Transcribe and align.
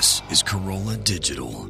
This 0.00 0.22
is 0.30 0.42
Carolla 0.42 0.96
Digital. 1.04 1.68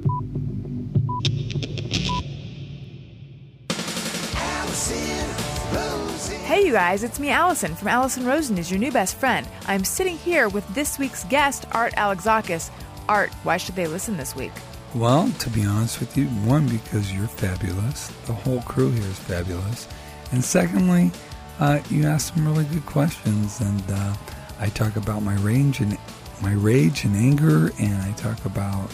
Hey, 6.45 6.65
you 6.65 6.71
guys, 6.71 7.03
it's 7.03 7.19
me, 7.19 7.31
Allison, 7.31 7.75
from 7.75 7.89
Allison 7.89 8.25
Rosen 8.25 8.57
is 8.57 8.71
your 8.71 8.79
new 8.79 8.93
best 8.93 9.17
friend. 9.17 9.49
I'm 9.67 9.83
sitting 9.83 10.17
here 10.17 10.49
with 10.49 10.65
this 10.77 10.97
week's 10.97 11.25
guest, 11.25 11.67
Art 11.73 11.93
Alexakis. 11.95 12.71
Art, 13.09 13.33
why 13.43 13.57
should 13.57 13.75
they 13.75 13.89
listen 13.89 14.17
this 14.17 14.37
week? 14.37 14.53
Well, 14.95 15.29
to 15.41 15.51
be 15.51 15.65
honest 15.65 15.99
with 15.99 16.17
you, 16.17 16.27
one, 16.47 16.69
because 16.69 17.13
you're 17.13 17.27
fabulous. 17.27 18.13
The 18.27 18.33
whole 18.33 18.63
crew 18.63 18.93
here 18.93 19.09
is 19.09 19.19
fabulous. 19.19 19.89
And 20.31 20.45
secondly, 20.45 21.11
uh, 21.59 21.81
you 21.91 22.07
ask 22.07 22.33
some 22.33 22.47
really 22.47 22.67
good 22.67 22.87
questions, 22.87 23.61
and 23.61 23.83
uh, 23.91 24.15
I 24.61 24.69
talk 24.69 24.95
about 24.95 25.25
my 25.25 25.35
range 25.39 25.81
and 25.81 25.99
my 26.43 26.53
rage 26.53 27.05
and 27.05 27.15
anger, 27.17 27.73
and 27.79 28.03
I 28.03 28.13
talk 28.13 28.45
about 28.45 28.91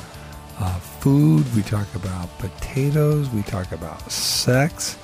uh, 0.59 0.79
food. 0.79 1.45
We 1.55 1.63
talk 1.63 1.87
about 1.95 2.37
potatoes. 2.39 3.29
We 3.31 3.43
talk 3.43 3.73
about 3.73 4.11
sex. 4.11 4.99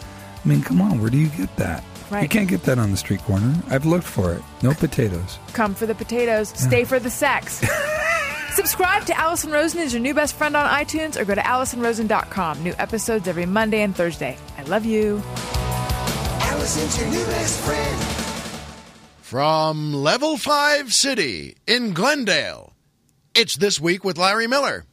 I 0.44 0.48
mean, 0.48 0.62
come 0.62 0.80
on, 0.80 1.00
where 1.00 1.10
do 1.10 1.18
you 1.18 1.28
get 1.28 1.54
that? 1.56 1.84
Right. 2.10 2.22
You 2.22 2.28
can't 2.28 2.48
get 2.48 2.64
that 2.64 2.78
on 2.78 2.90
the 2.90 2.96
street 2.96 3.20
corner. 3.22 3.54
I've 3.68 3.86
looked 3.86 4.06
for 4.06 4.32
it. 4.34 4.42
No 4.62 4.74
potatoes. 4.78 5.38
Come 5.52 5.74
for 5.74 5.86
the 5.86 5.94
potatoes, 5.94 6.48
stay 6.50 6.84
for 6.84 6.98
the 6.98 7.10
sex. 7.10 7.64
Subscribe 8.54 9.06
to 9.06 9.18
Allison 9.18 9.50
Rosen 9.50 9.80
is 9.80 9.94
your 9.94 10.02
new 10.02 10.12
best 10.12 10.34
friend 10.34 10.54
on 10.56 10.68
iTunes 10.68 11.18
or 11.18 11.24
go 11.24 11.34
to 11.34 11.40
AllisonRosen.com. 11.40 12.62
New 12.62 12.74
episodes 12.78 13.26
every 13.26 13.46
Monday 13.46 13.80
and 13.80 13.96
Thursday. 13.96 14.36
I 14.58 14.62
love 14.64 14.84
you. 14.84 15.22
Allison's 15.26 16.98
your 16.98 17.08
new 17.08 17.24
best 17.24 17.60
friend. 17.60 18.21
From 19.32 19.94
Level 19.94 20.36
5 20.36 20.92
City 20.92 21.56
in 21.66 21.94
Glendale, 21.94 22.74
it's 23.34 23.56
This 23.56 23.80
Week 23.80 24.04
with 24.04 24.18
Larry 24.18 24.46
Miller. 24.46 24.84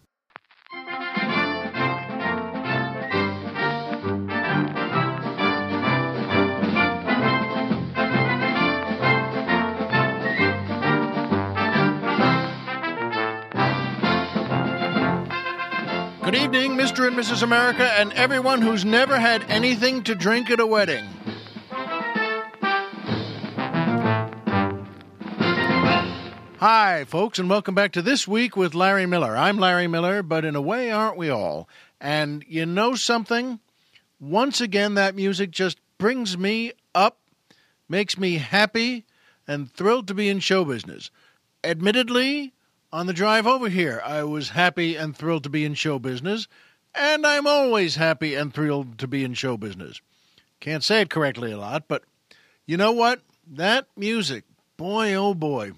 Good 16.23 16.35
evening, 16.35 16.77
Mr. 16.77 17.05
and 17.05 17.17
Mrs. 17.17 17.43
America, 17.43 17.91
and 17.99 18.13
everyone 18.13 18.61
who's 18.61 18.85
never 18.85 19.19
had 19.19 19.43
anything 19.49 20.01
to 20.03 20.15
drink 20.15 20.49
at 20.49 20.61
a 20.61 20.65
wedding. 20.65 21.03
Hi, 26.59 27.05
folks, 27.05 27.39
and 27.39 27.49
welcome 27.49 27.73
back 27.73 27.93
to 27.93 28.01
This 28.01 28.27
Week 28.27 28.57
with 28.57 28.75
Larry 28.75 29.05
Miller. 29.05 29.37
I'm 29.37 29.59
Larry 29.59 29.87
Miller, 29.87 30.21
but 30.21 30.43
in 30.43 30.57
a 30.57 30.61
way, 30.61 30.91
aren't 30.91 31.15
we 31.15 31.29
all? 31.29 31.69
And 32.01 32.43
you 32.49 32.65
know 32.65 32.95
something? 32.95 33.61
Once 34.19 34.59
again, 34.59 34.95
that 34.95 35.15
music 35.15 35.51
just 35.51 35.77
brings 35.97 36.37
me 36.37 36.73
up, 36.93 37.17
makes 37.87 38.17
me 38.17 38.39
happy, 38.39 39.05
and 39.47 39.71
thrilled 39.71 40.09
to 40.09 40.13
be 40.13 40.27
in 40.27 40.41
show 40.41 40.65
business. 40.65 41.11
Admittedly, 41.63 42.51
on 42.91 43.07
the 43.07 43.13
drive 43.13 43.47
over 43.47 43.69
here, 43.69 44.01
I 44.03 44.23
was 44.23 44.49
happy 44.49 44.97
and 44.97 45.15
thrilled 45.15 45.43
to 45.43 45.49
be 45.49 45.63
in 45.63 45.75
show 45.75 45.97
business, 45.97 46.49
and 46.93 47.25
I'm 47.25 47.47
always 47.47 47.95
happy 47.95 48.35
and 48.35 48.53
thrilled 48.53 48.97
to 48.97 49.07
be 49.07 49.23
in 49.23 49.33
show 49.33 49.55
business. 49.55 50.01
Can't 50.59 50.83
say 50.83 50.99
it 50.99 51.09
correctly 51.09 51.53
a 51.53 51.57
lot, 51.57 51.85
but 51.87 52.03
you 52.65 52.75
know 52.75 52.91
what? 52.91 53.21
That 53.49 53.87
music, 53.95 54.43
boy 54.75 55.13
oh 55.13 55.33
boy, 55.33 55.71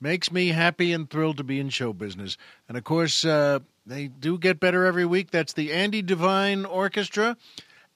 makes 0.00 0.32
me 0.32 0.48
happy 0.48 0.92
and 0.92 1.08
thrilled 1.08 1.36
to 1.36 1.44
be 1.44 1.60
in 1.60 1.68
show 1.68 1.92
business. 1.92 2.36
And 2.68 2.76
of 2.76 2.84
course, 2.84 3.24
uh, 3.24 3.60
they 3.86 4.08
do 4.08 4.38
get 4.38 4.60
better 4.60 4.86
every 4.86 5.04
week. 5.04 5.30
That's 5.30 5.52
the 5.52 5.72
Andy 5.72 6.02
Devine 6.02 6.64
Orchestra 6.64 7.36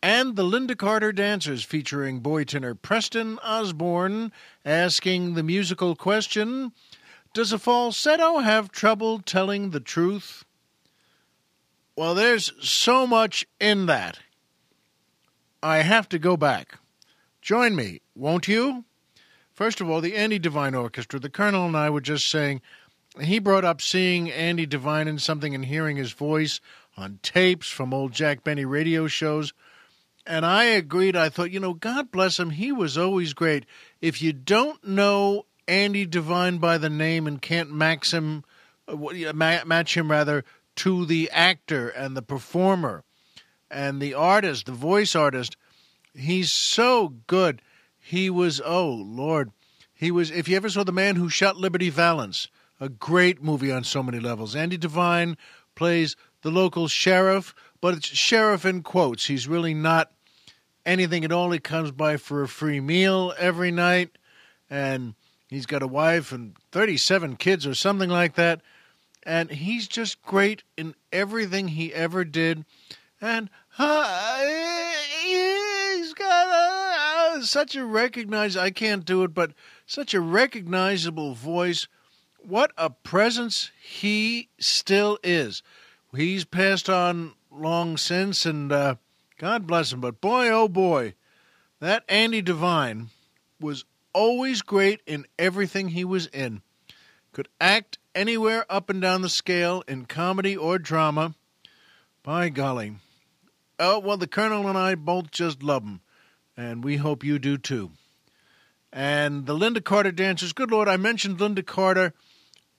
and 0.02 0.36
the 0.36 0.42
Lynda 0.42 0.76
Carter 0.76 1.12
Dancers 1.12 1.64
featuring 1.64 2.20
boy 2.20 2.44
tenor 2.44 2.74
Preston 2.74 3.38
Osborne 3.38 4.32
asking 4.64 5.32
the 5.34 5.42
musical 5.42 5.96
question 5.96 6.72
Does 7.32 7.52
a 7.52 7.58
falsetto 7.58 8.38
have 8.40 8.70
trouble 8.70 9.20
telling 9.20 9.70
the 9.70 9.80
truth? 9.80 10.44
Well, 11.96 12.14
there's 12.14 12.52
so 12.60 13.06
much 13.06 13.46
in 13.58 13.86
that. 13.86 14.18
I 15.62 15.78
have 15.78 16.08
to 16.10 16.18
go 16.18 16.36
back. 16.36 16.78
Join 17.40 17.74
me, 17.74 18.02
won't 18.14 18.46
you? 18.48 18.84
First 19.54 19.80
of 19.80 19.88
all, 19.88 20.00
the 20.00 20.16
Andy 20.16 20.40
Devine 20.40 20.74
Orchestra. 20.74 21.20
The 21.20 21.30
Colonel 21.30 21.66
and 21.66 21.76
I 21.76 21.88
were 21.88 22.00
just 22.00 22.28
saying, 22.28 22.60
he 23.20 23.38
brought 23.38 23.64
up 23.64 23.80
seeing 23.80 24.30
Andy 24.30 24.66
Devine 24.66 25.06
in 25.06 25.20
something 25.20 25.54
and 25.54 25.64
hearing 25.64 25.96
his 25.96 26.12
voice 26.12 26.60
on 26.96 27.20
tapes 27.22 27.68
from 27.68 27.94
old 27.94 28.12
Jack 28.12 28.42
Benny 28.42 28.64
radio 28.64 29.06
shows. 29.06 29.52
And 30.26 30.44
I 30.44 30.64
agreed. 30.64 31.14
I 31.14 31.28
thought, 31.28 31.52
you 31.52 31.60
know, 31.60 31.74
God 31.74 32.10
bless 32.10 32.40
him. 32.40 32.50
He 32.50 32.72
was 32.72 32.98
always 32.98 33.32
great. 33.32 33.64
If 34.00 34.20
you 34.20 34.32
don't 34.32 34.82
know 34.84 35.46
Andy 35.68 36.04
Devine 36.04 36.58
by 36.58 36.78
the 36.78 36.90
name 36.90 37.28
and 37.28 37.40
can't 37.40 37.70
max 37.70 38.12
him, 38.12 38.42
uh, 38.88 38.96
match 39.32 39.96
him 39.96 40.10
rather 40.10 40.44
to 40.76 41.06
the 41.06 41.30
actor 41.30 41.88
and 41.88 42.16
the 42.16 42.22
performer 42.22 43.04
and 43.70 44.00
the 44.00 44.14
artist, 44.14 44.66
the 44.66 44.72
voice 44.72 45.14
artist, 45.14 45.56
he's 46.14 46.52
so 46.52 47.14
good. 47.28 47.62
He 48.06 48.28
was, 48.28 48.60
oh 48.62 48.90
Lord, 48.90 49.50
he 49.94 50.10
was. 50.10 50.30
If 50.30 50.46
you 50.46 50.56
ever 50.56 50.68
saw 50.68 50.84
the 50.84 50.92
man 50.92 51.16
who 51.16 51.30
shot 51.30 51.56
Liberty 51.56 51.88
Valance, 51.88 52.48
a 52.78 52.90
great 52.90 53.42
movie 53.42 53.72
on 53.72 53.82
so 53.82 54.02
many 54.02 54.20
levels. 54.20 54.54
Andy 54.54 54.76
Devine 54.76 55.38
plays 55.74 56.14
the 56.42 56.50
local 56.50 56.86
sheriff, 56.86 57.54
but 57.80 57.94
it's 57.94 58.06
sheriff 58.08 58.66
in 58.66 58.82
quotes. 58.82 59.24
He's 59.24 59.48
really 59.48 59.72
not 59.72 60.12
anything 60.84 61.24
at 61.24 61.32
all. 61.32 61.50
He 61.50 61.58
comes 61.58 61.92
by 61.92 62.18
for 62.18 62.42
a 62.42 62.48
free 62.48 62.78
meal 62.78 63.32
every 63.38 63.70
night, 63.70 64.10
and 64.68 65.14
he's 65.48 65.64
got 65.64 65.82
a 65.82 65.86
wife 65.86 66.30
and 66.30 66.56
37 66.72 67.36
kids 67.36 67.66
or 67.66 67.74
something 67.74 68.10
like 68.10 68.34
that. 68.34 68.60
And 69.22 69.50
he's 69.50 69.88
just 69.88 70.20
great 70.20 70.62
in 70.76 70.94
everything 71.10 71.68
he 71.68 71.94
ever 71.94 72.22
did. 72.22 72.66
And 73.18 73.48
uh, 73.78 74.83
such 77.50 77.76
a 77.76 77.84
recognized, 77.84 78.56
I 78.56 78.70
can't 78.70 79.04
do 79.04 79.22
it, 79.24 79.34
but 79.34 79.52
such 79.86 80.14
a 80.14 80.20
recognizable 80.20 81.34
voice. 81.34 81.88
What 82.38 82.72
a 82.76 82.90
presence 82.90 83.70
he 83.82 84.48
still 84.58 85.18
is. 85.22 85.62
He's 86.14 86.44
passed 86.44 86.88
on 86.88 87.34
long 87.50 87.96
since, 87.96 88.46
and 88.46 88.70
uh, 88.70 88.96
God 89.38 89.66
bless 89.66 89.92
him. 89.92 90.00
But 90.00 90.20
boy, 90.20 90.48
oh 90.48 90.68
boy, 90.68 91.14
that 91.80 92.04
Andy 92.08 92.42
Devine 92.42 93.08
was 93.60 93.84
always 94.12 94.62
great 94.62 95.00
in 95.06 95.26
everything 95.38 95.88
he 95.88 96.04
was 96.04 96.26
in. 96.26 96.62
Could 97.32 97.48
act 97.60 97.98
anywhere 98.14 98.64
up 98.70 98.88
and 98.90 99.00
down 99.00 99.22
the 99.22 99.28
scale 99.28 99.82
in 99.88 100.06
comedy 100.06 100.56
or 100.56 100.78
drama. 100.78 101.34
By 102.22 102.48
golly. 102.48 102.96
Oh, 103.78 103.98
well, 103.98 104.16
the 104.16 104.26
Colonel 104.28 104.68
and 104.68 104.78
I 104.78 104.94
both 104.94 105.30
just 105.30 105.62
love 105.62 105.82
him, 105.82 106.00
and 106.56 106.84
we 106.84 106.96
hope 106.96 107.24
you 107.24 107.38
do 107.38 107.58
too. 107.58 107.90
And 108.92 109.46
the 109.46 109.54
Lynda 109.54 109.82
Carter 109.82 110.12
dancers, 110.12 110.52
good 110.52 110.70
Lord, 110.70 110.88
I 110.88 110.96
mentioned 110.96 111.38
Lynda 111.38 111.66
Carter 111.66 112.12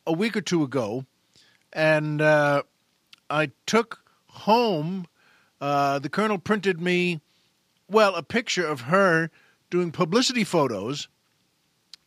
a 0.08 0.14
week 0.14 0.38
or 0.38 0.42
two 0.42 0.64
ago, 0.64 1.06
and 1.74 2.22
uh, 2.22 2.64
I 3.30 3.52
took 3.66 4.00
home, 4.28 5.08
uh, 5.60 6.00
the 6.00 6.10
Colonel 6.10 6.38
printed 6.38 6.80
me, 6.80 7.20
well, 7.90 8.16
a 8.16 8.24
picture 8.24 8.66
of 8.66 8.82
her 8.82 9.30
doing 9.70 9.92
publicity 9.92 10.44
photos 10.44 11.08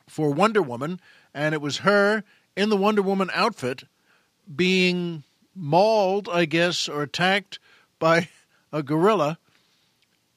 for 0.08 0.30
Wonder 0.30 0.62
Woman, 0.62 1.00
and 1.34 1.54
it 1.54 1.60
was 1.60 1.78
her 1.78 2.24
in 2.56 2.70
the 2.70 2.76
Wonder 2.76 3.02
Woman 3.02 3.30
outfit 3.34 3.84
being 4.54 5.22
mauled, 5.54 6.28
I 6.28 6.44
guess, 6.46 6.88
or 6.88 7.02
attacked 7.02 7.58
by 7.98 8.28
a 8.72 8.82
gorilla. 8.82 9.38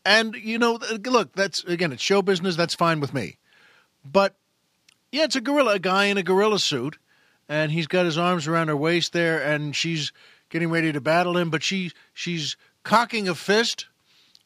And, 0.03 0.35
you 0.35 0.57
know, 0.57 0.79
look, 1.05 1.33
that's, 1.33 1.63
again, 1.63 1.91
it's 1.91 2.01
show 2.01 2.21
business. 2.21 2.55
That's 2.55 2.73
fine 2.73 2.99
with 2.99 3.13
me. 3.13 3.37
But, 4.03 4.35
yeah, 5.11 5.25
it's 5.25 5.35
a 5.35 5.41
gorilla, 5.41 5.73
a 5.73 5.79
guy 5.79 6.05
in 6.05 6.17
a 6.17 6.23
gorilla 6.23 6.59
suit, 6.59 6.97
and 7.47 7.71
he's 7.71 7.87
got 7.87 8.05
his 8.05 8.17
arms 8.17 8.47
around 8.47 8.69
her 8.69 8.77
waist 8.77 9.13
there, 9.13 9.41
and 9.43 9.75
she's 9.75 10.11
getting 10.49 10.69
ready 10.69 10.91
to 10.91 11.01
battle 11.01 11.37
him, 11.37 11.49
but 11.49 11.63
she 11.63 11.91
she's 12.13 12.57
cocking 12.83 13.27
a 13.27 13.35
fist, 13.35 13.87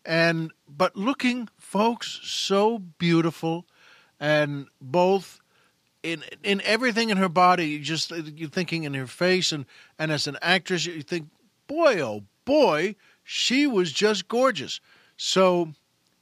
and, 0.05 0.51
but 0.67 0.95
looking, 0.95 1.49
folks, 1.57 2.19
so 2.23 2.79
beautiful, 2.79 3.65
and 4.19 4.67
both 4.81 5.39
in 6.03 6.23
in 6.43 6.61
everything 6.61 7.09
in 7.09 7.17
her 7.17 7.29
body, 7.29 7.69
you 7.69 7.79
just 7.79 8.11
uh, 8.11 8.15
you're 8.35 8.49
thinking 8.49 8.83
in 8.83 8.93
her 8.93 9.07
face, 9.07 9.51
and 9.51 9.65
and 9.97 10.11
as 10.11 10.27
an 10.27 10.37
actress, 10.41 10.85
you 10.85 11.01
think, 11.01 11.27
boy, 11.67 12.01
oh 12.01 12.23
boy, 12.45 12.95
she 13.23 13.67
was 13.67 13.91
just 13.91 14.27
gorgeous. 14.27 14.79
So 15.17 15.73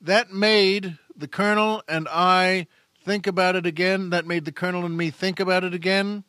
that 0.02 0.32
made 0.32 0.98
the 1.16 1.28
Colonel 1.28 1.84
and 1.88 2.08
I 2.10 2.68
think 3.04 3.28
about 3.28 3.56
it 3.56 3.66
again. 3.66 4.10
That 4.10 4.26
made 4.26 4.46
the 4.46 4.52
Colonel 4.52 4.86
and 4.86 4.98
me 4.98 5.10
think 5.10 5.40
about 5.40 5.64
it 5.64 5.74
again, 5.74 6.24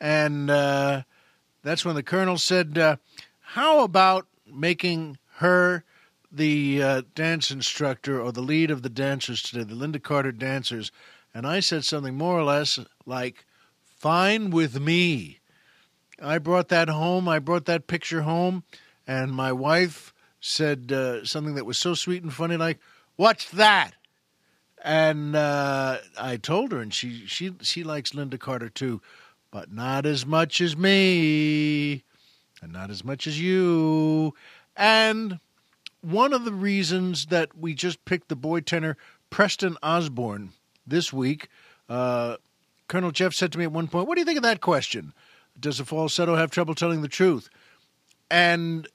and 0.00 0.50
uh, 0.50 1.02
that's 1.62 1.84
when 1.84 1.94
the 1.94 2.02
colonel 2.02 2.38
said, 2.38 2.78
uh, 2.78 2.96
"How 3.40 3.82
about 3.82 4.26
making 4.46 5.18
her 5.36 5.84
the 6.30 6.82
uh, 6.82 7.02
dance 7.14 7.50
instructor 7.50 8.20
or 8.20 8.32
the 8.32 8.42
lead 8.42 8.70
of 8.70 8.82
the 8.82 8.88
dancers 8.88 9.42
today, 9.42 9.64
the 9.64 9.74
Lynda 9.74 10.02
Carter 10.02 10.32
dancers?" 10.32 10.92
And 11.34 11.46
I 11.46 11.60
said 11.60 11.84
something 11.84 12.16
more 12.16 12.38
or 12.38 12.44
less 12.44 12.78
like, 13.04 13.44
"Fine 13.82 14.50
with 14.50 14.80
me." 14.80 15.40
I 16.20 16.38
brought 16.38 16.68
that 16.68 16.88
home. 16.88 17.28
I 17.28 17.38
brought 17.38 17.66
that 17.66 17.86
picture 17.86 18.22
home, 18.22 18.64
and 19.06 19.32
my 19.32 19.52
wife 19.52 20.14
said 20.46 20.92
uh, 20.92 21.24
something 21.24 21.56
that 21.56 21.66
was 21.66 21.76
so 21.76 21.94
sweet 21.94 22.22
and 22.22 22.32
funny, 22.32 22.56
like, 22.56 22.78
"What's 23.16 23.50
that?" 23.50 23.92
And 24.82 25.34
uh, 25.34 25.98
I 26.18 26.36
told 26.36 26.72
her, 26.72 26.80
and 26.80 26.94
she 26.94 27.26
she 27.26 27.52
she 27.62 27.82
likes 27.82 28.12
Lynda 28.12 28.38
Carter 28.38 28.68
too, 28.68 29.00
but 29.50 29.72
not 29.72 30.06
as 30.06 30.24
much 30.24 30.60
as 30.60 30.76
me, 30.76 32.04
and 32.62 32.72
not 32.72 32.90
as 32.90 33.04
much 33.04 33.26
as 33.26 33.40
you. 33.40 34.34
And 34.76 35.40
one 36.00 36.32
of 36.32 36.44
the 36.44 36.52
reasons 36.52 37.26
that 37.26 37.56
we 37.58 37.74
just 37.74 38.04
picked 38.04 38.28
the 38.28 38.36
boy 38.36 38.60
tenor 38.60 38.96
Preston 39.30 39.76
Osborne 39.82 40.52
this 40.86 41.12
week, 41.12 41.48
uh, 41.88 42.36
Colonel 42.86 43.10
Jeff 43.10 43.34
said 43.34 43.50
to 43.52 43.58
me 43.58 43.64
at 43.64 43.72
one 43.72 43.88
point, 43.88 44.06
"What 44.06 44.14
do 44.14 44.20
you 44.20 44.26
think 44.26 44.38
of 44.38 44.44
that 44.44 44.60
question? 44.60 45.12
Does 45.58 45.80
a 45.80 45.84
falsetto 45.84 46.36
have 46.36 46.52
trouble 46.52 46.76
telling 46.76 47.02
the 47.02 47.08
truth?" 47.08 47.50
And 48.30 48.88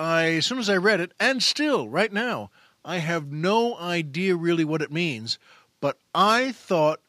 I, 0.00 0.32
as 0.36 0.46
soon 0.46 0.58
as 0.58 0.70
I 0.70 0.76
read 0.76 1.00
it, 1.00 1.12
and 1.20 1.42
still 1.42 1.86
right 1.88 2.10
now, 2.10 2.50
I 2.84 2.98
have 2.98 3.30
no 3.30 3.76
idea 3.76 4.34
really 4.34 4.64
what 4.64 4.80
it 4.80 4.90
means, 4.90 5.38
but 5.78 5.98
I 6.14 6.52
thought 6.52 7.00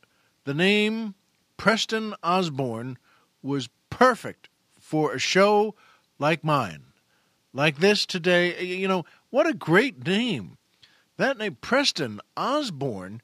the 0.44 0.54
name 0.54 1.16
Preston 1.56 2.14
Osborne 2.22 2.98
was 3.42 3.70
perfect 3.90 4.50
for 4.78 5.14
a 5.14 5.20
show 5.20 5.74
like 6.20 6.44
mine. 6.44 6.84
Like 7.54 7.78
this 7.78 8.06
today, 8.06 8.62
you 8.62 8.90
know, 8.90 9.06
what 9.30 9.48
a 9.48 9.54
great 9.54 10.06
name. 10.06 10.58
That 11.16 11.38
name, 11.38 11.58
Preston 11.62 12.20
Osborne, 12.36 13.22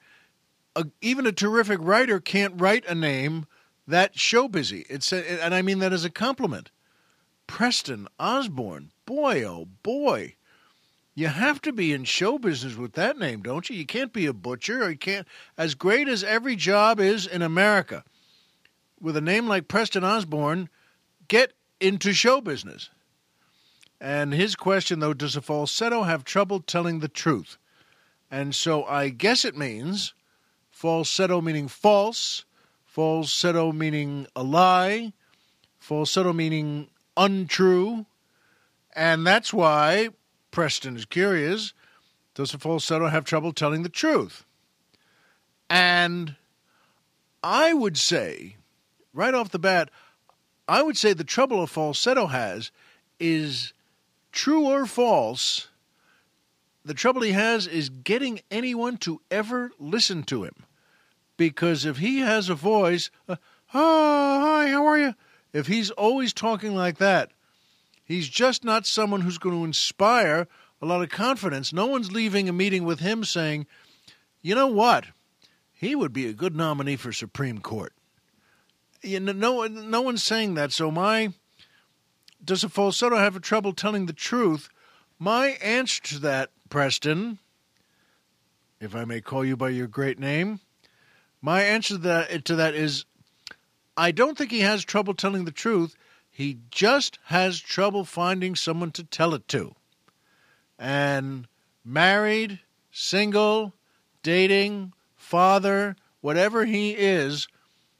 a, 0.77 0.85
even 1.01 1.27
a 1.27 1.33
terrific 1.33 1.79
writer 1.81 2.21
can't 2.21 2.61
write 2.61 2.85
a 2.85 2.95
name 2.95 3.47
that 3.85 4.17
show 4.17 4.47
busy. 4.47 4.85
It's 4.89 5.11
a, 5.11 5.43
and 5.43 5.53
I 5.53 5.61
mean 5.61 5.79
that 5.79 5.91
as 5.91 6.05
a 6.05 6.09
compliment. 6.09 6.71
Preston 7.47 8.07
Osborne, 8.19 8.91
boy, 9.05 9.43
oh 9.43 9.67
boy. 9.81 10.35
You 11.15 11.27
have 11.27 11.61
to 11.63 11.71
be 11.71 11.93
in 11.93 12.03
show 12.03 12.37
business 12.37 12.75
with 12.75 12.93
that 12.93 13.17
name, 13.17 13.41
don't 13.41 13.67
you? 13.69 13.75
You 13.75 13.87
can't 13.87 14.13
be 14.13 14.27
a 14.27 14.33
butcher 14.33 14.83
or 14.83 14.91
you 14.91 14.97
can't 14.97 15.27
as 15.57 15.73
great 15.73 16.07
as 16.07 16.23
every 16.23 16.55
job 16.55 16.99
is 16.99 17.25
in 17.25 17.41
America. 17.41 18.03
With 19.01 19.17
a 19.17 19.21
name 19.21 19.47
like 19.47 19.67
Preston 19.67 20.03
Osborne, 20.03 20.69
get 21.27 21.53
into 21.79 22.13
show 22.13 22.39
business. 22.39 22.91
And 23.99 24.33
his 24.33 24.55
question 24.55 24.99
though, 24.99 25.15
does 25.15 25.35
a 25.35 25.41
falsetto 25.41 26.03
have 26.03 26.23
trouble 26.23 26.59
telling 26.59 26.99
the 26.99 27.07
truth? 27.07 27.57
And 28.29 28.53
so 28.53 28.83
I 28.83 29.09
guess 29.09 29.43
it 29.43 29.57
means 29.57 30.13
falsetto 30.69 31.41
meaning 31.41 31.67
false, 31.67 32.45
falsetto 32.85 33.71
meaning 33.71 34.27
a 34.35 34.43
lie, 34.43 35.13
falsetto 35.79 36.33
meaning 36.33 36.89
untrue. 37.17 38.05
And 38.95 39.27
that's 39.27 39.51
why 39.51 40.09
Preston 40.51 40.95
is 40.95 41.05
curious 41.05 41.73
does 42.37 42.53
a 42.53 42.59
falsetto 42.59 43.07
have 43.07 43.25
trouble 43.25 43.51
telling 43.51 43.81
the 43.81 43.89
truth? 43.89 44.45
And 45.71 46.35
I 47.43 47.73
would 47.73 47.97
say, 47.97 48.57
right 49.11 49.33
off 49.33 49.49
the 49.49 49.57
bat, 49.57 49.89
I 50.67 50.83
would 50.83 50.97
say 50.97 51.13
the 51.13 51.23
trouble 51.23 51.63
a 51.63 51.67
falsetto 51.67 52.27
has 52.27 52.71
is 53.19 53.73
true 54.31 54.67
or 54.67 54.85
false. 54.85 55.69
The 56.85 56.93
trouble 56.93 57.23
he 57.23 57.31
has 57.31 57.65
is 57.65 57.89
getting 57.89 58.41
anyone 58.51 58.97
to 58.97 59.19
ever 59.31 59.71
listen 59.79 60.21
to 60.25 60.43
him. 60.43 60.63
Because 61.37 61.85
if 61.85 61.97
he 61.97 62.19
has 62.19 62.49
a 62.49 62.55
voice, 62.55 63.09
uh, 63.27 63.37
oh, 63.73 64.39
hi, 64.41 64.69
how 64.69 64.85
are 64.85 64.99
you? 64.99 65.15
If 65.53 65.67
he's 65.67 65.91
always 65.91 66.33
talking 66.33 66.75
like 66.75 66.97
that, 66.97 67.31
He's 68.07 68.29
just 68.29 68.63
not 68.63 68.87
someone 68.87 69.19
who's 69.19 69.37
going 69.37 69.57
to 69.57 69.65
inspire 69.65 70.47
a 70.81 70.85
lot 70.85 71.01
of 71.01 71.09
confidence. 71.09 71.73
No 71.73 71.87
one's 71.87 72.09
leaving 72.09 72.47
a 72.47 72.53
meeting 72.53 72.85
with 72.85 73.01
him 73.01 73.25
saying, 73.25 73.67
you 74.41 74.55
know 74.55 74.67
what? 74.67 75.07
He 75.73 75.93
would 75.93 76.13
be 76.13 76.25
a 76.25 76.33
good 76.33 76.55
nominee 76.55 76.95
for 76.95 77.11
Supreme 77.11 77.57
Court. 77.57 77.91
You 79.01 79.19
know, 79.19 79.33
no, 79.33 79.67
no 79.67 80.01
one's 80.01 80.23
saying 80.23 80.53
that. 80.53 80.71
So, 80.71 80.89
my 80.89 81.33
does 82.43 82.63
a 82.63 82.69
falsetto 82.69 83.17
have 83.17 83.35
a 83.35 83.41
trouble 83.41 83.73
telling 83.73 84.05
the 84.05 84.13
truth? 84.13 84.69
My 85.19 85.49
answer 85.61 86.01
to 86.03 86.19
that, 86.19 86.51
Preston, 86.69 87.39
if 88.79 88.95
I 88.95 89.03
may 89.03 89.19
call 89.19 89.43
you 89.43 89.57
by 89.57 89.69
your 89.69 89.87
great 89.87 90.17
name, 90.17 90.61
my 91.41 91.61
answer 91.63 91.95
to 91.95 91.99
that, 91.99 92.45
to 92.45 92.55
that 92.55 92.73
is 92.73 93.05
I 93.97 94.11
don't 94.11 94.37
think 94.37 94.51
he 94.51 94.59
has 94.59 94.85
trouble 94.85 95.15
telling 95.15 95.45
the 95.45 95.51
truth. 95.51 95.95
He 96.29 96.59
just 96.69 97.17
has 97.25 97.59
trouble 97.59 98.05
finding 98.05 98.55
someone 98.55 98.91
to 98.91 99.03
tell 99.03 99.33
it 99.33 99.47
to. 99.49 99.73
And 100.77 101.47
married, 101.83 102.59
single, 102.91 103.73
dating, 104.21 104.93
father, 105.15 105.95
whatever 106.21 106.65
he 106.65 106.91
is, 106.91 107.47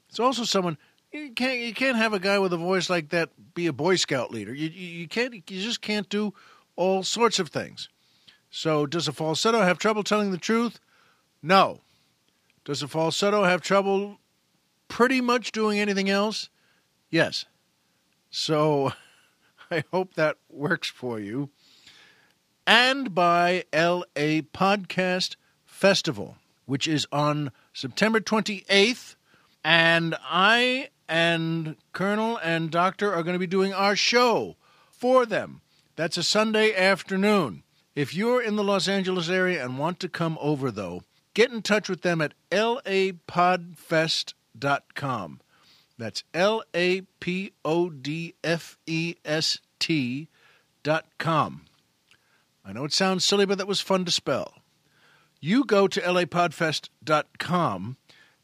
it's 0.08 0.20
also 0.20 0.44
someone 0.44 0.78
you 1.12 1.32
can't 1.32 1.58
you 1.58 1.74
can't 1.74 1.96
have 1.96 2.12
a 2.12 2.20
guy 2.20 2.38
with 2.38 2.52
a 2.52 2.58
voice 2.58 2.88
like 2.88 3.08
that 3.10 3.30
be 3.54 3.66
a 3.66 3.72
Boy 3.72 3.96
Scout 3.96 4.30
leader. 4.30 4.54
You 4.54 4.68
you, 4.68 5.08
can't 5.08 5.34
you 5.34 5.42
just 5.42 5.80
can't 5.80 6.08
do 6.08 6.32
all 6.76 7.02
sorts 7.02 7.38
of 7.38 7.48
things. 7.48 7.88
So 8.50 8.86
does 8.86 9.08
a 9.08 9.12
falsetto 9.12 9.62
have 9.62 9.78
trouble 9.78 10.04
telling 10.04 10.30
the 10.30 10.38
truth? 10.38 10.80
No. 11.42 11.80
Does 12.64 12.82
a 12.82 12.88
falsetto 12.88 13.44
have 13.44 13.62
trouble 13.62 14.18
pretty 14.88 15.20
much 15.20 15.52
doing 15.52 15.78
anything 15.78 16.10
else? 16.10 16.48
Yes. 17.10 17.44
So 18.30 18.92
I 19.70 19.84
hope 19.92 20.14
that 20.14 20.36
works 20.48 20.88
for 20.88 21.20
you. 21.20 21.50
And 22.66 23.14
by 23.14 23.64
LA 23.72 24.42
Podcast 24.52 25.36
Festival, 25.64 26.36
which 26.66 26.86
is 26.86 27.06
on 27.10 27.50
September 27.72 28.20
28th. 28.20 29.14
And 29.64 30.16
I 30.22 30.90
and 31.08 31.76
Colonel 31.92 32.38
and 32.38 32.70
Doctor 32.70 33.12
are 33.12 33.22
going 33.22 33.34
to 33.34 33.38
be 33.38 33.46
doing 33.46 33.72
our 33.72 33.96
show 33.96 34.56
for 34.90 35.24
them. 35.24 35.62
That's 35.96 36.18
a 36.18 36.22
Sunday 36.22 36.74
afternoon. 36.74 37.62
If 37.94 38.14
you're 38.14 38.42
in 38.42 38.56
the 38.56 38.64
Los 38.64 38.86
Angeles 38.86 39.28
area 39.28 39.64
and 39.64 39.78
want 39.78 39.98
to 40.00 40.08
come 40.08 40.38
over, 40.40 40.70
though, 40.70 41.02
get 41.34 41.50
in 41.50 41.62
touch 41.62 41.88
with 41.88 42.02
them 42.02 42.20
at 42.20 42.34
lapodfest.com. 44.58 45.40
That's 45.96 46.22
L 46.32 46.62
A 46.74 47.02
P 47.20 47.52
O 47.64 47.90
D 47.90 48.34
F 48.44 48.78
E 48.86 49.16
S 49.24 49.58
T 49.78 50.28
dot 50.82 51.06
com. 51.18 51.62
I 52.64 52.72
know 52.72 52.84
it 52.84 52.92
sounds 52.92 53.24
silly, 53.24 53.46
but 53.46 53.58
that 53.58 53.66
was 53.66 53.80
fun 53.80 54.04
to 54.04 54.10
spell. 54.10 54.54
You 55.40 55.64
go 55.64 55.88
to 55.88 56.00
lapodfest.com 56.00 57.96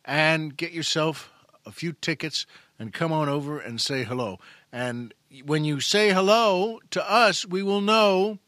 and 0.05 0.57
get 0.57 0.73
yourself 0.73 1.33
a 1.67 1.73
few 1.73 1.93
tickets 1.93 2.47
and 2.79 2.93
come 2.93 3.13
on 3.13 3.29
over 3.29 3.59
and 3.59 3.81
say 3.81 4.05
hello. 4.05 4.39
And 4.73 5.15
when 5.45 5.65
you 5.65 5.81
say 5.81 6.11
hello 6.11 6.81
to 6.91 7.11
us, 7.11 7.47
we 7.47 7.63
will 7.63 7.81
know 7.81 8.39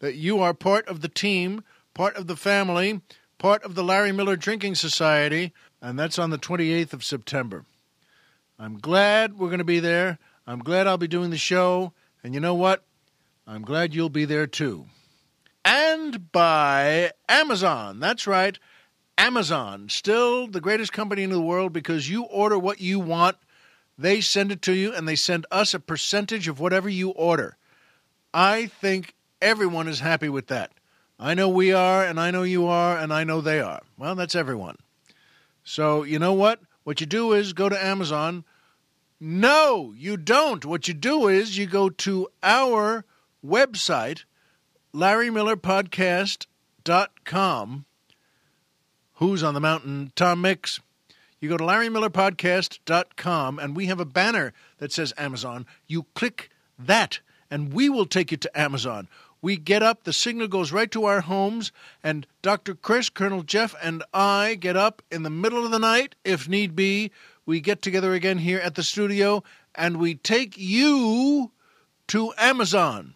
that 0.00 0.14
you 0.14 0.40
are 0.40 0.54
part 0.54 0.86
of 0.88 1.00
the 1.00 1.08
team, 1.08 1.62
part 1.94 2.16
of 2.16 2.26
the 2.26 2.36
family, 2.36 3.00
part 3.38 3.62
of 3.62 3.74
the 3.74 3.84
Larry 3.84 4.12
Miller 4.12 4.36
Drinking 4.36 4.74
Society, 4.74 5.52
and 5.82 5.98
that's 5.98 6.18
on 6.18 6.30
the 6.30 6.38
28th 6.38 6.92
of 6.92 7.04
September. 7.04 7.64
I'm 8.58 8.78
glad 8.78 9.38
we're 9.38 9.48
going 9.48 9.58
to 9.58 9.64
be 9.64 9.80
there. 9.80 10.18
I'm 10.46 10.60
glad 10.60 10.86
I'll 10.86 10.96
be 10.96 11.08
doing 11.08 11.30
the 11.30 11.36
show. 11.36 11.92
And 12.22 12.32
you 12.32 12.40
know 12.40 12.54
what? 12.54 12.84
I'm 13.46 13.62
glad 13.62 13.92
you'll 13.92 14.08
be 14.08 14.24
there 14.24 14.46
too. 14.46 14.86
And 15.64 16.30
by 16.30 17.10
Amazon. 17.28 17.98
That's 17.98 18.26
right. 18.26 18.58
Amazon. 19.18 19.88
Still 19.88 20.46
the 20.46 20.60
greatest 20.60 20.92
company 20.92 21.24
in 21.24 21.30
the 21.30 21.40
world 21.40 21.72
because 21.72 22.08
you 22.08 22.24
order 22.24 22.58
what 22.58 22.80
you 22.80 23.00
want. 23.00 23.36
They 23.98 24.20
send 24.20 24.52
it 24.52 24.62
to 24.62 24.72
you 24.72 24.94
and 24.94 25.06
they 25.06 25.16
send 25.16 25.46
us 25.50 25.74
a 25.74 25.80
percentage 25.80 26.46
of 26.46 26.60
whatever 26.60 26.88
you 26.88 27.10
order. 27.10 27.56
I 28.32 28.66
think 28.66 29.14
everyone 29.40 29.88
is 29.88 30.00
happy 30.00 30.28
with 30.28 30.46
that. 30.46 30.72
I 31.18 31.34
know 31.34 31.48
we 31.48 31.72
are, 31.72 32.04
and 32.04 32.18
I 32.18 32.30
know 32.30 32.42
you 32.42 32.66
are, 32.66 32.96
and 32.96 33.12
I 33.12 33.22
know 33.22 33.40
they 33.40 33.60
are. 33.60 33.82
Well, 33.96 34.14
that's 34.14 34.34
everyone. 34.34 34.76
So, 35.64 36.02
you 36.02 36.18
know 36.18 36.32
what? 36.32 36.60
What 36.84 37.00
you 37.00 37.06
do 37.06 37.32
is 37.32 37.52
go 37.52 37.68
to 37.68 37.84
Amazon, 37.84 38.44
no, 39.24 39.94
you 39.96 40.16
don't. 40.16 40.64
What 40.64 40.88
you 40.88 40.94
do 40.94 41.28
is 41.28 41.56
you 41.56 41.66
go 41.66 41.88
to 41.88 42.26
our 42.42 43.04
website, 43.46 44.24
LarryMillerPodcast.com. 44.92 47.84
Who's 49.14 49.42
on 49.44 49.54
the 49.54 49.60
mountain? 49.60 50.10
Tom 50.16 50.40
Mix. 50.40 50.80
You 51.38 51.48
go 51.48 51.56
to 51.56 51.62
LarryMillerPodcast.com 51.62 53.60
and 53.60 53.76
we 53.76 53.86
have 53.86 54.00
a 54.00 54.04
banner 54.04 54.52
that 54.78 54.90
says 54.90 55.14
Amazon. 55.16 55.66
You 55.86 56.06
click 56.14 56.50
that 56.76 57.20
and 57.48 57.72
we 57.72 57.88
will 57.88 58.06
take 58.06 58.32
you 58.32 58.38
to 58.38 58.60
Amazon. 58.60 59.06
We 59.42 59.56
get 59.56 59.82
up, 59.82 60.04
the 60.04 60.12
signal 60.12 60.46
goes 60.46 60.72
right 60.72 60.90
to 60.92 61.04
our 61.04 61.20
homes, 61.20 61.72
and 62.02 62.26
Dr. 62.40 62.74
Chris, 62.74 63.10
Colonel 63.10 63.42
Jeff, 63.42 63.74
and 63.82 64.04
I 64.14 64.54
get 64.54 64.76
up 64.76 65.02
in 65.10 65.24
the 65.24 65.30
middle 65.30 65.64
of 65.64 65.72
the 65.72 65.80
night, 65.80 66.14
if 66.24 66.48
need 66.48 66.76
be. 66.76 67.10
We 67.44 67.60
get 67.60 67.82
together 67.82 68.14
again 68.14 68.38
here 68.38 68.60
at 68.60 68.76
the 68.76 68.84
studio 68.84 69.42
and 69.74 69.96
we 69.96 70.14
take 70.14 70.56
you 70.56 71.50
to 72.08 72.32
Amazon. 72.38 73.14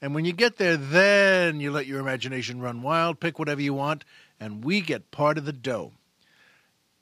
And 0.00 0.14
when 0.14 0.24
you 0.24 0.32
get 0.32 0.56
there, 0.56 0.76
then 0.76 1.60
you 1.60 1.70
let 1.70 1.86
your 1.86 2.00
imagination 2.00 2.60
run 2.60 2.82
wild, 2.82 3.20
pick 3.20 3.38
whatever 3.38 3.60
you 3.60 3.74
want, 3.74 4.04
and 4.40 4.64
we 4.64 4.80
get 4.80 5.10
part 5.10 5.38
of 5.38 5.44
the 5.44 5.52
dough. 5.52 5.92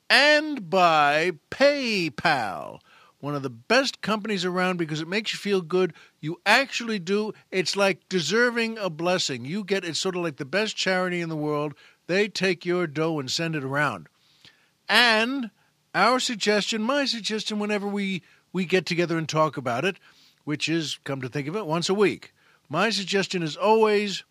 And 0.09 0.69
by 0.69 1.31
PayPal, 1.51 2.79
one 3.19 3.35
of 3.35 3.43
the 3.43 3.49
best 3.49 4.01
companies 4.01 4.45
around 4.45 4.77
because 4.77 5.01
it 5.01 5.07
makes 5.07 5.33
you 5.33 5.39
feel 5.39 5.61
good. 5.61 5.93
You 6.19 6.39
actually 6.45 6.99
do. 6.99 7.33
It's 7.51 7.75
like 7.75 8.07
deserving 8.09 8.77
a 8.77 8.89
blessing. 8.89 9.45
You 9.45 9.63
get 9.63 9.83
it's 9.83 9.99
sort 9.99 10.15
of 10.15 10.23
like 10.23 10.37
the 10.37 10.45
best 10.45 10.75
charity 10.75 11.21
in 11.21 11.29
the 11.29 11.35
world. 11.35 11.73
They 12.05 12.27
take 12.27 12.65
your 12.65 12.87
dough 12.87 13.19
and 13.19 13.29
send 13.29 13.55
it 13.55 13.63
around. 13.63 14.07
And 14.87 15.49
our 15.93 16.19
suggestion, 16.19 16.81
my 16.83 17.05
suggestion, 17.05 17.59
whenever 17.59 17.87
we, 17.87 18.21
we 18.53 18.65
get 18.65 18.85
together 18.85 19.17
and 19.17 19.27
talk 19.27 19.57
about 19.57 19.83
it, 19.83 19.97
which 20.45 20.69
is, 20.69 20.99
come 21.03 21.21
to 21.21 21.29
think 21.29 21.47
of 21.47 21.55
it, 21.55 21.65
once 21.65 21.89
a 21.89 21.93
week, 21.93 22.33
my 22.69 22.89
suggestion 22.89 23.43
is 23.43 23.57
always 23.57 24.23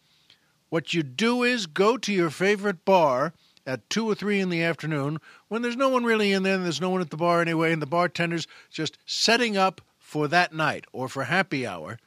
what 0.69 0.95
you 0.95 1.03
do 1.03 1.43
is 1.43 1.67
go 1.67 1.97
to 1.97 2.13
your 2.13 2.31
favorite 2.31 2.85
bar 2.85 3.33
at 3.67 3.89
2 3.91 4.09
or 4.09 4.15
3 4.15 4.41
in 4.41 4.49
the 4.49 4.63
afternoon 4.63 5.19
when 5.49 5.63
there's 5.63 5.77
no 5.77 5.89
one 5.89 6.05
really 6.05 6.33
in 6.33 6.43
there 6.43 6.55
and 6.55 6.65
there's 6.65 6.81
no 6.81 6.91
one 6.91 7.01
at 7.01 7.11
the 7.11 7.17
bar 7.17 7.41
anyway, 7.41 7.73
and 7.73 7.83
the 7.83 7.87
bartender's 7.87 8.47
just 8.71 8.97
setting 9.05 9.57
up 9.57 9.81
for 9.99 10.29
that 10.29 10.55
night 10.55 10.85
or 10.93 11.09
for 11.09 11.25
happy 11.25 11.67
hour. 11.67 11.99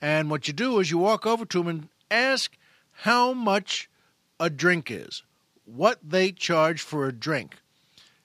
And 0.00 0.30
what 0.30 0.46
you 0.46 0.54
do 0.54 0.78
is 0.78 0.90
you 0.90 0.98
walk 0.98 1.26
over 1.26 1.44
to 1.44 1.58
them 1.58 1.68
and 1.68 1.88
ask 2.10 2.56
how 2.92 3.32
much 3.32 3.90
a 4.38 4.48
drink 4.48 4.90
is, 4.90 5.22
what 5.64 5.98
they 6.02 6.32
charge 6.32 6.80
for 6.80 7.06
a 7.06 7.12
drink. 7.12 7.56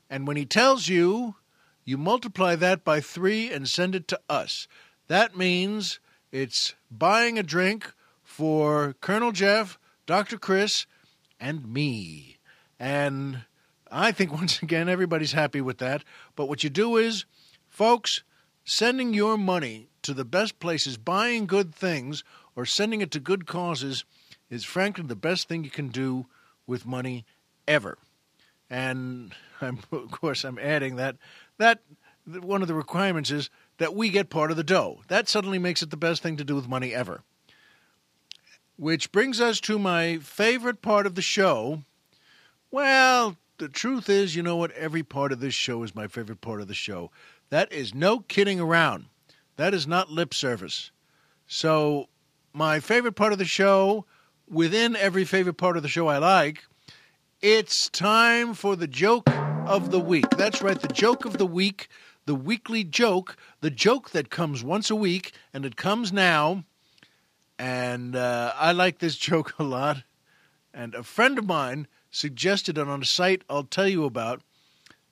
And 0.10 0.28
when 0.28 0.38
he 0.38 0.46
tells 0.46 0.88
you, 0.88 1.36
you 1.84 1.98
multiply 1.98 2.56
that 2.56 2.84
by 2.84 3.00
three 3.00 3.52
and 3.52 3.68
send 3.68 3.96
it 3.96 4.08
to 4.10 4.20
us. 4.30 4.68
That 5.08 5.38
means 5.38 6.00
it's 6.32 6.76
buying 6.92 7.40
a 7.40 7.44
drink 7.44 7.94
for 8.24 8.96
Colonel 9.00 9.32
Jeff, 9.32 9.80
Dr. 10.06 10.38
Chris, 10.38 10.86
and 11.40 11.72
me. 11.72 12.37
And 12.80 13.44
I 13.92 14.12
think 14.12 14.34
once 14.34 14.62
again 14.62 14.90
everybody's 14.90 15.34
happy 15.34 15.62
with 15.62 15.78
that. 15.80 16.04
But 16.36 16.48
what 16.48 16.64
you 16.64 16.70
do 16.70 16.98
is, 16.98 17.26
folks, 17.68 18.24
sending 18.64 19.14
your 19.14 19.38
money 19.38 19.90
to 20.04 20.14
the 20.14 20.26
best 20.26 20.60
places, 20.60 20.98
buying 20.98 21.48
good 21.48 21.74
things, 21.74 22.24
or 22.56 22.66
sending 22.66 23.02
it 23.02 23.12
to 23.12 23.20
good 23.20 23.46
causes 23.46 24.04
is 24.50 24.64
frankly 24.64 25.04
the 25.06 25.16
best 25.16 25.48
thing 25.48 25.64
you 25.64 25.70
can 25.70 25.90
do 25.90 26.26
with 26.66 26.86
money 26.86 27.26
ever. 27.68 27.98
And 28.70 29.34
I'm, 29.62 29.80
of 29.92 30.12
course, 30.12 30.44
I'm 30.44 30.60
adding 30.60 30.98
that 30.98 31.18
that 31.58 31.80
one 32.26 32.62
of 32.62 32.68
the 32.68 32.74
requirements 32.74 33.32
is 33.32 33.50
that 33.78 33.96
we 33.96 34.10
get 34.10 34.30
part 34.30 34.52
of 34.52 34.58
the 34.58 34.64
dough. 34.64 35.00
That 35.08 35.30
suddenly 35.30 35.60
makes 35.60 35.82
it 35.82 35.90
the 35.90 35.98
best 35.98 36.22
thing 36.22 36.38
to 36.38 36.44
do 36.44 36.56
with 36.56 36.68
money 36.68 36.94
ever. 36.94 37.22
Which 38.76 39.12
brings 39.12 39.40
us 39.42 39.60
to 39.62 39.80
my 39.80 40.18
favorite 40.18 40.82
part 40.82 41.06
of 41.06 41.16
the 41.16 41.22
show. 41.22 41.84
Well, 42.70 43.38
the 43.60 43.70
truth 43.70 44.10
is, 44.10 44.36
you 44.36 44.44
know 44.44 44.58
what? 44.58 44.72
Every 44.72 45.04
part 45.04 45.32
of 45.32 45.40
this 45.40 45.54
show 45.54 45.84
is 45.84 45.96
my 45.96 46.08
favorite 46.08 46.42
part 46.42 46.60
of 46.60 46.68
the 46.68 46.74
show. 46.74 47.12
That 47.50 47.72
is 47.72 47.96
no 47.96 48.20
kidding 48.20 48.60
around. 48.60 49.06
That 49.56 49.74
is 49.74 49.88
not 49.88 50.12
lip 50.12 50.34
service. 50.34 50.92
So, 51.48 52.10
my 52.54 52.82
favorite 52.82 53.16
part 53.16 53.32
of 53.32 53.40
the 53.40 53.46
show, 53.46 54.06
within 54.50 54.96
every 54.98 55.24
favorite 55.24 55.56
part 55.56 55.78
of 55.78 55.84
the 55.84 55.90
show 55.90 56.08
I 56.08 56.18
like, 56.18 56.66
it's 57.42 57.90
time 57.90 58.54
for 58.54 58.76
the 58.76 58.88
joke 58.88 59.30
of 59.30 59.92
the 59.92 60.00
week. 60.00 60.30
That's 60.32 60.62
right, 60.62 60.80
the 60.80 60.88
joke 60.90 61.24
of 61.24 61.38
the 61.38 61.46
week, 61.46 61.88
the 62.26 62.36
weekly 62.36 62.84
joke, 62.84 63.38
the 63.62 63.70
joke 63.70 64.10
that 64.10 64.30
comes 64.30 64.62
once 64.64 64.90
a 64.90 64.96
week, 64.96 65.32
and 65.54 65.66
it 65.66 65.78
comes 65.78 66.12
now. 66.12 66.66
And 67.58 68.16
uh, 68.16 68.54
I 68.56 68.74
like 68.74 69.00
this 69.00 69.16
joke 69.18 69.54
a 69.58 69.64
lot. 69.64 70.04
And 70.74 70.94
a 70.96 71.04
friend 71.04 71.40
of 71.40 71.46
mine 71.46 71.88
suggested 72.12 72.78
it 72.78 72.88
on 72.88 73.02
a 73.02 73.06
site 73.06 73.44
I'll 73.50 73.64
tell 73.64 73.88
you 73.88 74.06
about. 74.06 74.42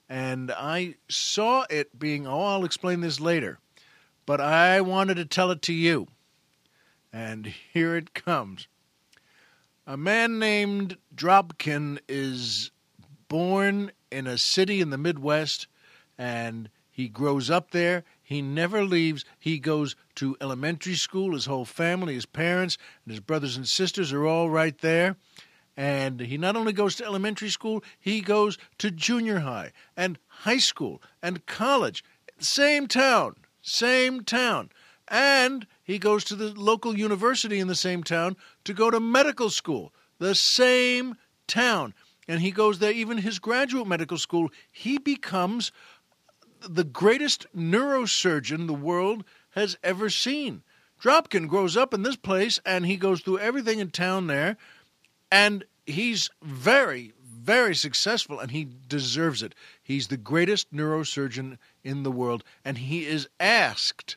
And 0.08 0.52
I 0.52 0.94
saw 1.08 1.64
it 1.68 1.98
being, 1.98 2.26
oh, 2.26 2.42
I'll 2.42 2.64
explain 2.64 3.00
this 3.00 3.20
later. 3.20 3.58
But 4.24 4.40
I 4.40 4.80
wanted 4.80 5.16
to 5.16 5.24
tell 5.24 5.50
it 5.50 5.62
to 5.62 5.72
you. 5.72 6.06
And 7.12 7.46
here 7.46 7.96
it 7.96 8.14
comes. 8.14 8.68
A 9.86 9.96
man 9.96 10.38
named 10.38 10.96
Dropkin 11.14 11.98
is 12.08 12.70
born 13.28 13.92
in 14.10 14.26
a 14.26 14.38
city 14.38 14.80
in 14.80 14.90
the 14.90 14.98
Midwest 14.98 15.66
and 16.18 16.68
he 16.90 17.08
grows 17.08 17.50
up 17.50 17.72
there. 17.72 18.04
He 18.22 18.40
never 18.40 18.82
leaves. 18.82 19.24
He 19.38 19.58
goes 19.58 19.94
to 20.14 20.36
elementary 20.40 20.94
school. 20.94 21.34
His 21.34 21.44
whole 21.46 21.66
family, 21.66 22.14
his 22.14 22.26
parents, 22.26 22.78
and 23.04 23.12
his 23.12 23.20
brothers 23.20 23.56
and 23.56 23.68
sisters 23.68 24.12
are 24.12 24.26
all 24.26 24.48
right 24.48 24.76
there. 24.78 25.16
And 25.76 26.20
he 26.20 26.38
not 26.38 26.56
only 26.56 26.72
goes 26.72 26.94
to 26.96 27.04
elementary 27.04 27.50
school, 27.50 27.84
he 28.00 28.20
goes 28.22 28.56
to 28.78 28.90
junior 28.90 29.40
high 29.40 29.72
and 29.96 30.18
high 30.26 30.58
school 30.58 31.02
and 31.22 31.44
college. 31.46 32.02
Same 32.38 32.86
town, 32.86 33.36
same 33.60 34.24
town. 34.24 34.70
And 35.08 35.66
he 35.84 35.98
goes 35.98 36.24
to 36.24 36.34
the 36.34 36.52
local 36.54 36.96
university 36.96 37.60
in 37.60 37.68
the 37.68 37.74
same 37.74 38.02
town 38.02 38.36
to 38.64 38.72
go 38.72 38.90
to 38.90 38.98
medical 38.98 39.50
school, 39.50 39.92
the 40.18 40.34
same 40.34 41.16
town. 41.46 41.94
And 42.26 42.40
he 42.40 42.50
goes 42.50 42.78
there, 42.78 42.92
even 42.92 43.18
his 43.18 43.38
graduate 43.38 43.86
medical 43.86 44.18
school, 44.18 44.50
he 44.72 44.98
becomes 44.98 45.72
the 46.60 46.84
greatest 46.84 47.46
neurosurgeon 47.54 48.66
the 48.66 48.74
world 48.74 49.24
has 49.50 49.76
ever 49.82 50.10
seen. 50.10 50.62
Dropkin 51.00 51.46
grows 51.46 51.76
up 51.76 51.92
in 51.92 52.02
this 52.02 52.16
place 52.16 52.58
and 52.64 52.86
he 52.86 52.96
goes 52.96 53.20
through 53.20 53.38
everything 53.38 53.78
in 53.78 53.90
town 53.90 54.26
there 54.26 54.56
and 55.30 55.64
he's 55.86 56.30
very, 56.42 57.12
very 57.22 57.74
successful, 57.74 58.40
and 58.40 58.50
he 58.50 58.68
deserves 58.88 59.42
it. 59.42 59.54
He's 59.82 60.08
the 60.08 60.16
greatest 60.16 60.72
neurosurgeon 60.72 61.58
in 61.84 62.02
the 62.02 62.10
world, 62.10 62.44
and 62.64 62.78
he 62.78 63.06
is 63.06 63.28
asked 63.38 64.16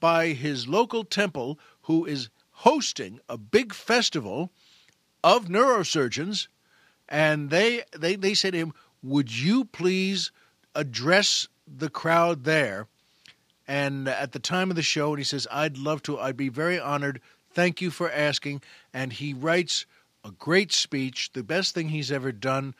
by 0.00 0.28
his 0.28 0.68
local 0.68 1.04
temple, 1.04 1.58
who 1.82 2.04
is 2.04 2.28
hosting 2.50 3.20
a 3.28 3.36
big 3.36 3.74
festival 3.74 4.50
of 5.22 5.46
neurosurgeons, 5.46 6.48
and 7.08 7.50
they 7.50 7.84
they, 7.96 8.16
they 8.16 8.34
say 8.34 8.50
to 8.50 8.58
him, 8.58 8.72
Would 9.02 9.34
you 9.36 9.64
please 9.64 10.32
address 10.74 11.48
the 11.66 11.90
crowd 11.90 12.44
there? 12.44 12.86
And 13.68 14.08
at 14.08 14.32
the 14.32 14.38
time 14.38 14.70
of 14.70 14.76
the 14.76 14.82
show, 14.82 15.10
and 15.10 15.18
he 15.18 15.24
says, 15.24 15.46
I'd 15.50 15.76
love 15.76 16.02
to, 16.04 16.18
I'd 16.18 16.36
be 16.36 16.48
very 16.48 16.78
honored. 16.78 17.20
Thank 17.52 17.80
you 17.80 17.90
for 17.90 18.10
asking. 18.10 18.62
And 18.94 19.12
he 19.12 19.34
writes 19.34 19.86
a 20.26 20.32
great 20.32 20.72
speech, 20.72 21.30
the 21.32 21.42
best 21.42 21.74
thing 21.74 21.88
he's 21.88 22.10
ever 22.10 22.32
done. 22.32 22.74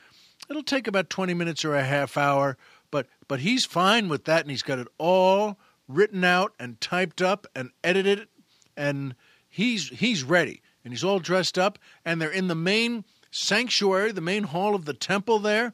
It'll 0.50 0.62
take 0.62 0.86
about 0.86 1.08
20 1.08 1.32
minutes 1.34 1.64
or 1.64 1.74
a 1.74 1.84
half 1.84 2.16
hour, 2.16 2.56
but 2.90 3.06
but 3.28 3.40
he's 3.40 3.64
fine 3.64 4.08
with 4.08 4.24
that 4.24 4.42
and 4.42 4.50
he's 4.50 4.62
got 4.62 4.78
it 4.78 4.88
all 4.98 5.58
written 5.88 6.24
out 6.24 6.52
and 6.58 6.80
typed 6.80 7.22
up 7.22 7.46
and 7.54 7.70
edited 7.84 8.28
and 8.76 9.14
he's 9.48 9.88
he's 9.88 10.24
ready 10.24 10.60
and 10.84 10.92
he's 10.92 11.04
all 11.04 11.18
dressed 11.18 11.58
up 11.58 11.78
and 12.04 12.20
they're 12.20 12.30
in 12.30 12.48
the 12.48 12.54
main 12.54 13.04
sanctuary, 13.30 14.12
the 14.12 14.20
main 14.20 14.44
hall 14.44 14.74
of 14.74 14.84
the 14.84 14.94
temple 14.94 15.38
there, 15.38 15.72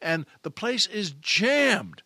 and 0.00 0.26
the 0.42 0.50
place 0.50 0.86
is 0.86 1.12
jammed. 1.12 2.02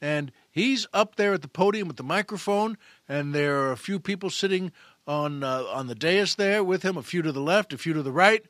And 0.00 0.32
he's 0.50 0.86
up 0.92 1.16
there 1.16 1.34
at 1.34 1.42
the 1.42 1.48
podium 1.48 1.86
with 1.88 1.96
the 1.96 2.02
microphone 2.02 2.76
and 3.08 3.34
there 3.34 3.60
are 3.60 3.72
a 3.72 3.76
few 3.76 3.98
people 4.00 4.30
sitting 4.30 4.72
on 5.06 5.42
uh, 5.42 5.64
on 5.64 5.86
the 5.86 5.94
dais 5.94 6.34
there 6.36 6.62
with 6.62 6.82
him, 6.82 6.96
a 6.96 7.02
few 7.02 7.22
to 7.22 7.32
the 7.32 7.40
left, 7.40 7.72
a 7.72 7.78
few 7.78 7.92
to 7.92 8.02
the 8.02 8.12
right, 8.12 8.44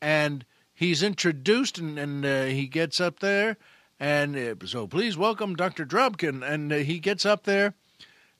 and 0.00 0.44
he's 0.72 1.02
introduced 1.02 1.78
and, 1.78 1.98
and 1.98 2.24
uh, 2.24 2.44
he 2.44 2.66
gets 2.66 3.00
up 3.00 3.20
there, 3.20 3.56
and 4.00 4.36
uh, 4.36 4.66
so 4.66 4.86
please 4.86 5.16
welcome 5.16 5.56
Dr. 5.56 5.84
Dropkin, 5.84 6.42
and 6.42 6.72
uh, 6.72 6.76
he 6.76 6.98
gets 6.98 7.26
up 7.26 7.44
there, 7.44 7.74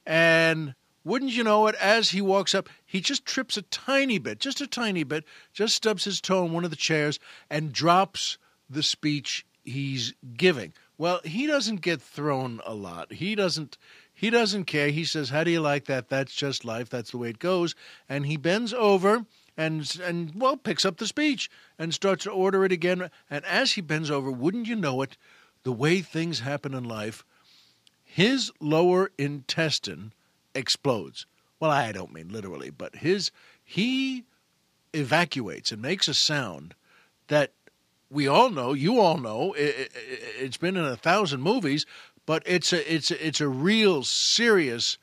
and 0.06 0.74
wouldn't 1.04 1.32
you 1.32 1.44
know 1.44 1.66
it, 1.66 1.74
as 1.76 2.10
he 2.10 2.22
walks 2.22 2.54
up, 2.54 2.68
he 2.84 3.00
just 3.00 3.26
trips 3.26 3.56
a 3.58 3.62
tiny 3.62 4.18
bit, 4.18 4.40
just 4.40 4.60
a 4.62 4.66
tiny 4.66 5.04
bit, 5.04 5.24
just 5.52 5.74
stubs 5.74 6.04
his 6.04 6.20
toe 6.20 6.46
in 6.46 6.52
one 6.52 6.64
of 6.64 6.70
the 6.70 6.76
chairs 6.76 7.18
and 7.50 7.72
drops 7.72 8.38
the 8.70 8.82
speech 8.82 9.44
he's 9.62 10.14
giving. 10.34 10.72
Well, 10.96 11.20
he 11.24 11.46
doesn't 11.46 11.82
get 11.82 12.00
thrown 12.00 12.60
a 12.64 12.72
lot. 12.72 13.12
He 13.12 13.34
doesn't 13.34 13.76
he 14.14 14.30
doesn't 14.30 14.64
care. 14.64 14.90
He 14.90 15.04
says, 15.04 15.30
"How 15.30 15.44
do 15.44 15.50
you 15.50 15.61
like 15.61 15.87
that? 15.87 16.09
That's 16.09 16.35
just 16.35 16.64
life. 16.64 16.88
That's 16.88 17.11
the 17.11 17.18
way 17.18 17.30
it 17.30 17.38
goes." 17.38 17.75
And 18.09 18.26
he 18.26 18.37
bends 18.37 18.73
over 18.73 19.26
and 19.56 20.00
and 20.02 20.33
well 20.35 20.56
picks 20.56 20.85
up 20.85 20.97
the 20.99 21.06
speech 21.06 21.50
and 21.78 21.92
starts 21.92 22.25
to 22.25 22.30
order 22.30 22.64
it 22.64 22.73
again. 22.73 23.11
And 23.28 23.44
as 23.44 23.73
he 23.73 23.80
bends 23.80 24.11
over, 24.11 24.30
wouldn't 24.30 24.68
you 24.68 24.76
know 24.76 25.02
it, 25.02 25.16
the 25.64 25.73
way 25.73 26.00
things 26.00 26.40
happen 26.40 26.75
in 26.75 26.85
life, 26.85 27.25
his 28.04 28.52
lower 28.61 29.11
intestine 29.18 30.12
explodes. 30.54 31.26
Well, 31.59 31.71
I 31.71 31.92
don't 31.92 32.12
mean 32.12 32.28
literally, 32.28 32.71
but 32.71 32.97
his 32.97 33.33
he 33.62 34.25
evacuates 34.92 35.73
and 35.73 35.83
makes 35.83 36.06
a 36.06 36.14
sound 36.14 36.75
that 37.28 37.52
we 38.11 38.28
all 38.28 38.50
know, 38.50 38.73
you 38.73 39.00
all 39.00 39.18
know, 39.18 39.54
it, 39.54 39.92
has 40.38 40.56
been 40.56 40.76
in 40.76 40.85
a 40.85 40.97
thousand 40.97 41.42
movies, 41.42 41.85
but 42.26 42.42
it's 42.46 42.72
a 42.72 42.92
it's 42.94 43.10
a, 43.10 43.26
it's 43.26 43.40
a 43.40 43.48
real 43.48 44.02
serious 44.02 44.98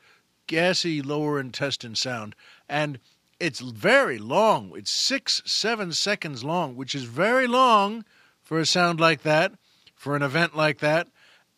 gassy 0.47 1.01
lower 1.01 1.39
intestine 1.39 1.95
sound, 1.95 2.35
and 2.67 2.99
it's 3.39 3.59
very 3.59 4.17
long. 4.17 4.71
It's 4.75 4.91
six 4.91 5.41
seven 5.45 5.93
seconds 5.93 6.43
long, 6.43 6.75
which 6.75 6.93
is 6.95 7.03
very 7.03 7.47
long 7.47 8.05
for 8.41 8.59
a 8.59 8.65
sound 8.65 8.99
like 8.99 9.23
that, 9.23 9.53
for 9.95 10.15
an 10.15 10.21
event 10.21 10.55
like 10.55 10.79
that, 10.79 11.07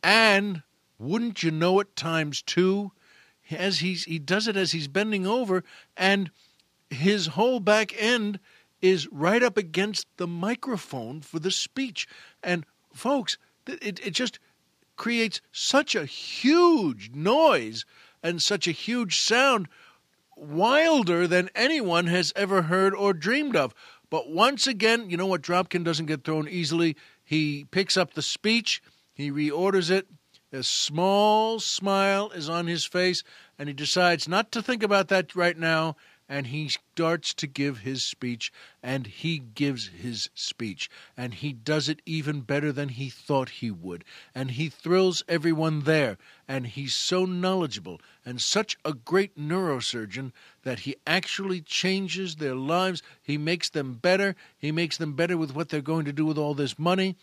and 0.03 0.63
wouldn't 0.99 1.43
you 1.43 1.51
know 1.51 1.79
it, 1.79 1.95
times 1.95 2.41
two, 2.41 2.91
as 3.51 3.79
he's 3.79 4.05
he 4.05 4.19
does 4.19 4.47
it 4.47 4.55
as 4.55 4.71
he's 4.71 4.87
bending 4.87 5.25
over, 5.25 5.63
and 5.97 6.29
his 6.89 7.27
whole 7.27 7.59
back 7.59 7.93
end 7.97 8.39
is 8.81 9.07
right 9.11 9.41
up 9.41 9.57
against 9.57 10.05
the 10.17 10.27
microphone 10.27 11.21
for 11.21 11.39
the 11.39 11.51
speech. 11.51 12.07
And 12.43 12.65
folks, 12.93 13.37
it, 13.65 14.05
it 14.05 14.11
just 14.11 14.39
creates 14.95 15.41
such 15.51 15.95
a 15.95 16.05
huge 16.05 17.11
noise 17.13 17.85
and 18.21 18.41
such 18.41 18.67
a 18.67 18.71
huge 18.71 19.19
sound, 19.19 19.67
wilder 20.35 21.27
than 21.27 21.49
anyone 21.53 22.07
has 22.07 22.33
ever 22.35 22.63
heard 22.63 22.93
or 22.95 23.13
dreamed 23.13 23.55
of. 23.55 23.73
But 24.09 24.29
once 24.29 24.67
again, 24.67 25.09
you 25.09 25.17
know 25.17 25.25
what? 25.25 25.41
Dropkin 25.41 25.83
doesn't 25.83 26.05
get 26.05 26.23
thrown 26.23 26.47
easily. 26.47 26.95
He 27.23 27.65
picks 27.71 27.97
up 27.97 28.13
the 28.13 28.21
speech, 28.21 28.81
he 29.13 29.31
reorders 29.31 29.89
it. 29.89 30.07
A 30.51 30.61
small 30.61 31.59
smile 31.59 32.29
is 32.29 32.47
on 32.47 32.67
his 32.67 32.85
face, 32.85 33.23
and 33.57 33.67
he 33.67 33.73
decides 33.73 34.27
not 34.27 34.51
to 34.51 34.61
think 34.61 34.83
about 34.83 35.07
that 35.07 35.35
right 35.35 35.57
now 35.57 35.95
and 36.27 36.47
he 36.47 36.69
starts 36.69 37.33
to 37.33 37.47
give 37.47 37.79
his 37.79 38.03
speech, 38.03 38.51
and 38.81 39.07
he 39.07 39.39
gives 39.39 39.87
his 39.87 40.29
speech, 40.33 40.89
and 41.17 41.33
he 41.33 41.53
does 41.53 41.89
it 41.89 42.01
even 42.05 42.41
better 42.41 42.71
than 42.71 42.89
he 42.89 43.09
thought 43.09 43.49
he 43.49 43.69
would, 43.69 44.03
and 44.33 44.51
he 44.51 44.69
thrills 44.69 45.23
everyone 45.27 45.81
there, 45.81 46.17
and 46.47 46.67
he's 46.67 46.93
so 46.93 47.25
knowledgeable 47.25 47.99
and 48.25 48.41
such 48.41 48.77
a 48.85 48.93
great 48.93 49.37
neurosurgeon 49.37 50.31
that 50.63 50.79
he 50.79 50.95
actually 51.05 51.61
changes 51.61 52.35
their 52.35 52.55
lives. 52.55 53.01
He 53.21 53.37
makes 53.37 53.69
them 53.69 53.95
better. 53.95 54.35
He 54.57 54.71
makes 54.71 54.97
them 54.97 55.13
better 55.13 55.37
with 55.37 55.53
what 55.55 55.69
they're 55.69 55.81
going 55.81 56.05
to 56.05 56.13
do 56.13 56.25
with 56.25 56.37
all 56.37 56.53
this 56.53 56.79
money. 56.79 57.15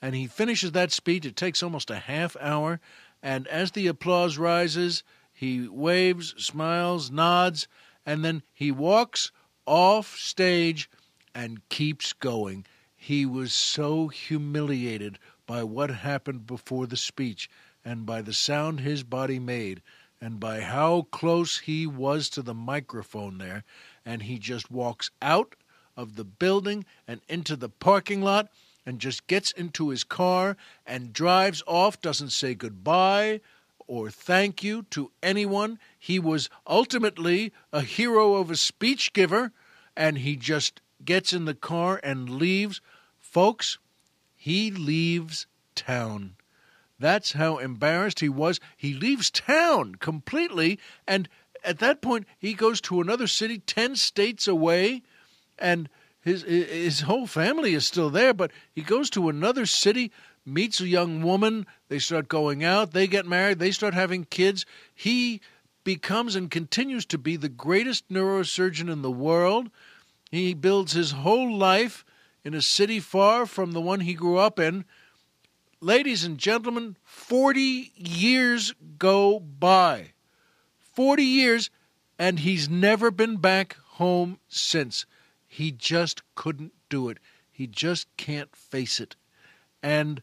And 0.00 0.14
he 0.14 0.26
finishes 0.26 0.72
that 0.72 0.92
speech. 0.92 1.26
It 1.26 1.36
takes 1.36 1.62
almost 1.62 1.90
a 1.90 1.96
half 1.96 2.36
hour. 2.40 2.80
And 3.22 3.46
as 3.48 3.72
the 3.72 3.86
applause 3.86 4.38
rises, 4.38 5.02
he 5.32 5.68
waves, 5.68 6.34
smiles, 6.38 7.10
nods, 7.10 7.68
and 8.08 8.24
then 8.24 8.42
he 8.54 8.70
walks 8.72 9.30
off 9.66 10.16
stage 10.16 10.88
and 11.34 11.68
keeps 11.68 12.14
going. 12.14 12.64
He 12.96 13.26
was 13.26 13.52
so 13.52 14.08
humiliated 14.08 15.18
by 15.46 15.62
what 15.64 15.90
happened 15.90 16.46
before 16.46 16.86
the 16.86 16.96
speech 16.96 17.50
and 17.84 18.06
by 18.06 18.22
the 18.22 18.32
sound 18.32 18.80
his 18.80 19.02
body 19.02 19.38
made 19.38 19.82
and 20.22 20.40
by 20.40 20.62
how 20.62 21.02
close 21.10 21.58
he 21.58 21.86
was 21.86 22.30
to 22.30 22.40
the 22.40 22.54
microphone 22.54 23.36
there. 23.36 23.62
And 24.06 24.22
he 24.22 24.38
just 24.38 24.70
walks 24.70 25.10
out 25.20 25.54
of 25.94 26.16
the 26.16 26.24
building 26.24 26.86
and 27.06 27.20
into 27.28 27.56
the 27.56 27.68
parking 27.68 28.22
lot 28.22 28.48
and 28.86 29.00
just 29.00 29.26
gets 29.26 29.52
into 29.52 29.90
his 29.90 30.02
car 30.02 30.56
and 30.86 31.12
drives 31.12 31.62
off, 31.66 32.00
doesn't 32.00 32.30
say 32.30 32.54
goodbye 32.54 33.42
or 33.88 34.10
thank 34.10 34.62
you 34.62 34.84
to 34.90 35.10
anyone. 35.22 35.80
He 35.98 36.20
was 36.20 36.48
ultimately 36.66 37.52
a 37.72 37.80
hero 37.80 38.34
of 38.34 38.50
a 38.50 38.56
speech 38.56 39.12
giver, 39.12 39.50
and 39.96 40.18
he 40.18 40.36
just 40.36 40.80
gets 41.04 41.32
in 41.32 41.46
the 41.46 41.54
car 41.54 41.98
and 42.04 42.30
leaves. 42.30 42.80
Folks, 43.18 43.78
he 44.36 44.70
leaves 44.70 45.46
town. 45.74 46.36
That's 47.00 47.32
how 47.32 47.58
embarrassed 47.58 48.20
he 48.20 48.28
was. 48.28 48.60
He 48.76 48.92
leaves 48.92 49.30
town 49.30 49.96
completely, 49.96 50.78
and 51.06 51.28
at 51.64 51.78
that 51.78 52.02
point, 52.02 52.26
he 52.38 52.54
goes 52.54 52.80
to 52.82 53.00
another 53.00 53.26
city 53.26 53.58
10 53.58 53.96
states 53.96 54.46
away, 54.46 55.02
and 55.58 55.88
his, 56.20 56.42
his 56.42 57.00
whole 57.02 57.26
family 57.26 57.74
is 57.74 57.86
still 57.86 58.10
there, 58.10 58.34
but 58.34 58.50
he 58.72 58.82
goes 58.82 59.08
to 59.10 59.28
another 59.28 59.66
city 59.66 60.12
meets 60.48 60.80
a 60.80 60.88
young 60.88 61.22
woman, 61.22 61.66
they 61.88 61.98
start 61.98 62.28
going 62.28 62.64
out, 62.64 62.92
they 62.92 63.06
get 63.06 63.26
married, 63.26 63.58
they 63.58 63.70
start 63.70 63.94
having 63.94 64.24
kids. 64.24 64.66
He 64.94 65.40
becomes 65.84 66.34
and 66.34 66.50
continues 66.50 67.06
to 67.06 67.18
be 67.18 67.36
the 67.36 67.48
greatest 67.48 68.08
neurosurgeon 68.08 68.90
in 68.90 69.02
the 69.02 69.10
world. 69.10 69.70
He 70.30 70.54
builds 70.54 70.92
his 70.92 71.12
whole 71.12 71.56
life 71.56 72.04
in 72.44 72.54
a 72.54 72.62
city 72.62 73.00
far 73.00 73.46
from 73.46 73.72
the 73.72 73.80
one 73.80 74.00
he 74.00 74.14
grew 74.14 74.38
up 74.38 74.58
in. 74.58 74.84
Ladies 75.80 76.24
and 76.24 76.38
gentlemen, 76.38 76.96
40 77.04 77.92
years 77.96 78.74
go 78.98 79.38
by. 79.38 80.12
40 80.94 81.22
years, 81.22 81.70
and 82.18 82.40
he's 82.40 82.68
never 82.68 83.10
been 83.10 83.36
back 83.36 83.76
home 83.92 84.40
since. 84.48 85.06
He 85.46 85.70
just 85.70 86.22
couldn't 86.34 86.72
do 86.88 87.08
it. 87.08 87.18
He 87.50 87.66
just 87.66 88.06
can't 88.16 88.54
face 88.54 89.00
it. 89.00 89.16
And 89.82 90.22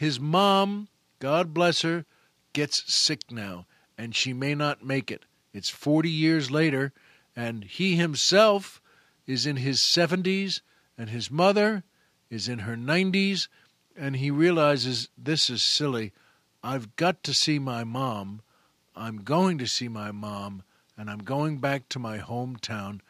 his 0.00 0.18
mom, 0.18 0.88
God 1.18 1.52
bless 1.52 1.82
her, 1.82 2.06
gets 2.54 2.90
sick 2.90 3.30
now, 3.30 3.66
and 3.98 4.16
she 4.16 4.32
may 4.32 4.54
not 4.54 4.82
make 4.82 5.10
it. 5.10 5.26
It's 5.52 5.68
40 5.68 6.08
years 6.08 6.50
later, 6.50 6.94
and 7.36 7.64
he 7.64 7.96
himself 7.96 8.80
is 9.26 9.44
in 9.44 9.56
his 9.56 9.80
70s, 9.80 10.62
and 10.96 11.10
his 11.10 11.30
mother 11.30 11.84
is 12.30 12.48
in 12.48 12.60
her 12.60 12.76
90s, 12.76 13.48
and 13.94 14.16
he 14.16 14.30
realizes 14.30 15.10
this 15.18 15.50
is 15.50 15.62
silly. 15.62 16.14
I've 16.62 16.96
got 16.96 17.22
to 17.24 17.34
see 17.34 17.58
my 17.58 17.84
mom. 17.84 18.40
I'm 18.96 19.18
going 19.18 19.58
to 19.58 19.66
see 19.66 19.88
my 19.88 20.12
mom, 20.12 20.62
and 20.96 21.10
I'm 21.10 21.18
going 21.18 21.58
back 21.58 21.90
to 21.90 21.98
my 21.98 22.16
hometown. 22.16 23.00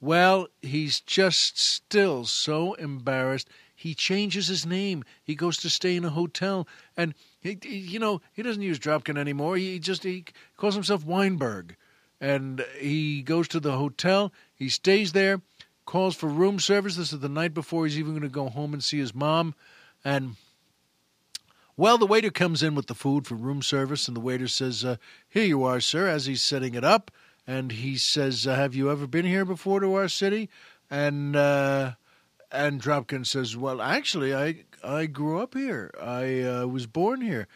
Well, 0.00 0.48
he's 0.62 0.98
just 0.98 1.60
still 1.60 2.24
so 2.24 2.72
embarrassed. 2.72 3.50
He 3.82 3.96
changes 3.96 4.46
his 4.46 4.64
name. 4.64 5.02
He 5.24 5.34
goes 5.34 5.56
to 5.56 5.68
stay 5.68 5.96
in 5.96 6.04
a 6.04 6.10
hotel, 6.10 6.68
and 6.96 7.14
he, 7.40 7.58
he, 7.60 7.78
you 7.78 7.98
know 7.98 8.20
he 8.32 8.40
doesn't 8.40 8.62
use 8.62 8.78
Dropkin 8.78 9.18
anymore. 9.18 9.56
He 9.56 9.80
just 9.80 10.04
he 10.04 10.24
calls 10.56 10.74
himself 10.74 11.04
Weinberg, 11.04 11.74
and 12.20 12.64
he 12.78 13.22
goes 13.22 13.48
to 13.48 13.58
the 13.58 13.72
hotel. 13.72 14.32
He 14.54 14.68
stays 14.68 15.10
there, 15.10 15.40
calls 15.84 16.14
for 16.14 16.28
room 16.28 16.60
service. 16.60 16.94
This 16.94 17.12
is 17.12 17.18
the 17.18 17.28
night 17.28 17.54
before 17.54 17.84
he's 17.84 17.98
even 17.98 18.12
going 18.12 18.22
to 18.22 18.28
go 18.28 18.48
home 18.48 18.72
and 18.72 18.84
see 18.84 18.98
his 18.98 19.14
mom, 19.14 19.56
and. 20.04 20.36
Well, 21.74 21.96
the 21.96 22.06
waiter 22.06 22.30
comes 22.30 22.62
in 22.62 22.74
with 22.74 22.86
the 22.86 22.94
food 22.94 23.26
for 23.26 23.34
room 23.34 23.62
service, 23.62 24.06
and 24.06 24.14
the 24.14 24.20
waiter 24.20 24.46
says, 24.46 24.84
uh, 24.84 24.96
Here 25.26 25.46
you 25.46 25.64
are, 25.64 25.80
sir, 25.80 26.06
as 26.06 26.26
he's 26.26 26.42
setting 26.42 26.74
it 26.74 26.84
up. 26.84 27.10
And 27.46 27.72
he 27.72 27.96
says, 27.96 28.46
uh, 28.46 28.54
Have 28.54 28.74
you 28.74 28.90
ever 28.90 29.06
been 29.06 29.24
here 29.24 29.46
before 29.46 29.80
to 29.80 29.94
our 29.94 30.06
city? 30.06 30.50
And 30.90 31.34
uh, 31.34 31.92
and 32.52 32.80
Dropkin 32.80 33.26
says, 33.26 33.56
"Well, 33.56 33.80
actually, 33.80 34.34
I 34.34 34.64
I 34.84 35.06
grew 35.06 35.40
up 35.40 35.54
here. 35.54 35.90
I 36.00 36.42
uh, 36.42 36.66
was 36.66 36.86
born 36.86 37.20
here." 37.20 37.48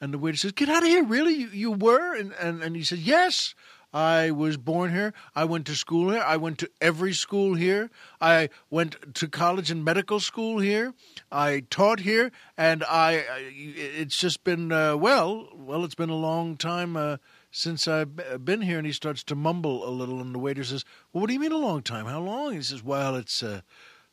And 0.00 0.12
the 0.12 0.18
waiter 0.18 0.36
says, 0.36 0.52
"Get 0.52 0.68
out 0.68 0.82
of 0.82 0.88
here! 0.88 1.04
Really? 1.04 1.34
You 1.34 1.48
you 1.48 1.70
were?" 1.72 2.14
And 2.14 2.32
and 2.40 2.62
and 2.62 2.76
he 2.76 2.84
says, 2.84 3.06
"Yes." 3.06 3.54
I 3.92 4.30
was 4.30 4.56
born 4.56 4.92
here. 4.92 5.12
I 5.34 5.44
went 5.44 5.66
to 5.66 5.74
school 5.74 6.10
here. 6.10 6.22
I 6.24 6.36
went 6.36 6.58
to 6.58 6.70
every 6.80 7.12
school 7.12 7.54
here. 7.54 7.90
I 8.20 8.48
went 8.70 9.16
to 9.16 9.26
college 9.26 9.68
and 9.68 9.84
medical 9.84 10.20
school 10.20 10.60
here. 10.60 10.94
I 11.32 11.64
taught 11.70 11.98
here, 11.98 12.30
and 12.56 12.84
I. 12.84 13.24
It's 13.52 14.16
just 14.16 14.44
been 14.44 14.70
uh, 14.70 14.96
well, 14.96 15.48
well. 15.54 15.84
It's 15.84 15.96
been 15.96 16.08
a 16.08 16.14
long 16.14 16.56
time 16.56 16.96
uh, 16.96 17.16
since 17.50 17.88
I've 17.88 18.44
been 18.44 18.60
here. 18.60 18.78
And 18.78 18.86
he 18.86 18.92
starts 18.92 19.24
to 19.24 19.34
mumble 19.34 19.88
a 19.88 19.90
little, 19.90 20.20
and 20.20 20.32
the 20.32 20.38
waiter 20.38 20.62
says, 20.62 20.84
"Well, 21.12 21.22
what 21.22 21.26
do 21.26 21.34
you 21.34 21.40
mean 21.40 21.50
a 21.50 21.56
long 21.56 21.82
time? 21.82 22.06
How 22.06 22.20
long?" 22.20 22.52
He 22.52 22.62
says, 22.62 22.84
"Well, 22.84 23.16
it's." 23.16 23.42
Uh, 23.42 23.62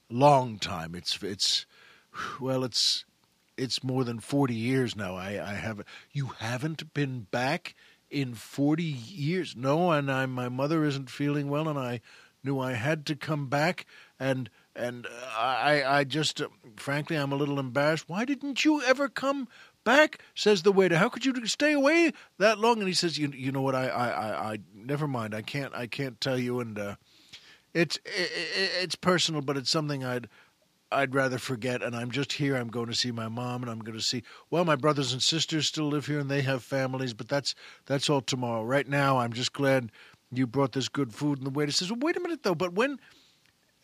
long 0.09 0.59
time. 0.59 0.95
It's 0.95 1.21
it's 1.21 1.65
well, 2.39 2.63
it's 2.63 3.05
it's 3.57 3.83
more 3.83 4.03
than 4.03 4.19
forty 4.19 4.55
years 4.55 4.95
now. 4.95 5.15
I 5.15 5.31
I 5.43 5.53
have 5.55 5.83
you 6.11 6.27
haven't 6.39 6.93
been 6.93 7.27
back 7.31 7.75
in 8.09 8.33
forty 8.33 8.83
years. 8.83 9.55
No, 9.55 9.91
and 9.91 10.11
I 10.11 10.25
my 10.25 10.49
mother 10.49 10.85
isn't 10.85 11.09
feeling 11.09 11.49
well, 11.49 11.67
and 11.67 11.79
I 11.79 12.01
knew 12.43 12.59
I 12.59 12.73
had 12.73 13.05
to 13.07 13.15
come 13.15 13.47
back 13.47 13.85
and. 14.19 14.49
And 14.79 15.07
I, 15.35 15.83
I 15.83 16.03
just, 16.03 16.39
uh, 16.39 16.49
frankly, 16.75 17.15
I'm 17.15 17.31
a 17.31 17.35
little 17.35 17.57
embarrassed. 17.57 18.07
Why 18.07 18.25
didn't 18.25 18.63
you 18.63 18.79
ever 18.83 19.09
come 19.09 19.47
back? 19.83 20.19
Says 20.35 20.61
the 20.61 20.71
waiter. 20.71 20.99
How 20.99 21.09
could 21.09 21.25
you 21.25 21.33
stay 21.47 21.73
away 21.73 22.13
that 22.37 22.59
long? 22.59 22.77
And 22.77 22.87
he 22.87 22.93
says, 22.93 23.17
you, 23.17 23.31
you 23.35 23.51
know 23.51 23.63
what? 23.63 23.73
I, 23.73 23.87
I, 23.87 24.07
I, 24.07 24.51
I 24.51 24.59
never 24.75 25.07
mind. 25.07 25.33
I 25.33 25.41
can't, 25.41 25.73
I 25.73 25.87
can't 25.87 26.21
tell 26.21 26.37
you. 26.37 26.59
And 26.59 26.77
uh, 26.77 26.95
it's 27.77 27.97
it, 27.97 28.31
it's 28.81 28.95
personal, 28.95 29.41
but 29.41 29.57
it's 29.57 29.69
something 29.69 30.03
I'd 30.03 30.27
I'd 30.91 31.13
rather 31.13 31.37
forget. 31.37 31.83
And 31.83 31.95
I'm 31.95 32.11
just 32.11 32.33
here. 32.33 32.55
I'm 32.55 32.69
going 32.69 32.87
to 32.87 32.95
see 32.95 33.11
my 33.11 33.27
mom, 33.27 33.61
and 33.61 33.71
I'm 33.71 33.79
going 33.79 33.97
to 33.97 34.03
see. 34.03 34.23
Well, 34.49 34.65
my 34.65 34.75
brothers 34.75 35.13
and 35.13 35.21
sisters 35.21 35.67
still 35.67 35.87
live 35.87 36.07
here, 36.07 36.19
and 36.19 36.29
they 36.29 36.41
have 36.41 36.63
families, 36.63 37.13
but 37.13 37.27
that's 37.27 37.55
that's 37.85 38.09
all 38.09 38.21
tomorrow. 38.21 38.63
Right 38.63 38.87
now, 38.87 39.19
I'm 39.19 39.33
just 39.33 39.53
glad 39.53 39.91
you 40.31 40.47
brought 40.47 40.73
this 40.73 40.89
good 40.89 41.13
food. 41.13 41.37
And 41.37 41.47
the 41.47 41.51
waiter 41.51 41.71
says, 41.71 41.91
well, 41.91 41.99
"Wait 42.01 42.17
a 42.17 42.19
minute, 42.19 42.43
though. 42.43 42.55
But 42.55 42.73
when 42.73 42.99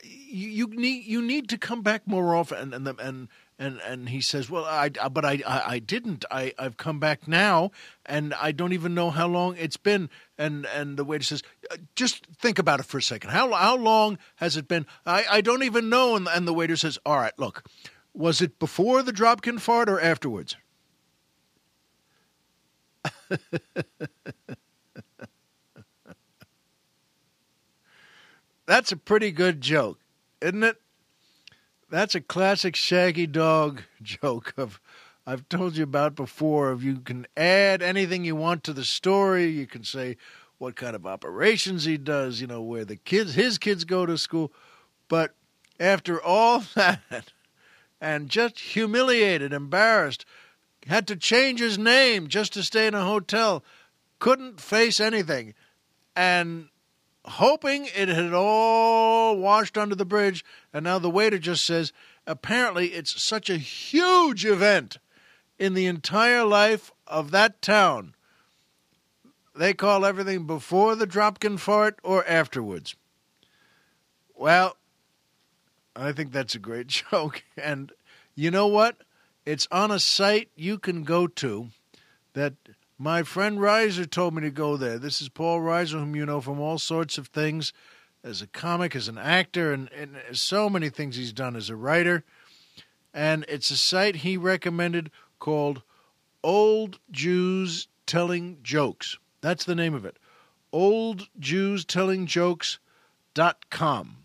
you, 0.01 0.49
you 0.49 0.67
need 0.67 1.06
you 1.06 1.21
need 1.21 1.49
to 1.49 1.58
come 1.58 1.82
back 1.82 2.08
more 2.08 2.36
often." 2.36 2.58
And 2.58 2.73
and 2.73 2.88
the, 2.88 2.95
and 3.06 3.27
and 3.60 3.80
and 3.86 4.10
he 4.10 4.22
says, 4.22 4.50
"Well, 4.50 4.66
I 4.66 4.89
but 4.89 5.26
I, 5.26 5.42
I 5.46 5.63
I 5.74 5.80
didn't. 5.80 6.26
I 6.32 6.54
I've 6.58 6.78
come 6.78 7.00
back 7.00 7.28
now, 7.28 7.72
and 8.06 8.34
I 8.36 8.52
don't 8.52 8.74
even 8.74 8.94
know 8.94 9.10
how 9.12 9.28
long 9.28 9.56
it's 9.58 9.78
been." 9.78 10.10
And 10.38 10.66
and 10.66 10.98
the 10.98 11.04
waiter 11.04 11.24
says, 11.24 11.44
"Uh, 11.72 11.78
"Just 11.96 12.26
think 12.28 12.60
about 12.60 12.80
it 12.80 12.86
for 12.86 12.98
a 12.98 13.02
second. 13.02 13.30
How 13.32 13.52
how 13.52 13.76
long 13.78 14.18
has 14.38 14.58
it 14.58 14.68
been? 14.68 14.86
I 15.06 15.26
I 15.30 15.42
don't 15.42 15.63
even 15.63 15.89
know." 15.89 16.16
And 16.16 16.28
and 16.28 16.48
the 16.48 16.54
waiter 16.54 16.76
says, 16.76 16.98
"All 17.06 17.18
right, 17.18 17.38
look, 17.38 17.63
was 18.13 18.42
it 18.42 18.60
before 18.60 19.04
the 19.04 19.13
Dropkin 19.13 19.60
fart 19.60 19.89
or 19.89 20.00
afterwards?" 20.00 20.56
That's 28.66 28.92
a 28.92 28.98
pretty 28.98 29.32
good 29.32 29.62
joke, 29.62 30.00
isn't 30.42 30.63
it? 30.63 30.83
That's 31.93 32.15
a 32.15 32.21
classic 32.21 32.75
Shaggy 32.75 33.27
Dog 33.27 33.84
joke 34.01 34.56
of 34.58 34.82
I've 35.27 35.47
told 35.47 35.77
you 35.77 35.84
about 35.84 36.15
before 36.15 36.71
of 36.71 36.84
you 36.84 36.97
can 36.97 37.27
add 37.38 37.84
anything 37.84 38.25
you 38.25 38.36
want 38.36 38.63
to 38.63 38.73
the 38.73 38.84
story. 38.84 39.45
You 39.45 39.67
can 39.67 39.84
say 39.84 40.17
what 40.58 40.75
kind 40.75 40.95
of 40.95 41.06
operations 41.06 41.86
he 41.86 41.97
does, 41.97 42.41
you 42.41 42.47
know, 42.47 42.63
where 42.63 42.84
the 42.84 42.95
kids 42.95 43.36
his 43.36 43.60
kids 43.60 43.84
go 43.84 44.08
to 44.08 44.17
school. 44.17 44.51
But 45.08 45.36
after 45.79 46.19
all 46.19 46.62
that 46.75 47.32
and 48.01 48.27
just 48.27 48.60
humiliated, 48.60 49.53
embarrassed, 49.53 50.25
had 50.88 51.06
to 51.10 51.15
change 51.15 51.60
his 51.60 51.77
name 51.77 52.27
just 52.27 52.53
to 52.53 52.63
stay 52.63 52.88
in 52.88 52.95
a 52.95 53.06
hotel, 53.06 53.63
couldn't 54.17 54.60
face 54.60 54.99
anything. 54.99 55.53
And 56.15 56.69
hoping 57.25 57.86
it 57.86 58.09
had 58.09 58.33
all 58.33 59.38
washed 59.38 59.77
under 59.77 59.95
the 59.95 60.05
bridge, 60.05 60.43
and 60.73 60.83
now 60.83 60.99
the 60.99 61.09
waiter 61.09 61.39
just 61.39 61.65
says, 61.65 61.93
apparently 62.27 62.88
it's 62.88 63.21
such 63.21 63.49
a 63.49 63.57
huge 63.57 64.45
event 64.45 64.97
in 65.57 65.73
the 65.73 65.86
entire 65.86 66.43
life 66.43 66.91
of 67.07 67.31
that 67.31 67.62
town. 67.62 68.15
They 69.55 69.73
call 69.73 70.05
everything 70.05 70.47
before 70.47 70.95
the 70.95 71.07
Dropkin 71.07 71.59
fart 71.59 71.99
or 72.03 72.25
afterwards. 72.27 72.95
Well, 74.36 74.77
I 75.95 76.12
think 76.12 76.31
that's 76.31 76.55
a 76.55 76.59
great 76.59 76.88
joke. 77.12 77.43
And 77.55 77.91
you 78.36 78.51
know 78.51 78.67
what? 78.67 78.97
It's 79.45 79.67
on 79.71 79.91
a 79.91 79.99
site 79.99 80.49
you 80.55 80.79
can 80.79 81.03
go 81.03 81.27
to 81.27 81.69
that 82.33 82.53
my 83.04 83.22
friend 83.22 83.60
Reiser 83.60 84.10
told 84.10 84.34
me 84.34 84.42
to 84.44 84.50
go 84.50 84.78
there. 84.78 84.98
This 84.98 85.22
is 85.22 85.28
Paul 85.28 85.60
Reiser, 85.60 86.00
whom 86.00 86.16
you 86.16 86.26
know 86.26 86.39
from 86.39 86.62
all 86.62 86.80
sorts 86.80 87.18
of 87.18 87.28
things 87.28 87.74
as 88.24 88.42
a 88.42 88.48
comic, 88.48 88.96
as 88.96 89.10
an 89.10 89.18
actor, 89.18 89.74
and, 89.74 89.92
and 89.92 90.16
so 90.32 90.70
many 90.70 90.89
things 90.89 91.18
he's 91.18 91.34
done 91.34 91.58
as 91.58 91.70
a 91.70 91.76
writer. 91.76 92.24
And 93.13 93.44
it's 93.50 93.70
a 93.70 93.76
site 93.76 94.18
he 94.18 94.38
recommended 94.38 95.12
called 95.38 95.84
Old 96.46 97.00
Jews 97.12 97.89
Telling 98.06 98.60
Jokes. 98.63 99.18
That's 99.42 99.66
the 99.66 99.76
name 99.76 99.94
of 99.94 100.06
it. 100.06 100.16
Old 100.72 101.28
Jews 101.38 101.84
Telling 101.84 102.26
Jokes.com. 102.26 104.16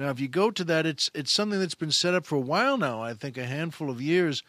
Now, 0.00 0.10
if 0.10 0.18
you 0.18 0.26
go 0.26 0.50
to 0.50 0.64
that, 0.64 0.84
it's 0.84 1.12
it's 1.14 1.32
something 1.32 1.60
that's 1.60 1.76
been 1.76 1.92
set 1.92 2.14
up 2.14 2.26
for 2.26 2.34
a 2.34 2.40
while 2.40 2.76
now. 2.76 3.00
I 3.00 3.14
think 3.14 3.38
a 3.38 3.46
handful 3.46 3.88
of 3.88 4.02
years, 4.02 4.42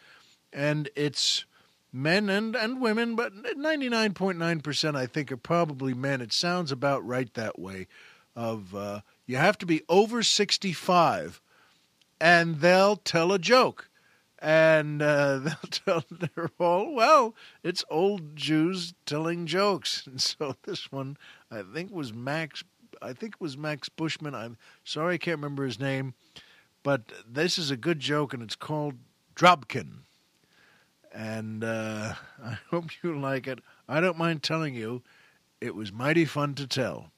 and 0.52 0.88
it's 0.96 1.44
men 1.92 2.30
and, 2.30 2.56
and 2.56 2.80
women, 2.80 3.14
but 3.14 3.34
99.9% 3.34 4.96
I 4.96 5.06
think 5.06 5.30
are 5.30 5.36
probably 5.36 5.94
men. 5.94 6.20
It 6.20 6.32
sounds 6.32 6.72
about 6.72 7.06
right 7.06 7.32
that 7.34 7.58
way. 7.58 7.86
Of 8.34 8.74
uh, 8.74 9.00
you 9.26 9.36
have 9.36 9.58
to 9.58 9.66
be 9.66 9.82
over 9.90 10.22
65, 10.22 11.42
and 12.18 12.60
they'll 12.60 12.96
tell 12.96 13.30
a 13.30 13.38
joke, 13.38 13.90
and 14.38 15.02
uh, 15.02 15.38
they'll 15.38 15.70
tell 15.70 16.04
they're 16.10 16.50
all 16.58 16.94
well. 16.94 17.34
It's 17.62 17.84
old 17.90 18.34
Jews 18.34 18.94
telling 19.04 19.44
jokes, 19.44 20.06
and 20.06 20.18
so 20.18 20.56
this 20.62 20.90
one 20.90 21.18
I 21.50 21.60
think 21.60 21.92
was 21.92 22.14
Max. 22.14 22.64
I 23.02 23.12
think 23.12 23.34
it 23.34 23.40
was 23.40 23.58
Max 23.58 23.90
Bushman. 23.90 24.34
I'm 24.34 24.56
sorry 24.82 25.16
I 25.16 25.18
can't 25.18 25.36
remember 25.36 25.66
his 25.66 25.78
name, 25.78 26.14
but 26.82 27.12
this 27.28 27.58
is 27.58 27.70
a 27.70 27.76
good 27.76 28.00
joke, 28.00 28.32
and 28.32 28.42
it's 28.42 28.56
called 28.56 28.94
Dropkin 29.36 30.04
and 31.14 31.62
uh, 31.64 32.14
I 32.44 32.58
hope 32.70 32.90
you 33.02 33.18
like 33.18 33.46
it. 33.46 33.60
I 33.88 34.00
don't 34.00 34.18
mind 34.18 34.42
telling 34.42 34.74
you, 34.74 35.02
it 35.60 35.74
was 35.74 35.92
mighty 35.92 36.24
fun 36.24 36.54
to 36.54 36.66
tell. 36.66 37.10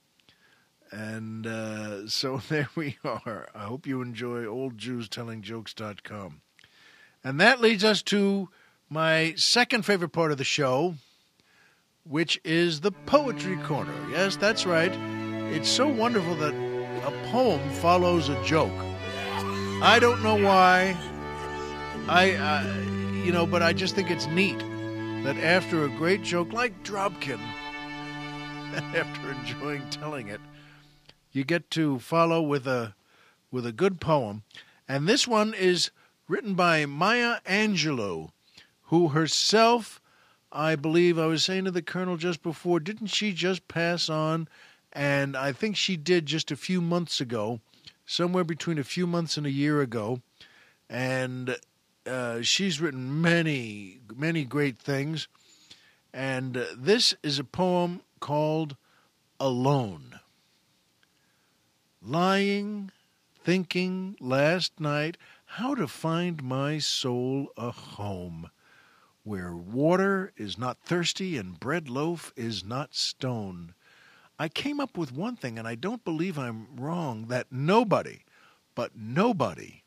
And 0.90 1.46
uh, 1.46 2.08
so 2.08 2.38
there 2.48 2.68
we 2.74 2.98
are. 3.04 3.48
I 3.54 3.64
hope 3.64 3.86
you 3.86 4.02
enjoy 4.02 4.44
oldjewstellingjokes.com. 4.44 6.40
And 7.22 7.40
that 7.40 7.60
leads 7.60 7.84
us 7.84 8.02
to 8.02 8.50
my 8.90 9.32
second 9.36 9.86
favorite 9.86 10.10
part 10.10 10.30
of 10.30 10.36
the 10.36 10.44
show, 10.44 10.96
which 12.04 12.38
is 12.44 12.80
the 12.80 12.92
Poetry 12.92 13.56
Corner. 13.56 13.94
Yes, 14.10 14.36
that's 14.36 14.66
right. 14.66 14.92
It's 15.50 15.70
so 15.70 15.88
wonderful 15.88 16.34
that 16.36 16.52
a 16.52 17.30
poem 17.30 17.66
follows 17.70 18.28
a 18.28 18.44
joke. 18.44 18.72
I 19.82 19.98
don't 20.00 20.22
know 20.22 20.36
why. 20.36 20.96
I. 22.08 22.32
Uh, 22.32 22.93
you 23.24 23.32
know, 23.32 23.46
but 23.46 23.62
I 23.62 23.72
just 23.72 23.94
think 23.94 24.10
it's 24.10 24.26
neat 24.26 24.58
that 25.24 25.38
after 25.38 25.84
a 25.84 25.88
great 25.88 26.22
joke 26.22 26.52
like 26.52 26.84
Dropkin, 26.84 27.40
after 28.74 29.30
enjoying 29.30 29.88
telling 29.88 30.28
it, 30.28 30.42
you 31.32 31.42
get 31.42 31.70
to 31.70 31.98
follow 32.00 32.42
with 32.42 32.66
a 32.66 32.94
with 33.50 33.64
a 33.64 33.72
good 33.72 33.98
poem. 33.98 34.42
And 34.86 35.08
this 35.08 35.26
one 35.26 35.54
is 35.54 35.90
written 36.28 36.54
by 36.54 36.84
Maya 36.84 37.36
Angelou, 37.46 38.28
who 38.84 39.08
herself, 39.08 40.02
I 40.52 40.76
believe, 40.76 41.18
I 41.18 41.24
was 41.24 41.42
saying 41.42 41.64
to 41.64 41.70
the 41.70 41.80
colonel 41.80 42.18
just 42.18 42.42
before, 42.42 42.78
didn't 42.78 43.06
she 43.06 43.32
just 43.32 43.68
pass 43.68 44.10
on? 44.10 44.48
And 44.92 45.34
I 45.34 45.52
think 45.52 45.76
she 45.76 45.96
did 45.96 46.26
just 46.26 46.50
a 46.50 46.56
few 46.56 46.82
months 46.82 47.22
ago, 47.22 47.60
somewhere 48.04 48.44
between 48.44 48.78
a 48.78 48.84
few 48.84 49.06
months 49.06 49.38
and 49.38 49.46
a 49.46 49.50
year 49.50 49.80
ago. 49.80 50.20
And 50.90 51.56
uh, 52.06 52.42
she's 52.42 52.80
written 52.80 53.20
many, 53.20 54.00
many 54.14 54.44
great 54.44 54.78
things. 54.78 55.28
And 56.12 56.56
uh, 56.56 56.64
this 56.76 57.14
is 57.22 57.38
a 57.38 57.44
poem 57.44 58.00
called 58.20 58.76
Alone. 59.40 60.20
Lying, 62.00 62.90
thinking 63.42 64.16
last 64.20 64.78
night 64.78 65.16
how 65.44 65.74
to 65.74 65.86
find 65.86 66.42
my 66.42 66.78
soul 66.78 67.48
a 67.56 67.70
home 67.70 68.50
where 69.24 69.54
water 69.54 70.32
is 70.36 70.58
not 70.58 70.78
thirsty 70.84 71.38
and 71.38 71.58
bread 71.58 71.88
loaf 71.88 72.32
is 72.36 72.64
not 72.64 72.94
stone. 72.94 73.74
I 74.38 74.48
came 74.48 74.80
up 74.80 74.98
with 74.98 75.12
one 75.12 75.36
thing, 75.36 75.58
and 75.58 75.66
I 75.66 75.76
don't 75.76 76.04
believe 76.04 76.38
I'm 76.38 76.66
wrong, 76.76 77.26
that 77.28 77.46
nobody, 77.50 78.20
but 78.74 78.96
nobody, 78.96 79.83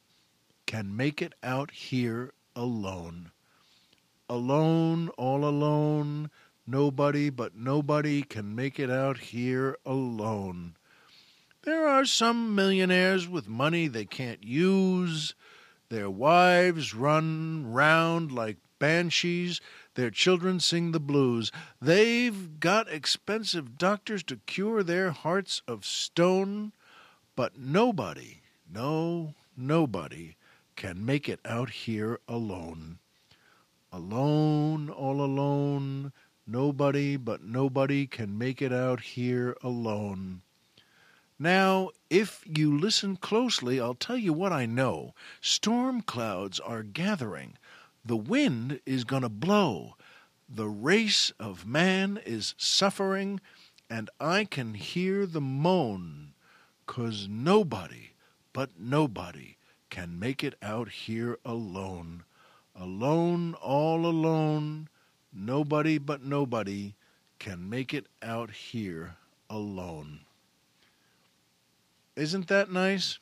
can 0.67 0.95
make 0.95 1.21
it 1.21 1.33
out 1.41 1.71
here 1.71 2.33
alone. 2.55 3.31
Alone, 4.29 5.09
all 5.17 5.45
alone, 5.45 6.29
nobody 6.67 7.29
but 7.29 7.55
nobody 7.55 8.21
can 8.21 8.53
make 8.53 8.77
it 8.79 8.91
out 8.91 9.17
here 9.17 9.77
alone. 9.85 10.75
There 11.63 11.87
are 11.87 12.05
some 12.05 12.53
millionaires 12.53 13.27
with 13.27 13.47
money 13.47 13.87
they 13.87 14.05
can't 14.05 14.43
use. 14.43 15.33
Their 15.89 16.09
wives 16.09 16.93
run 16.93 17.71
round 17.71 18.31
like 18.31 18.57
banshees. 18.77 19.61
Their 19.95 20.11
children 20.11 20.59
sing 20.59 20.91
the 20.91 20.99
blues. 20.99 21.51
They've 21.81 22.59
got 22.59 22.91
expensive 22.91 23.77
doctors 23.77 24.21
to 24.23 24.41
cure 24.45 24.83
their 24.83 25.11
hearts 25.11 25.61
of 25.67 25.85
stone. 25.85 26.73
But 27.35 27.57
nobody, 27.57 28.41
no, 28.69 29.33
nobody, 29.55 30.35
can 30.77 31.03
make 31.03 31.27
it 31.27 31.39
out 31.43 31.71
here 31.71 32.19
alone. 32.27 32.99
Alone, 33.91 34.89
all 34.89 35.19
alone, 35.19 36.13
nobody 36.45 37.17
but 37.17 37.43
nobody 37.43 38.05
can 38.05 38.37
make 38.37 38.61
it 38.61 38.71
out 38.71 39.01
here 39.01 39.57
alone. 39.63 40.41
Now, 41.39 41.89
if 42.09 42.43
you 42.45 42.77
listen 42.77 43.17
closely, 43.17 43.81
I'll 43.81 43.95
tell 43.95 44.17
you 44.17 44.33
what 44.33 44.53
I 44.53 44.65
know. 44.65 45.13
Storm 45.41 46.01
clouds 46.01 46.59
are 46.59 46.83
gathering. 46.83 47.57
The 48.05 48.15
wind 48.15 48.79
is 48.85 49.03
going 49.03 49.23
to 49.23 49.29
blow. 49.29 49.95
The 50.47 50.67
race 50.67 51.31
of 51.39 51.65
man 51.65 52.19
is 52.25 52.55
suffering, 52.57 53.41
and 53.89 54.09
I 54.19 54.45
can 54.45 54.75
hear 54.75 55.25
the 55.25 55.41
moan, 55.41 56.33
'cause 56.85 57.27
nobody 57.27 58.11
but 58.53 58.79
nobody 58.79 59.56
can 59.89 60.19
make 60.19 60.43
it 60.43 60.55
out 60.61 60.89
here 60.89 61.37
alone. 61.45 62.23
Alone, 62.75 63.55
all 63.55 64.05
alone. 64.05 64.89
Nobody 65.33 65.97
but 65.97 66.23
nobody 66.23 66.95
can 67.39 67.69
make 67.69 67.93
it 67.93 68.07
out 68.21 68.51
here 68.51 69.15
alone. 69.49 70.21
Isn't 72.15 72.47
that 72.47 72.71
nice? 72.71 73.19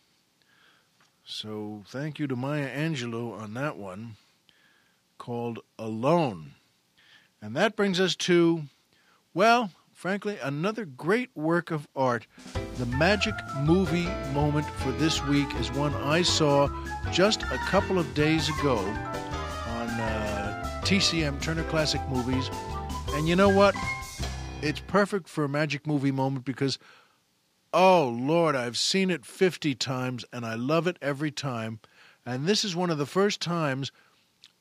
So 1.26 1.84
thank 1.88 2.20
you 2.20 2.28
to 2.28 2.36
Maya 2.36 2.70
Angelou 2.70 3.40
on 3.40 3.54
that 3.56 3.78
one 3.78 4.16
called 5.18 5.60
Alone. 5.80 6.52
And 7.42 7.56
that 7.56 7.76
brings 7.76 8.00
us 8.00 8.16
to, 8.18 8.64
well, 9.34 9.72
frankly, 10.06 10.38
another 10.44 10.86
great 10.86 11.32
work 11.34 11.72
of 11.72 11.88
art. 11.96 12.28
The 12.78 12.86
magic 12.86 13.34
movie 13.62 14.08
moment 14.36 14.68
for 14.68 14.92
this 14.92 15.26
week 15.26 15.48
is 15.56 15.72
one 15.72 15.96
I 15.96 16.22
saw 16.22 16.70
just 17.12 17.42
a 17.42 17.58
couple 17.66 17.98
of 17.98 18.14
days 18.14 18.48
ago 18.48 18.78
on 18.78 19.88
uh, 19.90 20.82
TCM, 20.84 21.42
Turner 21.42 21.64
Classic 21.64 22.00
Movies. 22.08 22.52
And 23.14 23.28
you 23.28 23.36
know 23.36 23.50
what? 23.50 23.76
It's 24.62 24.80
perfect 24.80 25.28
for 25.28 25.44
a 25.44 25.50
magic 25.50 25.88
movie 25.88 26.12
moment 26.12 26.46
because, 26.46 26.78
oh 27.74 28.08
Lord, 28.08 28.56
I've 28.56 28.78
seen 28.78 29.10
it 29.10 29.26
50 29.26 29.74
times 29.74 30.24
and 30.32 30.46
I 30.46 30.54
love 30.54 30.86
it 30.86 31.00
every 31.02 31.32
time. 31.32 31.80
And 32.28 32.46
this 32.46 32.64
is 32.64 32.76
one 32.76 32.92
of 32.92 33.00
the 33.00 33.08
first 33.08 33.42
times 33.42 33.92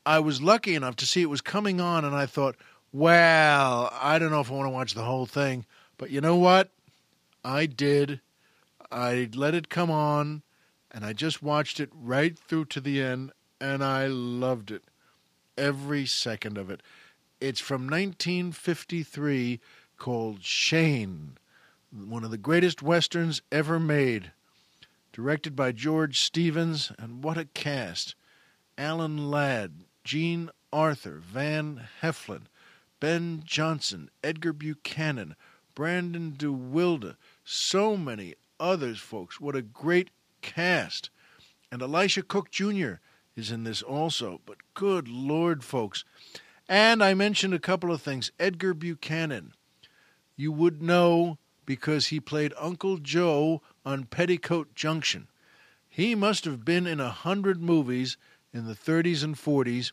I 0.07 0.21
was 0.21 0.43
lucky 0.43 0.75
enough 0.75 0.97
to 0.97 1.07
see 1.07 1.23
it 1.23 1.31
was 1.31 1.41
coming 1.41 1.81
on, 1.81 2.05
and 2.05 2.15
I 2.15 2.27
thought, 2.27 2.57
well, 2.95 3.93
I 4.01 4.21
don't 4.21 4.31
know 4.31 4.41
if 4.41 4.53
I 4.53 4.55
want 4.55 4.67
to 4.67 4.71
watch 4.71 4.95
the 4.95 5.03
whole 5.03 5.27
thing. 5.27 5.67
But 5.99 6.11
you 6.11 6.21
know 6.21 6.37
what? 6.37 6.71
I 7.45 7.67
did. 7.67 8.21
I 8.93 9.29
let 9.35 9.53
it 9.53 9.69
come 9.69 9.91
on, 9.91 10.43
and 10.93 11.05
I 11.05 11.13
just 11.13 11.43
watched 11.43 11.81
it 11.81 11.91
right 11.93 12.39
through 12.39 12.67
to 12.67 12.81
the 12.81 13.03
end, 13.03 13.33
and 13.61 13.83
I 13.83 14.07
loved 14.07 14.71
it. 14.71 14.85
Every 15.59 16.07
second 16.07 16.57
of 16.57 16.71
it. 16.71 16.83
It's 17.41 17.61
from 17.61 17.89
1953 17.89 19.61
called 19.99 20.45
Shane, 20.45 21.37
one 21.93 22.23
of 22.23 22.31
the 22.31 22.39
greatest 22.39 22.81
westerns 22.81 23.43
ever 23.51 23.81
made. 23.81 24.31
Directed 25.13 25.57
by 25.57 25.73
George 25.73 26.21
Stevens, 26.21 26.93
and 26.97 27.25
what 27.25 27.39
a 27.39 27.47
cast! 27.47 28.15
Alan 28.79 29.31
Ladd, 29.31 29.73
Jean 30.05 30.51
Arthur, 30.73 31.19
Van 31.19 31.89
Heflin, 32.03 32.43
Ben 33.05 33.43
Johnson, 33.45 34.09
Edgar 34.23 34.55
Buchanan, 34.55 35.37
Brandon 35.75 36.33
DeWilde, 36.39 37.17
so 37.45 37.99
many 37.99 38.35
others, 38.59 38.99
folks. 38.99 39.39
What 39.39 39.55
a 39.55 39.61
great 39.61 40.09
cast. 40.41 41.11
And 41.71 41.83
Elisha 41.83 42.23
Cook 42.23 42.51
Jr. 42.51 42.93
is 43.37 43.51
in 43.51 43.65
this 43.65 43.83
also. 43.83 44.41
But 44.47 44.57
good 44.73 45.07
Lord, 45.07 45.63
folks. 45.63 46.07
And 46.67 47.05
I 47.05 47.13
mentioned 47.13 47.53
a 47.53 47.59
couple 47.59 47.93
of 47.93 48.01
things. 48.01 48.33
Edgar 48.41 48.73
Buchanan, 48.73 49.53
you 50.35 50.51
would 50.51 50.81
know 50.81 51.37
because 51.67 52.07
he 52.07 52.21
played 52.21 52.55
Uncle 52.59 52.97
Joe 52.97 53.61
on 53.85 54.05
Petticoat 54.05 54.75
Junction. 54.75 55.29
He 55.91 56.15
must 56.15 56.47
have 56.47 56.65
been 56.65 56.87
in 56.87 57.01
a 57.01 57.11
hundred 57.11 57.61
movies 57.61 58.17
in 58.55 58.65
the 58.65 58.75
30s 58.75 59.23
and 59.23 59.35
40s, 59.35 59.93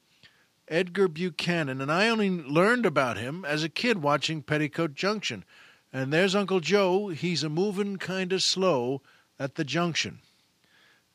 Edgar 0.71 1.09
Buchanan, 1.09 1.81
and 1.81 1.91
I 1.91 2.07
only 2.07 2.29
learned 2.29 2.85
about 2.85 3.17
him 3.17 3.43
as 3.43 3.61
a 3.61 3.69
kid 3.69 4.01
watching 4.01 4.41
Petticoat 4.41 4.95
Junction. 4.95 5.43
And 5.91 6.13
there's 6.13 6.33
Uncle 6.33 6.61
Joe. 6.61 7.09
He's 7.09 7.43
a 7.43 7.49
moving 7.49 7.97
kind 7.97 8.31
of 8.31 8.41
slow 8.41 9.01
at 9.37 9.55
the 9.55 9.65
junction. 9.65 10.19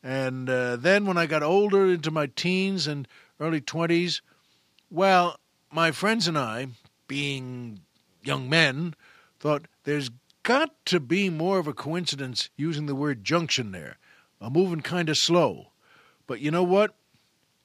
And 0.03 0.47
uh, 0.47 0.75
then 0.75 1.07
when 1.07 1.17
I 1.17 1.25
got 1.25 1.41
older 1.41 1.87
into 1.87 2.11
my 2.11 2.27
teens 2.27 2.85
and 2.85 3.07
early 3.39 3.59
20s, 3.59 4.21
well, 4.91 5.39
my 5.71 5.91
friends 5.91 6.27
and 6.27 6.37
I, 6.37 6.67
being 7.07 7.79
young 8.21 8.47
men, 8.47 8.93
thought 9.39 9.67
there's 9.85 10.11
got 10.43 10.85
to 10.85 10.99
be 10.99 11.31
more 11.31 11.57
of 11.57 11.67
a 11.67 11.73
coincidence 11.73 12.51
using 12.55 12.85
the 12.85 12.95
word 12.95 13.23
junction 13.23 13.71
there. 13.71 13.97
A 14.39 14.51
moving 14.51 14.81
kind 14.81 15.09
of 15.09 15.17
slow. 15.17 15.71
But 16.27 16.41
you 16.41 16.51
know 16.51 16.63
what? 16.63 16.93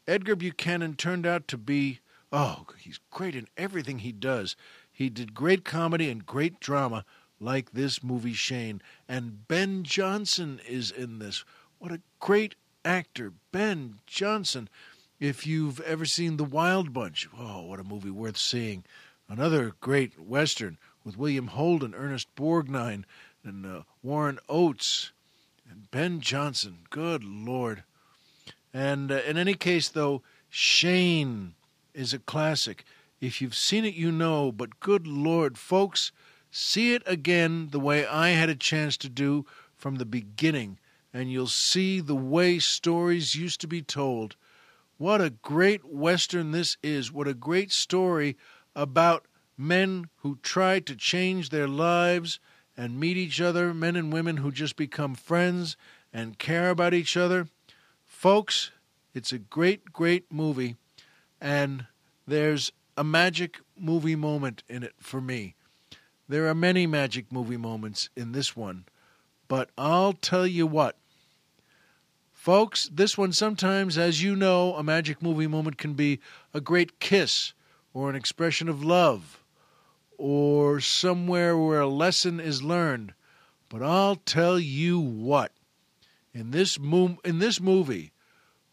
Edgar 0.06 0.36
Buchanan 0.36 0.94
turned 0.94 1.26
out 1.26 1.46
to 1.48 1.56
be, 1.56 2.00
oh, 2.32 2.66
he's 2.78 2.98
great 3.10 3.36
in 3.36 3.48
everything 3.56 4.00
he 4.00 4.12
does. 4.12 4.56
He 4.90 5.08
did 5.08 5.34
great 5.34 5.64
comedy 5.64 6.10
and 6.10 6.26
great 6.26 6.60
drama 6.60 7.04
like 7.38 7.72
this 7.72 8.02
movie 8.02 8.32
Shane. 8.32 8.82
And 9.08 9.46
Ben 9.48 9.84
Johnson 9.84 10.60
is 10.66 10.90
in 10.90 11.18
this. 11.18 11.44
What 11.78 11.92
a 11.92 12.00
great 12.20 12.54
actor, 12.84 13.32
Ben 13.52 14.00
Johnson. 14.06 14.68
If 15.20 15.46
you've 15.46 15.80
ever 15.80 16.04
seen 16.04 16.36
The 16.36 16.44
Wild 16.44 16.92
Bunch, 16.92 17.28
oh, 17.38 17.62
what 17.62 17.80
a 17.80 17.84
movie 17.84 18.10
worth 18.10 18.36
seeing. 18.36 18.84
Another 19.28 19.72
great 19.80 20.20
Western 20.20 20.78
with 21.04 21.16
William 21.16 21.48
Holden, 21.48 21.94
Ernest 21.94 22.34
Borgnine, 22.34 23.04
and 23.44 23.64
uh, 23.64 23.82
Warren 24.02 24.38
Oates, 24.48 25.12
and 25.68 25.90
Ben 25.90 26.20
Johnson. 26.20 26.78
Good 26.90 27.24
Lord. 27.24 27.84
And 28.72 29.12
uh, 29.12 29.20
in 29.26 29.36
any 29.36 29.54
case, 29.54 29.88
though, 29.88 30.22
Shane 30.48 31.54
is 31.94 32.14
a 32.14 32.18
classic. 32.18 32.84
If 33.20 33.40
you've 33.40 33.54
seen 33.54 33.84
it, 33.84 33.94
you 33.94 34.10
know, 34.10 34.50
but 34.50 34.80
good 34.80 35.06
Lord, 35.06 35.58
folks, 35.58 36.12
see 36.50 36.94
it 36.94 37.02
again 37.06 37.68
the 37.70 37.80
way 37.80 38.06
I 38.06 38.30
had 38.30 38.48
a 38.48 38.54
chance 38.54 38.96
to 38.98 39.08
do 39.08 39.46
from 39.76 39.96
the 39.96 40.06
beginning, 40.06 40.78
and 41.12 41.30
you'll 41.30 41.46
see 41.46 42.00
the 42.00 42.16
way 42.16 42.58
stories 42.58 43.34
used 43.34 43.60
to 43.60 43.66
be 43.66 43.82
told. 43.82 44.36
What 44.96 45.20
a 45.20 45.30
great 45.30 45.84
Western 45.84 46.52
this 46.52 46.76
is. 46.82 47.12
What 47.12 47.28
a 47.28 47.34
great 47.34 47.72
story 47.72 48.36
about 48.74 49.26
men 49.56 50.08
who 50.16 50.38
try 50.42 50.80
to 50.80 50.96
change 50.96 51.48
their 51.48 51.68
lives 51.68 52.38
and 52.76 52.98
meet 52.98 53.16
each 53.16 53.40
other, 53.40 53.74
men 53.74 53.96
and 53.96 54.12
women 54.12 54.38
who 54.38 54.50
just 54.50 54.76
become 54.76 55.14
friends 55.14 55.76
and 56.12 56.38
care 56.38 56.70
about 56.70 56.94
each 56.94 57.16
other. 57.16 57.48
Folks, 58.22 58.70
it's 59.14 59.32
a 59.32 59.38
great, 59.40 59.92
great 59.92 60.32
movie, 60.32 60.76
and 61.40 61.86
there's 62.24 62.70
a 62.96 63.02
magic 63.02 63.58
movie 63.76 64.14
moment 64.14 64.62
in 64.68 64.84
it 64.84 64.92
for 65.00 65.20
me. 65.20 65.56
There 66.28 66.46
are 66.46 66.54
many 66.54 66.86
magic 66.86 67.32
movie 67.32 67.56
moments 67.56 68.10
in 68.14 68.30
this 68.30 68.54
one, 68.54 68.84
but 69.48 69.70
I'll 69.76 70.12
tell 70.12 70.46
you 70.46 70.68
what. 70.68 70.96
Folks, 72.32 72.88
this 72.92 73.18
one 73.18 73.32
sometimes, 73.32 73.98
as 73.98 74.22
you 74.22 74.36
know, 74.36 74.76
a 74.76 74.84
magic 74.84 75.20
movie 75.20 75.48
moment 75.48 75.76
can 75.76 75.94
be 75.94 76.20
a 76.54 76.60
great 76.60 77.00
kiss 77.00 77.54
or 77.92 78.08
an 78.08 78.14
expression 78.14 78.68
of 78.68 78.84
love 78.84 79.42
or 80.16 80.78
somewhere 80.78 81.58
where 81.58 81.80
a 81.80 81.88
lesson 81.88 82.38
is 82.38 82.62
learned. 82.62 83.14
But 83.68 83.82
I'll 83.82 84.14
tell 84.14 84.60
you 84.60 85.00
what. 85.00 85.50
In 86.34 86.50
this, 86.50 86.78
mo- 86.78 87.18
in 87.24 87.38
this 87.38 87.60
movie, 87.60 88.12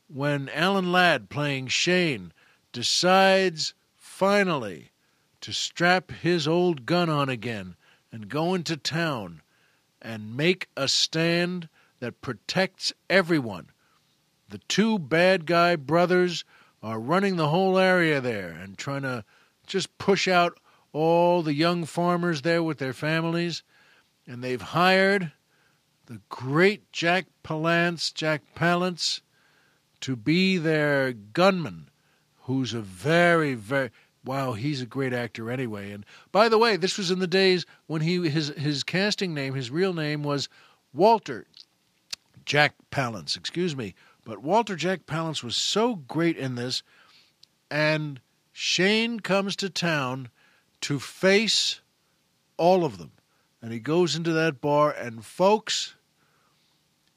when 0.07 0.49
Alan 0.49 0.91
Ladd, 0.91 1.29
playing 1.29 1.67
Shane, 1.67 2.33
decides 2.71 3.73
finally 3.95 4.91
to 5.41 5.53
strap 5.53 6.11
his 6.11 6.47
old 6.47 6.85
gun 6.85 7.09
on 7.09 7.29
again 7.29 7.75
and 8.11 8.29
go 8.29 8.53
into 8.53 8.77
town 8.77 9.41
and 10.01 10.35
make 10.35 10.67
a 10.75 10.87
stand 10.87 11.69
that 11.99 12.21
protects 12.21 12.93
everyone. 13.09 13.69
The 14.49 14.59
two 14.67 14.97
bad 14.97 15.45
guy 15.45 15.75
brothers 15.75 16.43
are 16.81 16.99
running 16.99 17.35
the 17.35 17.49
whole 17.49 17.77
area 17.77 18.21
there 18.21 18.49
and 18.49 18.77
trying 18.77 19.03
to 19.03 19.23
just 19.67 19.97
push 19.97 20.27
out 20.27 20.59
all 20.91 21.43
the 21.43 21.53
young 21.53 21.85
farmers 21.85 22.41
there 22.41 22.63
with 22.63 22.79
their 22.79 22.93
families. 22.93 23.63
And 24.25 24.43
they've 24.43 24.61
hired 24.61 25.33
the 26.09 26.19
great 26.27 26.91
Jack 26.91 27.27
Palance, 27.43 28.11
Jack 28.11 28.41
Palance, 28.55 29.21
to 30.01 30.15
be 30.15 30.57
their 30.57 31.13
gunman, 31.13 31.87
who's 32.41 32.73
a 32.73 32.81
very, 32.81 33.53
very 33.53 33.91
wow, 34.25 34.53
he's 34.53 34.81
a 34.81 34.87
great 34.87 35.13
actor 35.13 35.51
anyway. 35.51 35.91
And 35.91 36.03
by 36.31 36.49
the 36.49 36.57
way, 36.57 36.75
this 36.77 36.97
was 36.97 37.11
in 37.11 37.19
the 37.19 37.27
days 37.27 37.65
when 37.85 38.01
he 38.01 38.27
his 38.27 38.47
his 38.49 38.83
casting 38.83 39.35
name, 39.35 39.53
his 39.53 39.69
real 39.69 39.93
name 39.93 40.23
was 40.23 40.49
Walter 40.93 41.45
Jack 42.43 42.73
Palance, 42.91 43.37
excuse 43.37 43.75
me. 43.75 43.93
But 44.25 44.41
Walter 44.41 44.75
Jack 44.75 45.05
Palance 45.05 45.43
was 45.43 45.55
so 45.55 45.95
great 45.95 46.37
in 46.37 46.55
this, 46.55 46.81
and 47.69 48.19
Shane 48.51 49.19
comes 49.19 49.55
to 49.57 49.69
town 49.69 50.29
to 50.81 50.99
face 50.99 51.81
all 52.57 52.83
of 52.83 52.97
them. 52.97 53.11
And 53.61 53.71
he 53.73 53.79
goes 53.79 54.15
into 54.15 54.31
that 54.31 54.61
bar, 54.61 54.91
and 54.91 55.23
folks, 55.23 55.95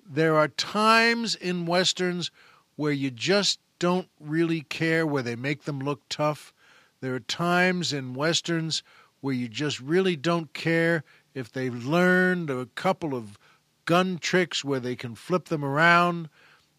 there 0.08 0.36
are 0.36 0.48
times 0.48 1.34
in 1.34 1.66
westerns 1.66 2.30
where 2.76 2.92
you 2.92 3.10
just 3.10 3.58
don't 3.78 4.08
really 4.20 4.62
care 4.62 5.06
where 5.06 5.22
they 5.22 5.36
make 5.36 5.64
them 5.64 5.80
look 5.80 6.00
tough. 6.08 6.52
There 7.00 7.14
are 7.14 7.20
times 7.20 7.92
in 7.92 8.14
westerns 8.14 8.82
where 9.20 9.34
you 9.34 9.48
just 9.48 9.80
really 9.80 10.16
don't 10.16 10.52
care 10.52 11.04
if 11.34 11.50
they've 11.50 11.84
learned 11.84 12.50
a 12.50 12.66
couple 12.74 13.14
of 13.14 13.38
gun 13.84 14.18
tricks 14.18 14.64
where 14.64 14.80
they 14.80 14.96
can 14.96 15.14
flip 15.14 15.46
them 15.46 15.64
around. 15.64 16.28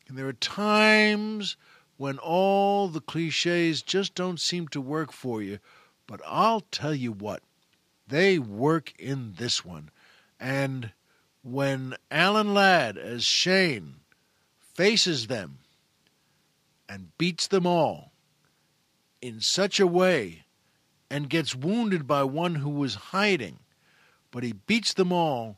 And 0.07 0.17
there 0.17 0.27
are 0.27 0.33
times 0.33 1.57
when 1.97 2.17
all 2.17 2.87
the 2.87 3.01
cliches 3.01 3.81
just 3.81 4.15
don't 4.15 4.39
seem 4.39 4.67
to 4.69 4.81
work 4.81 5.11
for 5.11 5.41
you. 5.41 5.59
But 6.07 6.21
I'll 6.25 6.61
tell 6.61 6.93
you 6.93 7.11
what, 7.11 7.41
they 8.07 8.39
work 8.39 8.93
in 8.99 9.33
this 9.37 9.63
one. 9.63 9.89
And 10.39 10.91
when 11.43 11.95
Alan 12.09 12.53
Ladd 12.53 12.97
as 12.97 13.23
Shane 13.23 13.95
faces 14.57 15.27
them 15.27 15.59
and 16.87 17.15
beats 17.17 17.47
them 17.47 17.67
all 17.67 18.11
in 19.21 19.41
such 19.41 19.79
a 19.79 19.87
way 19.87 20.45
and 21.11 21.29
gets 21.29 21.53
wounded 21.53 22.07
by 22.07 22.23
one 22.23 22.55
who 22.55 22.69
was 22.69 22.95
hiding, 22.95 23.59
but 24.31 24.43
he 24.43 24.53
beats 24.53 24.93
them 24.93 25.11
all 25.11 25.57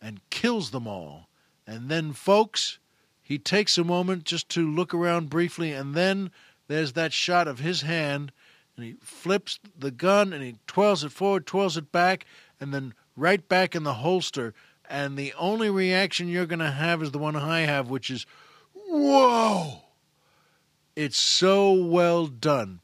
and 0.00 0.20
kills 0.30 0.70
them 0.70 0.86
all. 0.86 1.28
And 1.66 1.88
then, 1.88 2.12
folks, 2.12 2.78
he 3.20 3.38
takes 3.38 3.76
a 3.76 3.84
moment 3.84 4.24
just 4.24 4.48
to 4.50 4.70
look 4.70 4.94
around 4.94 5.28
briefly, 5.28 5.72
and 5.72 5.94
then 5.94 6.30
there's 6.68 6.92
that 6.92 7.12
shot 7.12 7.48
of 7.48 7.58
his 7.58 7.82
hand, 7.82 8.32
and 8.76 8.84
he 8.84 8.94
flips 9.00 9.58
the 9.76 9.90
gun 9.90 10.32
and 10.32 10.42
he 10.42 10.56
twirls 10.66 11.02
it 11.02 11.12
forward, 11.12 11.46
twirls 11.46 11.76
it 11.76 11.90
back, 11.90 12.24
and 12.60 12.72
then 12.72 12.94
right 13.16 13.48
back 13.48 13.74
in 13.74 13.82
the 13.82 13.94
holster. 13.94 14.54
And 14.88 15.16
the 15.16 15.32
only 15.38 15.70
reaction 15.70 16.28
you're 16.28 16.46
going 16.46 16.60
to 16.60 16.70
have 16.70 17.02
is 17.02 17.10
the 17.10 17.18
one 17.18 17.36
I 17.36 17.60
have, 17.60 17.90
which 17.90 18.10
is, 18.10 18.26
whoa! 18.74 19.82
It's 20.94 21.18
so 21.18 21.72
well 21.72 22.26
done. 22.26 22.80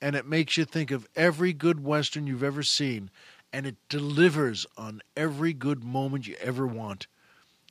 And 0.00 0.14
it 0.14 0.26
makes 0.26 0.56
you 0.56 0.64
think 0.64 0.90
of 0.90 1.08
every 1.16 1.52
good 1.52 1.82
Western 1.82 2.26
you've 2.26 2.42
ever 2.42 2.62
seen. 2.62 3.10
And 3.52 3.66
it 3.66 3.76
delivers 3.88 4.66
on 4.76 5.00
every 5.16 5.52
good 5.52 5.82
moment 5.82 6.26
you 6.26 6.36
ever 6.40 6.66
want. 6.66 7.06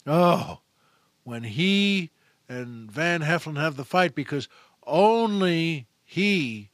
Oh, 0.06 0.62
when 1.24 1.44
he 1.44 2.10
and 2.50 2.90
Van 2.92 3.22
Heflin 3.22 3.58
have 3.58 3.76
the 3.76 3.86
fight, 3.86 4.16
because 4.16 4.48
only 4.86 5.86
he, 6.06 6.70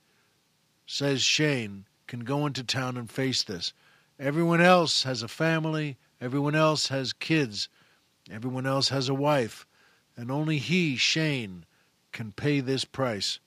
says 0.86 1.24
Shane, 1.24 1.86
can 2.08 2.22
go 2.22 2.46
into 2.46 2.64
town 2.64 2.96
and 2.96 3.10
face 3.10 3.44
this. 3.44 3.74
Everyone 4.20 4.62
else 4.62 5.04
has 5.04 5.24
a 5.24 5.28
family, 5.28 5.98
everyone 6.24 6.56
else 6.56 6.88
has 6.88 7.12
kids, 7.12 7.68
everyone 8.32 8.66
else 8.66 8.88
has 8.90 9.10
a 9.10 9.14
wife, 9.14 9.68
and 10.16 10.32
only 10.32 10.58
he, 10.58 10.96
Shane, 10.96 11.66
can 12.14 12.32
pay 12.32 12.62
this 12.62 12.86
price. 12.86 13.40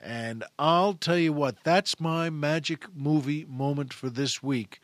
And 0.00 0.44
I'll 0.60 0.94
tell 0.94 1.18
you 1.18 1.32
what, 1.32 1.64
that's 1.64 1.98
my 1.98 2.30
magic 2.30 2.94
movie 2.94 3.44
moment 3.48 3.92
for 3.92 4.08
this 4.08 4.40
week. 4.40 4.80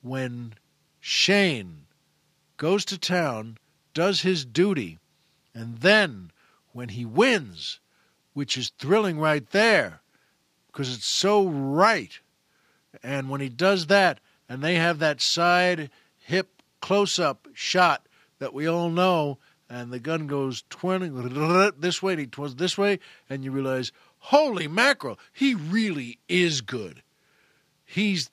When 0.00 0.54
Shane 1.00 1.86
goes 2.56 2.84
to 2.84 2.98
town, 2.98 3.58
does 3.92 4.20
his 4.20 4.44
duty, 4.44 5.00
and 5.54 5.78
then 5.78 6.30
when 6.72 6.90
he 6.90 7.04
wins, 7.04 7.80
which 8.32 8.56
is 8.56 8.70
thrilling 8.78 9.18
right 9.18 9.50
there 9.50 10.02
because 10.68 10.94
it's 10.94 11.06
so 11.06 11.48
right, 11.48 12.20
and 13.02 13.28
when 13.28 13.40
he 13.40 13.48
does 13.48 13.86
that, 13.86 14.20
and 14.48 14.62
they 14.62 14.74
have 14.74 14.98
that 15.00 15.20
side 15.20 15.90
hip 16.24 16.62
close 16.80 17.18
up 17.18 17.46
shot 17.54 18.06
that 18.38 18.52
we 18.52 18.66
all 18.66 18.90
know, 18.90 19.38
and 19.68 19.92
the 19.92 20.00
gun 20.00 20.26
goes 20.26 20.64
twirling 20.68 21.72
this 21.78 22.02
way, 22.02 22.12
and 22.12 22.20
he 22.20 22.26
twirls 22.26 22.56
this 22.56 22.76
way, 22.76 22.98
and 23.30 23.44
you 23.44 23.52
realize, 23.52 23.92
holy 24.18 24.66
mackerel, 24.66 25.18
he 25.32 25.54
really 25.54 26.18
is 26.28 26.60
good. 26.60 27.02
He's 27.84 28.30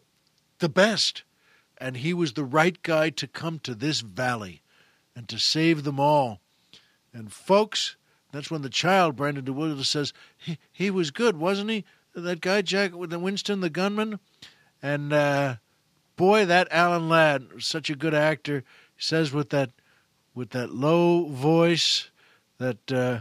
the 0.59 0.69
best. 0.69 1.23
And 1.77 1.97
he 1.97 2.13
was 2.13 2.33
the 2.33 2.45
right 2.45 2.81
guy 2.83 3.09
to 3.09 3.27
come 3.27 3.59
to 3.59 3.73
this 3.73 4.01
valley 4.01 4.61
and 5.15 5.27
to 5.27 5.39
save 5.39 5.83
them 5.83 5.99
all. 5.99 6.39
And 7.11 7.33
folks, 7.33 7.97
that's 8.31 8.49
when 8.49 8.61
the 8.61 8.69
child, 8.69 9.15
Brandon 9.15 9.43
DeWillis, 9.43 9.85
says, 9.85 10.13
he, 10.37 10.57
he 10.71 10.89
was 10.89 11.11
good, 11.11 11.37
wasn't 11.37 11.71
he? 11.71 11.83
That 12.13 12.39
guy, 12.39 12.61
Jack 12.61 12.93
with 12.93 13.09
the 13.09 13.19
Winston, 13.19 13.61
the 13.61 13.69
gunman. 13.69 14.19
And 14.81 15.11
uh, 15.11 15.55
boy, 16.15 16.45
that 16.45 16.67
Alan 16.71 17.09
Ladd, 17.09 17.47
such 17.59 17.89
a 17.89 17.95
good 17.95 18.13
actor, 18.13 18.63
says 18.97 19.31
with 19.31 19.49
that 19.49 19.71
with 20.33 20.51
that 20.51 20.73
low 20.73 21.25
voice 21.25 22.09
that 22.57 22.91
uh, 22.91 23.19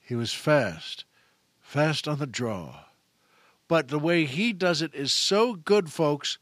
he 0.00 0.14
was 0.14 0.34
fast, 0.34 1.04
fast 1.60 2.06
on 2.06 2.18
the 2.18 2.26
draw. 2.26 2.80
But 3.68 3.88
the 3.88 3.98
way 3.98 4.26
he 4.26 4.52
does 4.52 4.82
it 4.82 4.94
is 4.94 5.14
so 5.14 5.54
good, 5.54 5.90
folks. 5.90 6.38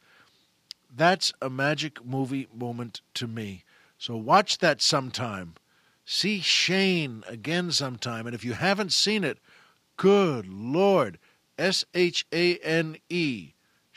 That's 0.93 1.33
a 1.41 1.49
magic 1.49 2.05
movie 2.05 2.49
moment 2.53 3.03
to 3.15 3.29
me. 3.29 3.63
So 3.99 4.17
watch 4.17 4.59
that 4.59 4.83
sometime. 4.83 5.55
See 6.05 6.41
Shane 6.41 7.23
again 7.29 7.71
sometime. 7.71 8.27
And 8.27 8.35
if 8.35 8.45
you 8.45 8.55
haven't 8.55 8.93
seen 8.93 9.23
it, 9.23 9.39
good 9.97 10.49
Lord. 10.49 11.19
S 11.57 11.85
H 11.95 12.27
A 12.33 12.57
N 12.59 12.97
E. 13.09 13.53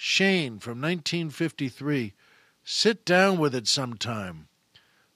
Shane 0.06 0.60
from 0.60 0.82
1953. 0.82 2.14
Sit 2.62 3.06
down 3.06 3.38
with 3.38 3.56
it 3.56 3.70
sometime. 3.70 4.50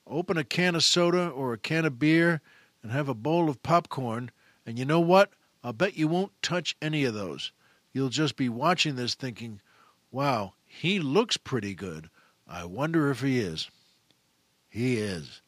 Open 0.08 0.38
a 0.38 0.46
can 0.46 0.76
of 0.76 0.84
soda 0.86 1.28
or 1.28 1.52
a 1.52 1.58
can 1.58 1.84
of 1.84 2.00
beer 2.00 2.40
and 2.82 2.94
have 2.94 3.10
a 3.10 3.14
bowl 3.14 3.50
of 3.50 3.62
popcorn. 3.62 4.32
And 4.66 4.80
you 4.80 4.86
know 4.86 5.02
what? 5.02 5.32
I'll 5.62 5.74
bet 5.74 5.98
you 5.98 6.08
won't 6.08 6.42
touch 6.42 6.78
any 6.82 7.04
of 7.04 7.14
those. 7.14 7.52
You'll 7.92 8.08
just 8.08 8.38
be 8.38 8.48
watching 8.48 8.96
this 8.96 9.14
thinking, 9.14 9.60
wow, 10.10 10.54
he 10.64 11.02
looks 11.02 11.36
pretty 11.36 11.76
good. 11.76 12.10
I 12.48 12.64
wonder 12.64 13.12
if 13.12 13.20
he 13.20 13.40
is. 13.40 13.70
He 14.70 15.00
is. 15.00 15.42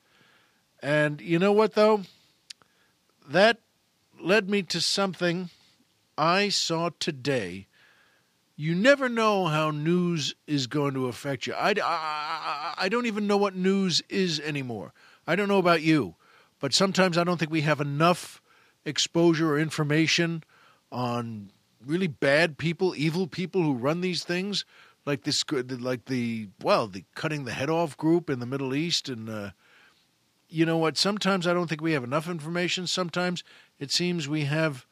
And 0.84 1.22
you 1.22 1.40
know 1.40 1.54
what, 1.54 1.76
though? 1.76 2.02
That 3.26 3.62
led 4.20 4.50
me 4.50 4.64
to 4.64 4.82
something 4.82 5.50
I 6.18 6.50
saw 6.50 6.90
today. 7.00 7.68
You 8.62 8.76
never 8.76 9.08
know 9.08 9.46
how 9.46 9.72
news 9.72 10.36
is 10.46 10.68
going 10.68 10.94
to 10.96 11.08
affect 11.08 11.48
you. 11.48 11.54
I, 11.54 11.76
I, 11.82 12.74
I 12.78 12.90
don't 12.90 13.06
even 13.06 13.26
know 13.26 13.38
what 13.38 13.56
news 13.56 14.04
is 14.10 14.42
anymore. 14.42 14.92
I 15.26 15.38
don't 15.38 15.48
know 15.48 15.60
about 15.60 15.82
you, 15.82 16.16
but 16.60 16.74
sometimes 16.74 17.18
I 17.18 17.24
don't 17.24 17.38
think 17.38 17.52
we 17.52 17.62
have 17.62 17.80
enough 17.80 18.42
exposure 18.84 19.54
or 19.54 19.58
information 19.58 20.44
on 20.92 21.52
really 21.86 22.08
bad 22.08 22.58
people, 22.58 22.94
evil 22.98 23.28
people 23.28 23.64
who 23.64 23.76
run 23.76 24.02
these 24.02 24.26
things, 24.26 24.66
like 25.06 25.24
this, 25.24 25.42
like 25.50 26.08
the 26.08 26.50
well, 26.62 26.88
the 26.88 27.06
cutting 27.16 27.46
the 27.46 27.54
head 27.54 27.70
off 27.70 27.96
group 27.96 28.30
in 28.30 28.42
the 28.42 28.46
Middle 28.46 28.76
East, 28.76 29.08
and 29.08 29.30
uh, 29.30 29.52
you 30.50 30.66
know 30.66 30.78
what? 30.78 30.98
Sometimes 30.98 31.48
I 31.48 31.54
don't 31.54 31.68
think 31.68 31.82
we 31.82 31.94
have 31.94 32.04
enough 32.04 32.28
information. 32.28 32.88
Sometimes 32.88 33.42
it 33.80 33.90
seems 33.90 34.28
we 34.28 34.44
have 34.44 34.86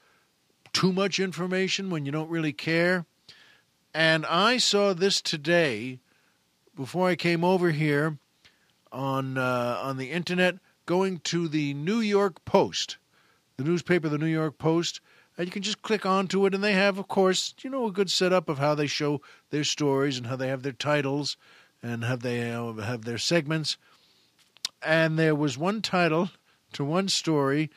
too 0.71 0.93
much 0.93 1.19
information 1.19 1.89
when 1.89 2.06
you 2.06 2.13
don't 2.13 2.30
really 2.30 2.53
care. 2.53 3.06
And 3.98 4.28
I 4.28 4.58
saw 4.58 4.94
this 4.94 5.24
today 5.24 5.98
before 6.76 7.10
I 7.10 7.16
came 7.16 7.44
over 7.44 7.72
here 7.72 8.20
on 8.92 9.40
uh, 9.40 9.80
on 9.82 9.98
the 9.98 10.12
internet, 10.12 10.58
going 10.86 11.18
to 11.22 11.48
the 11.48 11.74
New 11.74 12.00
York 12.00 12.46
Post, 12.46 12.98
the 13.58 13.64
newspaper, 13.64 14.08
the 14.08 14.20
New 14.20 14.28
York 14.28 14.60
Post, 14.60 15.02
and 15.36 15.48
you 15.48 15.52
can 15.52 15.64
just 15.64 15.82
click 15.82 16.06
onto 16.06 16.46
it, 16.46 16.54
and 16.54 16.64
they 16.64 16.74
have, 16.74 17.00
of 17.00 17.08
course, 17.08 17.56
you 17.64 17.72
know, 17.72 17.88
a 17.88 17.92
good 17.92 18.12
setup 18.12 18.50
of 18.50 18.60
how 18.60 18.76
they 18.76 18.86
show 18.86 19.20
their 19.50 19.64
stories 19.64 20.20
and 20.20 20.28
how 20.28 20.36
they 20.36 20.50
have 20.50 20.62
their 20.62 20.74
titles 20.74 21.36
and 21.82 22.04
have 22.04 22.20
they 22.20 22.52
uh, 22.52 22.74
have 22.74 23.04
their 23.04 23.18
segments. 23.18 23.78
And 24.84 25.18
there 25.18 25.34
was 25.34 25.58
one 25.58 25.82
title 25.82 26.30
to 26.74 26.86
one 26.86 27.08
story, 27.08 27.72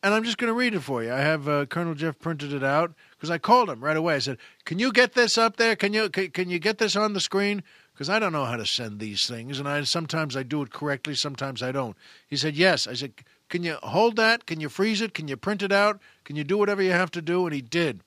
and 0.00 0.14
I'm 0.14 0.22
just 0.22 0.38
going 0.38 0.46
to 0.52 0.56
read 0.56 0.74
it 0.74 0.80
for 0.82 1.02
you. 1.02 1.12
I 1.12 1.22
have 1.22 1.48
uh, 1.48 1.66
Colonel 1.66 1.94
Jeff 1.94 2.20
printed 2.20 2.52
it 2.52 2.62
out 2.62 2.94
because 3.16 3.30
I 3.30 3.38
called 3.38 3.70
him 3.70 3.82
right 3.82 3.96
away. 3.96 4.16
I 4.16 4.18
said, 4.18 4.38
"Can 4.64 4.78
you 4.78 4.92
get 4.92 5.14
this 5.14 5.38
up 5.38 5.56
there? 5.56 5.76
Can 5.76 5.92
you 5.92 6.08
can, 6.08 6.30
can 6.30 6.50
you 6.50 6.58
get 6.58 6.78
this 6.78 6.96
on 6.96 7.12
the 7.12 7.20
screen?" 7.20 7.62
Because 7.92 8.10
I 8.10 8.18
don't 8.18 8.32
know 8.32 8.44
how 8.44 8.56
to 8.56 8.66
send 8.66 9.00
these 9.00 9.26
things, 9.26 9.58
and 9.58 9.68
I 9.68 9.82
sometimes 9.84 10.36
I 10.36 10.42
do 10.42 10.60
it 10.62 10.70
correctly, 10.70 11.14
sometimes 11.14 11.62
I 11.62 11.72
don't. 11.72 11.96
He 12.26 12.36
said, 12.36 12.54
"Yes." 12.54 12.86
I 12.86 12.94
said, 12.94 13.12
"Can 13.48 13.62
you 13.62 13.76
hold 13.82 14.16
that? 14.16 14.46
Can 14.46 14.60
you 14.60 14.68
freeze 14.68 15.00
it? 15.00 15.14
Can 15.14 15.28
you 15.28 15.36
print 15.36 15.62
it 15.62 15.72
out? 15.72 16.00
Can 16.24 16.36
you 16.36 16.44
do 16.44 16.58
whatever 16.58 16.82
you 16.82 16.92
have 16.92 17.10
to 17.12 17.22
do?" 17.22 17.46
And 17.46 17.54
he 17.54 17.62
did. 17.62 18.00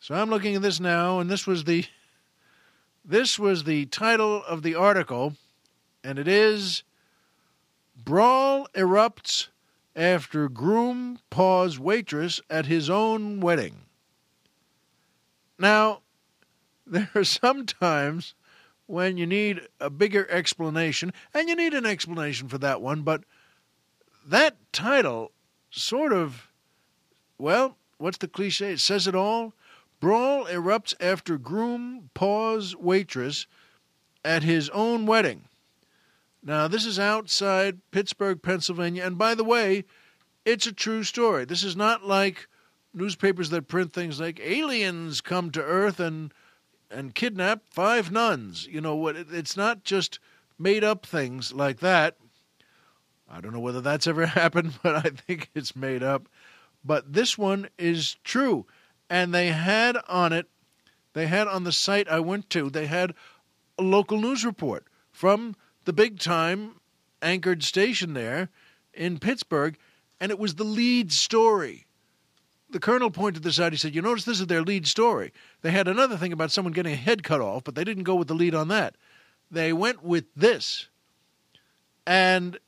So 0.00 0.14
I'm 0.14 0.30
looking 0.30 0.54
at 0.54 0.62
this 0.62 0.78
now, 0.78 1.18
and 1.18 1.28
this 1.28 1.46
was 1.46 1.64
the 1.64 1.86
this 3.04 3.38
was 3.38 3.64
the 3.64 3.86
title 3.86 4.44
of 4.44 4.62
the 4.62 4.74
article, 4.74 5.34
and 6.04 6.18
it 6.18 6.28
is 6.28 6.84
"Brawl 7.96 8.68
Erupts." 8.74 9.48
after 9.98 10.48
groom 10.48 11.18
paws 11.28 11.76
waitress 11.76 12.40
at 12.48 12.66
his 12.66 12.88
own 12.88 13.40
wedding. 13.40 13.87
Now, 15.58 16.02
there 16.86 17.10
are 17.14 17.24
some 17.24 17.66
times 17.66 18.34
when 18.86 19.18
you 19.18 19.26
need 19.26 19.60
a 19.80 19.90
bigger 19.90 20.28
explanation, 20.30 21.12
and 21.34 21.48
you 21.48 21.56
need 21.56 21.74
an 21.74 21.84
explanation 21.84 22.48
for 22.48 22.58
that 22.58 22.80
one, 22.80 23.02
but 23.02 23.24
that 24.26 24.56
title 24.72 25.32
sort 25.70 26.12
of, 26.12 26.48
well, 27.36 27.76
what's 27.98 28.18
the 28.18 28.28
cliche? 28.28 28.72
It 28.72 28.80
says 28.80 29.06
it 29.06 29.14
all. 29.14 29.52
Brawl 30.00 30.46
erupts 30.46 30.94
after 31.00 31.36
groom 31.36 32.10
paws 32.14 32.74
waitress 32.76 33.46
at 34.24 34.42
his 34.42 34.70
own 34.70 35.06
wedding. 35.06 35.48
Now, 36.42 36.68
this 36.68 36.86
is 36.86 36.98
outside 36.98 37.80
Pittsburgh, 37.90 38.40
Pennsylvania. 38.40 39.04
And 39.04 39.18
by 39.18 39.34
the 39.34 39.44
way, 39.44 39.84
It's 40.44 40.66
a 40.66 40.72
true 40.72 41.04
story. 41.04 41.44
This 41.44 41.62
is 41.62 41.76
not 41.76 42.06
like 42.06 42.48
newspapers 42.94 43.50
that 43.50 43.68
print 43.68 43.92
things 43.92 44.20
like 44.20 44.40
aliens 44.40 45.20
come 45.20 45.50
to 45.50 45.62
Earth 45.62 46.00
and 46.00 46.32
and 46.90 47.14
kidnap 47.14 47.62
five 47.70 48.10
nuns. 48.10 48.66
You 48.66 48.80
know 48.80 48.96
what? 48.96 49.16
It's 49.16 49.56
not 49.56 49.84
just 49.84 50.18
made 50.58 50.82
up 50.82 51.04
things 51.04 51.52
like 51.52 51.80
that. 51.80 52.16
I 53.28 53.40
don't 53.40 53.52
know 53.52 53.60
whether 53.60 53.82
that's 53.82 54.06
ever 54.06 54.26
happened, 54.26 54.78
but 54.82 54.96
I 54.96 55.10
think 55.10 55.50
it's 55.54 55.76
made 55.76 56.02
up. 56.02 56.28
But 56.84 57.12
this 57.12 57.36
one 57.36 57.68
is 57.78 58.16
true. 58.24 58.66
And 59.10 59.34
they 59.34 59.48
had 59.48 59.98
on 60.08 60.32
it, 60.32 60.48
they 61.12 61.26
had 61.26 61.48
on 61.48 61.64
the 61.64 61.72
site 61.72 62.08
I 62.08 62.20
went 62.20 62.48
to, 62.50 62.70
they 62.70 62.86
had 62.86 63.14
a 63.78 63.82
local 63.82 64.20
news 64.20 64.44
report 64.44 64.86
from 65.10 65.56
the 65.84 65.92
big 65.92 66.18
time 66.18 66.76
anchored 67.22 67.62
station 67.62 68.14
there 68.14 68.50
in 68.92 69.18
Pittsburgh, 69.18 69.76
and 70.20 70.30
it 70.30 70.38
was 70.38 70.54
the 70.54 70.64
lead 70.64 71.12
story. 71.12 71.86
The 72.70 72.80
colonel 72.80 73.10
pointed 73.10 73.42
this 73.42 73.58
out. 73.58 73.72
He 73.72 73.78
said, 73.78 73.94
You 73.94 74.02
notice 74.02 74.24
this 74.24 74.40
is 74.40 74.46
their 74.46 74.62
lead 74.62 74.86
story. 74.86 75.32
They 75.62 75.70
had 75.70 75.88
another 75.88 76.16
thing 76.16 76.32
about 76.32 76.50
someone 76.50 76.72
getting 76.72 76.92
a 76.92 76.96
head 76.96 77.22
cut 77.22 77.40
off, 77.40 77.64
but 77.64 77.74
they 77.74 77.84
didn't 77.84 78.04
go 78.04 78.14
with 78.14 78.28
the 78.28 78.34
lead 78.34 78.54
on 78.54 78.68
that. 78.68 78.96
They 79.50 79.72
went 79.72 80.02
with 80.02 80.26
this. 80.36 80.88
And, 82.06 82.58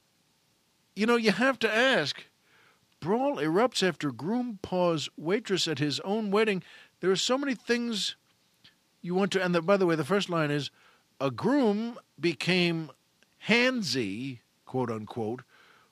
you 0.96 1.06
know, 1.06 1.16
you 1.16 1.32
have 1.32 1.58
to 1.60 1.72
ask 1.72 2.24
brawl 3.00 3.36
erupts 3.36 3.86
after 3.86 4.12
groom 4.12 4.58
paws 4.62 5.08
waitress 5.16 5.66
at 5.66 5.78
his 5.78 6.00
own 6.00 6.30
wedding. 6.30 6.62
There 7.00 7.10
are 7.10 7.16
so 7.16 7.38
many 7.38 7.54
things 7.54 8.16
you 9.02 9.14
want 9.14 9.32
to. 9.32 9.42
And 9.42 9.54
the, 9.54 9.62
by 9.62 9.76
the 9.76 9.86
way, 9.86 9.96
the 9.96 10.04
first 10.04 10.28
line 10.28 10.50
is 10.50 10.70
a 11.20 11.30
groom 11.30 11.98
became 12.18 12.90
handsy, 13.48 14.40
quote 14.64 14.90
unquote, 14.90 15.42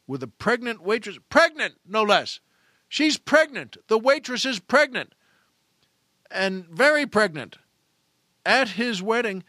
with 0.06 0.22
a 0.22 0.26
pregnant 0.26 0.82
waitress. 0.82 1.18
Pregnant, 1.28 1.74
no 1.86 2.02
less. 2.02 2.40
She's 2.88 3.18
pregnant. 3.18 3.76
The 3.88 3.98
waitress 3.98 4.44
is 4.44 4.58
pregnant. 4.58 5.14
And 6.30 6.66
very 6.66 7.06
pregnant. 7.06 7.58
At 8.44 8.70
his 8.70 9.02
wedding. 9.02 9.44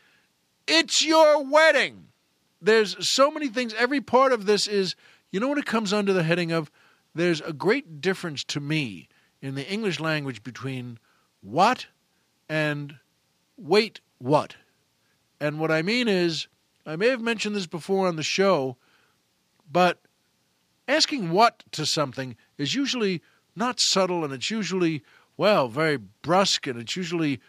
It's 0.68 1.04
your 1.04 1.44
wedding. 1.44 2.08
There's 2.62 3.10
so 3.10 3.32
many 3.32 3.48
things. 3.48 3.74
Every 3.78 4.02
part 4.02 4.34
of 4.34 4.46
this 4.46 4.68
is, 4.68 4.96
you 5.32 5.40
know 5.40 5.48
what 5.48 5.58
it 5.58 5.66
comes 5.66 5.94
under 5.94 6.14
the 6.14 6.24
heading 6.24 6.52
of? 6.52 6.70
There's 7.16 7.42
a 7.42 7.54
great 7.54 8.02
difference 8.02 8.44
to 8.46 8.60
me 8.60 9.08
in 9.42 9.56
the 9.56 9.68
English 9.68 10.00
language 10.00 10.44
between 10.44 11.00
what 11.42 11.88
and 12.50 12.96
wait 13.58 14.02
what. 14.18 14.56
And 15.40 15.60
what 15.60 15.72
I 15.72 15.82
mean 15.82 16.08
is, 16.08 16.48
I 16.86 16.96
may 16.96 17.08
have 17.08 17.22
mentioned 17.22 17.56
this 17.56 17.68
before 17.68 18.08
on 18.08 18.16
the 18.16 18.24
show, 18.24 18.78
but 19.72 20.02
asking 20.88 21.32
what 21.32 21.64
to 21.72 21.86
something 21.86 22.36
is 22.58 22.76
usually 22.76 23.22
not 23.56 23.80
subtle 23.80 24.24
and 24.24 24.34
it's 24.34 24.50
usually, 24.50 25.04
well, 25.38 25.68
very 25.68 25.98
brusque 25.98 26.68
and 26.68 26.80
it's 26.80 26.96
usually 26.96 27.40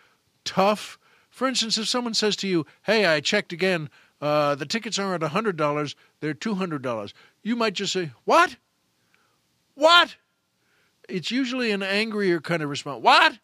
tough. 0.44 0.98
For 1.28 1.46
instance, 1.46 1.78
if 1.78 1.88
someone 1.88 2.14
says 2.14 2.36
to 2.36 2.48
you, 2.48 2.66
Hey, 2.82 3.07
I 3.07 3.20
checked 3.20 3.53
again, 3.53 3.90
uh, 4.20 4.55
the 4.55 4.66
tickets 4.66 4.98
aren't 4.98 5.22
$100, 5.22 5.94
they're 6.20 6.34
$200, 6.34 7.12
you 7.42 7.57
might 7.57 7.74
just 7.74 7.92
say, 7.92 8.11
What? 8.24 8.57
What? 9.74 10.16
It's 11.09 11.30
usually 11.30 11.70
an 11.70 11.82
angrier 11.82 12.40
kind 12.40 12.62
of 12.62 12.68
response. 12.68 13.03
What? 13.03 13.38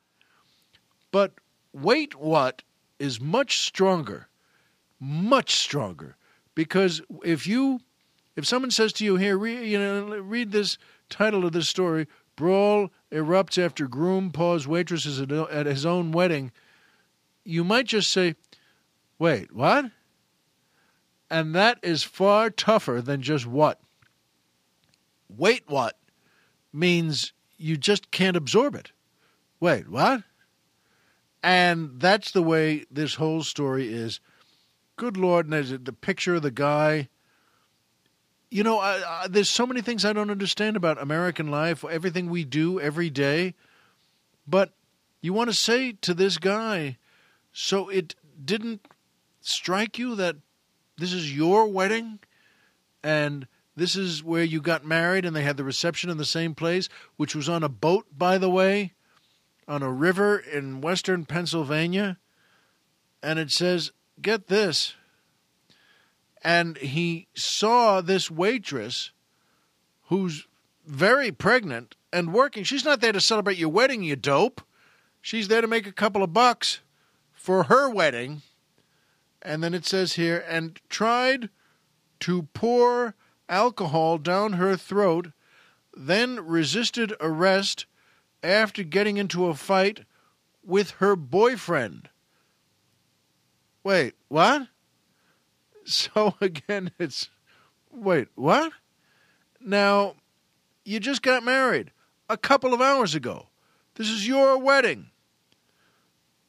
But 1.10 1.32
wait, 1.72 2.14
what 2.14 2.62
is 2.98 3.20
much 3.20 3.60
stronger, 3.60 4.28
much 5.00 5.54
stronger, 5.54 6.16
because 6.54 7.00
if 7.24 7.46
you, 7.46 7.80
if 8.34 8.46
someone 8.46 8.70
says 8.70 8.92
to 8.94 9.04
you, 9.04 9.16
"Here, 9.16 9.36
re, 9.36 9.66
you 9.66 9.78
know, 9.78 10.18
read 10.18 10.52
this 10.52 10.78
title 11.08 11.44
of 11.44 11.52
this 11.52 11.68
story," 11.68 12.06
brawl 12.36 12.90
erupts 13.10 13.62
after 13.62 13.88
groom 13.88 14.30
paws 14.30 14.66
waitresses 14.66 15.20
at 15.20 15.66
his 15.66 15.86
own 15.86 16.12
wedding, 16.12 16.52
you 17.44 17.64
might 17.64 17.86
just 17.86 18.10
say, 18.12 18.36
"Wait, 19.18 19.52
what?" 19.52 19.90
And 21.28 21.54
that 21.54 21.78
is 21.82 22.04
far 22.04 22.50
tougher 22.50 23.00
than 23.00 23.22
just 23.22 23.46
what. 23.46 23.80
Wait, 25.28 25.64
what 25.66 25.98
means 26.72 27.32
you 27.56 27.76
just 27.76 28.10
can't 28.10 28.36
absorb 28.36 28.74
it. 28.74 28.92
Wait, 29.58 29.88
what? 29.88 30.22
And 31.42 32.00
that's 32.00 32.30
the 32.30 32.42
way 32.42 32.84
this 32.90 33.14
whole 33.14 33.42
story 33.42 33.92
is. 33.92 34.20
Good 34.96 35.16
Lord, 35.16 35.46
and 35.46 35.52
there's 35.52 35.70
the 35.70 35.92
picture 35.92 36.36
of 36.36 36.42
the 36.42 36.50
guy. 36.50 37.08
You 38.56 38.62
know, 38.62 38.78
I, 38.78 39.24
I, 39.24 39.28
there's 39.28 39.50
so 39.50 39.66
many 39.66 39.82
things 39.82 40.06
I 40.06 40.14
don't 40.14 40.30
understand 40.30 40.78
about 40.78 40.96
American 40.96 41.50
life, 41.50 41.84
everything 41.84 42.30
we 42.30 42.42
do 42.42 42.80
every 42.80 43.10
day. 43.10 43.52
But 44.46 44.72
you 45.20 45.34
want 45.34 45.50
to 45.50 45.54
say 45.54 45.92
to 45.92 46.14
this 46.14 46.38
guy, 46.38 46.96
so 47.52 47.90
it 47.90 48.14
didn't 48.42 48.80
strike 49.42 49.98
you 49.98 50.14
that 50.14 50.36
this 50.96 51.12
is 51.12 51.36
your 51.36 51.66
wedding 51.66 52.18
and 53.04 53.46
this 53.76 53.94
is 53.94 54.24
where 54.24 54.44
you 54.44 54.62
got 54.62 54.86
married 54.86 55.26
and 55.26 55.36
they 55.36 55.42
had 55.42 55.58
the 55.58 55.62
reception 55.62 56.08
in 56.08 56.16
the 56.16 56.24
same 56.24 56.54
place, 56.54 56.88
which 57.18 57.36
was 57.36 57.50
on 57.50 57.62
a 57.62 57.68
boat, 57.68 58.06
by 58.16 58.38
the 58.38 58.48
way, 58.48 58.94
on 59.68 59.82
a 59.82 59.92
river 59.92 60.38
in 60.38 60.80
western 60.80 61.26
Pennsylvania. 61.26 62.16
And 63.22 63.38
it 63.38 63.50
says, 63.50 63.92
get 64.22 64.46
this. 64.46 64.94
And 66.46 66.76
he 66.76 67.26
saw 67.34 68.00
this 68.00 68.30
waitress 68.30 69.10
who's 70.10 70.46
very 70.86 71.32
pregnant 71.32 71.96
and 72.12 72.32
working. 72.32 72.62
She's 72.62 72.84
not 72.84 73.00
there 73.00 73.10
to 73.10 73.20
celebrate 73.20 73.58
your 73.58 73.68
wedding, 73.68 74.04
you 74.04 74.14
dope. 74.14 74.62
She's 75.20 75.48
there 75.48 75.60
to 75.60 75.66
make 75.66 75.88
a 75.88 75.92
couple 75.92 76.22
of 76.22 76.32
bucks 76.32 76.82
for 77.32 77.64
her 77.64 77.90
wedding. 77.90 78.42
And 79.42 79.60
then 79.60 79.74
it 79.74 79.86
says 79.86 80.12
here, 80.12 80.44
and 80.48 80.78
tried 80.88 81.48
to 82.20 82.44
pour 82.54 83.16
alcohol 83.48 84.16
down 84.16 84.52
her 84.52 84.76
throat, 84.76 85.32
then 85.96 86.46
resisted 86.46 87.12
arrest 87.18 87.86
after 88.44 88.84
getting 88.84 89.16
into 89.16 89.46
a 89.46 89.54
fight 89.54 90.04
with 90.64 90.92
her 90.98 91.16
boyfriend. 91.16 92.08
Wait, 93.82 94.14
what? 94.28 94.68
So 95.86 96.34
again, 96.40 96.90
it's. 96.98 97.30
Wait, 97.90 98.28
what? 98.34 98.72
Now, 99.60 100.16
you 100.84 101.00
just 101.00 101.22
got 101.22 101.42
married 101.42 101.92
a 102.28 102.36
couple 102.36 102.74
of 102.74 102.80
hours 102.80 103.14
ago. 103.14 103.46
This 103.94 104.08
is 104.08 104.28
your 104.28 104.58
wedding. 104.58 105.10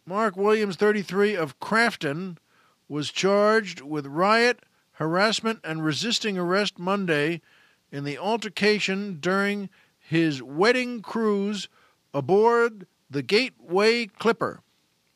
Mark 0.05 0.35
Williams, 0.35 0.75
33, 0.75 1.35
of 1.35 1.59
Crafton, 1.59 2.37
was 2.89 3.11
charged 3.11 3.81
with 3.81 4.05
riot 4.05 4.59
harassment, 4.97 5.59
and 5.63 5.85
resisting 5.85 6.37
arrest 6.37 6.79
Monday 6.79 7.39
in 7.91 8.03
the 8.03 8.17
altercation 8.17 9.19
during 9.19 9.69
his 9.99 10.41
wedding 10.41 11.01
cruise 11.01 11.69
aboard 12.13 12.87
the 13.09 13.21
Gateway 13.21 14.07
Clipper. 14.07 14.61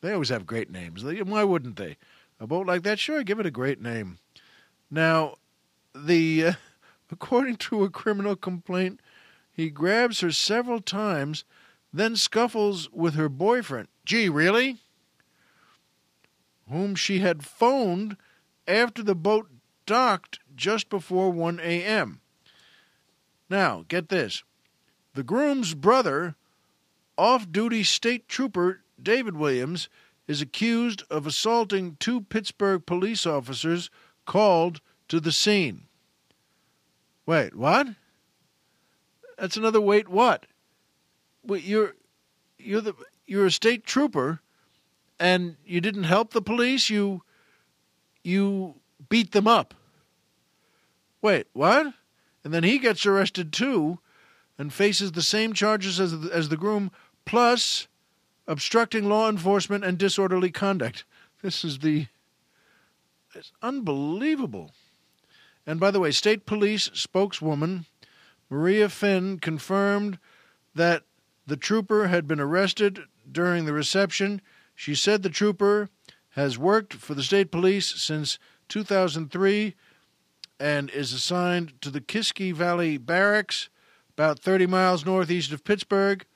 They 0.00 0.12
always 0.12 0.28
have 0.28 0.46
great 0.46 0.70
names. 0.70 1.04
Why 1.04 1.44
wouldn't 1.44 1.76
they? 1.76 1.96
A 2.42 2.46
boat 2.48 2.66
like 2.66 2.82
that, 2.82 2.98
sure, 2.98 3.22
give 3.22 3.38
it 3.38 3.46
a 3.46 3.52
great 3.52 3.80
name. 3.80 4.18
Now, 4.90 5.36
the 5.94 6.44
uh, 6.44 6.52
according 7.12 7.54
to 7.58 7.84
a 7.84 7.88
criminal 7.88 8.34
complaint, 8.34 8.98
he 9.52 9.70
grabs 9.70 10.22
her 10.22 10.32
several 10.32 10.80
times, 10.80 11.44
then 11.92 12.16
scuffles 12.16 12.90
with 12.90 13.14
her 13.14 13.28
boyfriend. 13.28 13.86
Gee, 14.04 14.28
really? 14.28 14.78
Whom 16.68 16.96
she 16.96 17.20
had 17.20 17.44
phoned 17.44 18.16
after 18.66 19.04
the 19.04 19.14
boat 19.14 19.48
docked 19.86 20.40
just 20.56 20.90
before 20.90 21.30
1 21.30 21.60
a.m. 21.60 22.22
Now, 23.48 23.84
get 23.86 24.08
this. 24.08 24.42
The 25.14 25.22
groom's 25.22 25.74
brother, 25.74 26.34
off 27.16 27.52
duty 27.52 27.84
state 27.84 28.26
trooper 28.26 28.80
David 29.00 29.36
Williams, 29.36 29.88
is 30.32 30.40
accused 30.40 31.02
of 31.10 31.26
assaulting 31.26 31.94
two 32.00 32.22
Pittsburgh 32.22 32.86
police 32.86 33.26
officers 33.26 33.90
called 34.24 34.80
to 35.08 35.20
the 35.20 35.30
scene. 35.30 35.82
Wait, 37.26 37.54
what? 37.54 37.88
That's 39.36 39.58
another 39.58 39.80
wait 39.80 40.08
what? 40.08 40.46
Wait, 41.44 41.64
you're 41.64 41.96
you're 42.58 42.80
the 42.80 42.94
you're 43.26 43.44
a 43.44 43.50
state 43.50 43.84
trooper 43.84 44.40
and 45.20 45.56
you 45.66 45.82
didn't 45.82 46.04
help 46.04 46.32
the 46.32 46.40
police, 46.40 46.88
you 46.88 47.22
you 48.24 48.76
beat 49.10 49.32
them 49.32 49.46
up. 49.46 49.74
Wait, 51.20 51.46
what? 51.52 51.92
And 52.42 52.54
then 52.54 52.64
he 52.64 52.78
gets 52.78 53.04
arrested 53.04 53.52
too 53.52 53.98
and 54.56 54.72
faces 54.72 55.12
the 55.12 55.20
same 55.20 55.52
charges 55.52 56.00
as 56.00 56.18
the, 56.18 56.30
as 56.32 56.48
the 56.48 56.56
groom, 56.56 56.90
plus 57.26 57.86
obstructing 58.52 59.08
law 59.08 59.30
enforcement 59.30 59.82
and 59.82 59.96
disorderly 59.96 60.50
conduct. 60.50 61.04
This 61.42 61.64
is 61.64 61.78
the. 61.78 62.06
It's 63.34 63.52
unbelievable. 63.62 64.72
And 65.66 65.80
by 65.80 65.90
the 65.90 66.00
way, 66.00 66.10
state 66.10 66.44
police 66.44 66.90
spokeswoman 66.92 67.86
Maria 68.50 68.90
Finn 68.90 69.38
confirmed 69.38 70.18
that 70.74 71.04
the 71.46 71.56
trooper 71.56 72.08
had 72.08 72.28
been 72.28 72.38
arrested 72.40 73.00
during 73.30 73.64
the 73.64 73.72
reception. 73.72 74.42
She 74.74 74.94
said 74.94 75.22
the 75.22 75.30
trooper 75.30 75.88
has 76.30 76.58
worked 76.58 76.92
for 76.92 77.14
the 77.14 77.22
state 77.22 77.50
police 77.50 77.94
since 78.02 78.38
2003 78.68 79.74
and 80.60 80.90
is 80.90 81.14
assigned 81.14 81.80
to 81.80 81.88
the 81.88 82.02
Kiski 82.02 82.52
Valley 82.52 82.98
Barracks, 82.98 83.70
about 84.10 84.38
30 84.38 84.66
miles 84.66 85.06
northeast 85.06 85.50
of 85.52 85.64
Pittsburgh. 85.64 86.26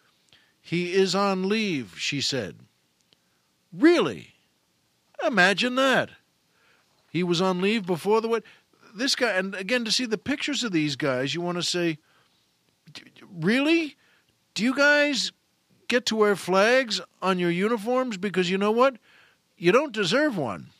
He 0.66 0.94
is 0.94 1.14
on 1.14 1.48
leave, 1.48 1.94
she 1.96 2.20
said. 2.20 2.56
Really? 3.72 4.32
Imagine 5.24 5.76
that. 5.76 6.10
He 7.08 7.22
was 7.22 7.40
on 7.40 7.60
leave 7.60 7.86
before 7.86 8.20
the 8.20 8.26
wedding. 8.26 8.48
This 8.92 9.14
guy, 9.14 9.30
and 9.30 9.54
again, 9.54 9.84
to 9.84 9.92
see 9.92 10.06
the 10.06 10.18
pictures 10.18 10.64
of 10.64 10.72
these 10.72 10.96
guys, 10.96 11.36
you 11.36 11.40
want 11.40 11.56
to 11.58 11.62
say, 11.62 11.98
really? 13.32 13.94
Do 14.54 14.64
you 14.64 14.74
guys 14.74 15.30
get 15.86 16.04
to 16.06 16.16
wear 16.16 16.34
flags 16.34 17.00
on 17.22 17.38
your 17.38 17.52
uniforms? 17.52 18.16
Because 18.16 18.50
you 18.50 18.58
know 18.58 18.72
what? 18.72 18.96
You 19.56 19.70
don't 19.70 19.92
deserve 19.92 20.36
one. 20.36 20.70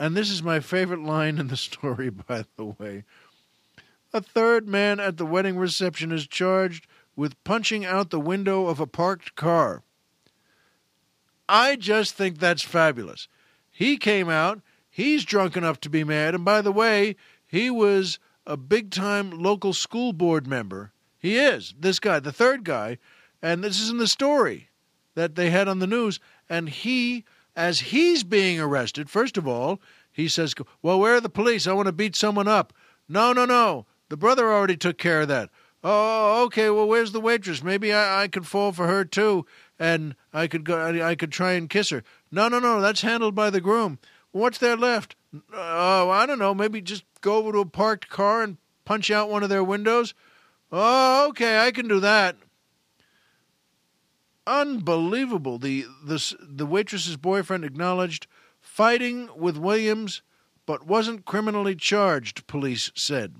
And 0.00 0.16
this 0.16 0.30
is 0.30 0.42
my 0.42 0.58
favorite 0.58 1.04
line 1.04 1.38
in 1.38 1.46
the 1.46 1.56
story, 1.56 2.10
by 2.28 2.44
the 2.56 2.64
way. 2.64 3.04
A 4.12 4.20
third 4.20 4.66
man 4.66 4.98
at 4.98 5.16
the 5.16 5.26
wedding 5.26 5.56
reception 5.56 6.10
is 6.10 6.26
charged 6.26 6.88
with 7.18 7.42
punching 7.42 7.84
out 7.84 8.10
the 8.10 8.20
window 8.20 8.68
of 8.68 8.78
a 8.78 8.86
parked 8.86 9.34
car. 9.34 9.82
I 11.48 11.74
just 11.74 12.14
think 12.14 12.38
that's 12.38 12.62
fabulous. 12.62 13.26
He 13.72 13.96
came 13.96 14.28
out, 14.28 14.60
he's 14.88 15.24
drunk 15.24 15.56
enough 15.56 15.80
to 15.80 15.90
be 15.90 16.04
mad, 16.04 16.36
and 16.36 16.44
by 16.44 16.62
the 16.62 16.70
way, 16.70 17.16
he 17.44 17.70
was 17.70 18.20
a 18.46 18.56
big 18.56 18.92
time 18.92 19.32
local 19.32 19.72
school 19.72 20.12
board 20.12 20.46
member. 20.46 20.92
He 21.18 21.36
is, 21.36 21.74
this 21.76 21.98
guy, 21.98 22.20
the 22.20 22.30
third 22.30 22.62
guy, 22.62 22.98
and 23.42 23.64
this 23.64 23.80
is 23.80 23.90
in 23.90 23.98
the 23.98 24.06
story 24.06 24.68
that 25.16 25.34
they 25.34 25.50
had 25.50 25.66
on 25.66 25.80
the 25.80 25.88
news. 25.88 26.20
And 26.48 26.68
he, 26.68 27.24
as 27.56 27.80
he's 27.80 28.22
being 28.22 28.60
arrested, 28.60 29.10
first 29.10 29.36
of 29.36 29.48
all, 29.48 29.80
he 30.12 30.28
says, 30.28 30.54
Well, 30.82 31.00
where 31.00 31.16
are 31.16 31.20
the 31.20 31.28
police? 31.28 31.66
I 31.66 31.72
want 31.72 31.86
to 31.86 31.92
beat 31.92 32.14
someone 32.14 32.46
up. 32.46 32.72
No, 33.08 33.32
no, 33.32 33.44
no. 33.44 33.86
The 34.08 34.16
brother 34.16 34.52
already 34.52 34.76
took 34.76 34.98
care 34.98 35.22
of 35.22 35.28
that. 35.28 35.50
Oh, 35.84 36.44
okay. 36.44 36.70
Well, 36.70 36.88
where's 36.88 37.12
the 37.12 37.20
waitress? 37.20 37.62
Maybe 37.62 37.92
I, 37.92 38.24
I 38.24 38.28
could 38.28 38.46
fall 38.46 38.72
for 38.72 38.86
her 38.86 39.04
too, 39.04 39.46
and 39.78 40.16
I 40.32 40.46
could 40.48 40.64
go. 40.64 40.76
I, 40.76 41.10
I 41.10 41.14
could 41.14 41.30
try 41.30 41.52
and 41.52 41.70
kiss 41.70 41.90
her. 41.90 42.02
No, 42.32 42.48
no, 42.48 42.58
no. 42.58 42.80
That's 42.80 43.02
handled 43.02 43.34
by 43.34 43.50
the 43.50 43.60
groom. 43.60 43.98
What's 44.32 44.58
there 44.58 44.76
left? 44.76 45.14
Oh, 45.52 46.10
I 46.10 46.26
don't 46.26 46.38
know. 46.38 46.54
Maybe 46.54 46.80
just 46.80 47.04
go 47.20 47.36
over 47.36 47.52
to 47.52 47.58
a 47.60 47.66
parked 47.66 48.08
car 48.08 48.42
and 48.42 48.56
punch 48.84 49.10
out 49.10 49.30
one 49.30 49.42
of 49.42 49.48
their 49.48 49.64
windows. 49.64 50.14
Oh, 50.72 51.28
okay. 51.28 51.64
I 51.64 51.70
can 51.70 51.86
do 51.86 52.00
that. 52.00 52.36
Unbelievable. 54.46 55.58
The 55.58 55.84
the 56.04 56.34
the 56.40 56.66
waitress's 56.66 57.16
boyfriend 57.16 57.64
acknowledged 57.64 58.26
fighting 58.60 59.28
with 59.36 59.56
Williams, 59.56 60.22
but 60.66 60.86
wasn't 60.86 61.24
criminally 61.24 61.74
charged. 61.76 62.46
Police 62.46 62.90
said. 62.94 63.36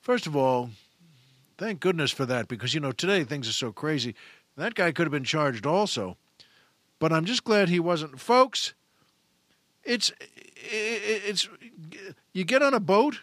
First 0.00 0.26
of 0.26 0.36
all, 0.36 0.70
thank 1.60 1.78
goodness 1.78 2.10
for 2.10 2.26
that 2.26 2.48
because 2.48 2.74
you 2.74 2.80
know 2.80 2.90
today 2.90 3.22
things 3.22 3.48
are 3.48 3.52
so 3.52 3.70
crazy. 3.70 4.14
That 4.56 4.74
guy 4.74 4.90
could 4.90 5.06
have 5.06 5.12
been 5.12 5.24
charged 5.24 5.66
also, 5.66 6.16
but 6.98 7.12
I'm 7.12 7.26
just 7.26 7.44
glad 7.44 7.68
he 7.68 7.78
wasn't. 7.78 8.18
Folks, 8.18 8.74
it's 9.84 10.10
it's 10.56 11.48
you 12.32 12.44
get 12.44 12.62
on 12.62 12.74
a 12.74 12.80
boat, 12.80 13.20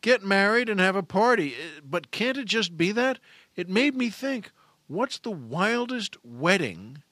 get 0.00 0.24
married, 0.24 0.68
and 0.68 0.80
have 0.80 0.96
a 0.96 1.02
party, 1.02 1.54
uh, 1.54 1.80
but 1.84 2.10
can't 2.10 2.38
it 2.38 2.46
just 2.46 2.76
be 2.76 2.90
that? 2.92 3.18
It 3.54 3.68
made 3.68 3.94
me 3.94 4.08
think 4.08 4.50
What's 4.92 5.18
the 5.18 5.30
wildest 5.30 6.18
wedding 6.22 7.02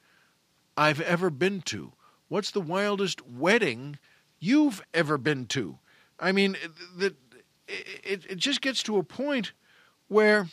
I've 0.76 1.01
ever 1.01 1.30
been 1.30 1.62
to? 1.62 1.93
What's 2.28 2.51
the 2.51 2.61
wildest 2.61 3.26
wedding 3.26 3.99
you've 4.38 4.82
ever 4.93 5.16
been 5.16 5.47
to? 5.47 5.78
I 6.18 6.32
mean, 6.32 6.59
the, 6.95 7.14
it, 7.66 8.26
it 8.28 8.36
just 8.36 8.61
gets 8.61 8.82
to 8.82 8.99
a 8.99 9.03
point 9.03 9.53
where, 10.11 10.48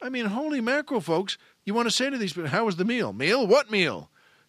I 0.00 0.08
mean, 0.08 0.26
holy 0.26 0.60
mackerel, 0.60 1.00
folks, 1.00 1.36
you 1.64 1.74
want 1.74 1.88
to 1.88 1.94
say 1.94 2.08
to 2.08 2.16
these 2.16 2.32
people, 2.32 2.48
how 2.48 2.64
was 2.64 2.76
the 2.76 2.84
meal? 2.84 3.12
Meal? 3.12 3.46
What 3.46 3.70
meal? 3.70 4.08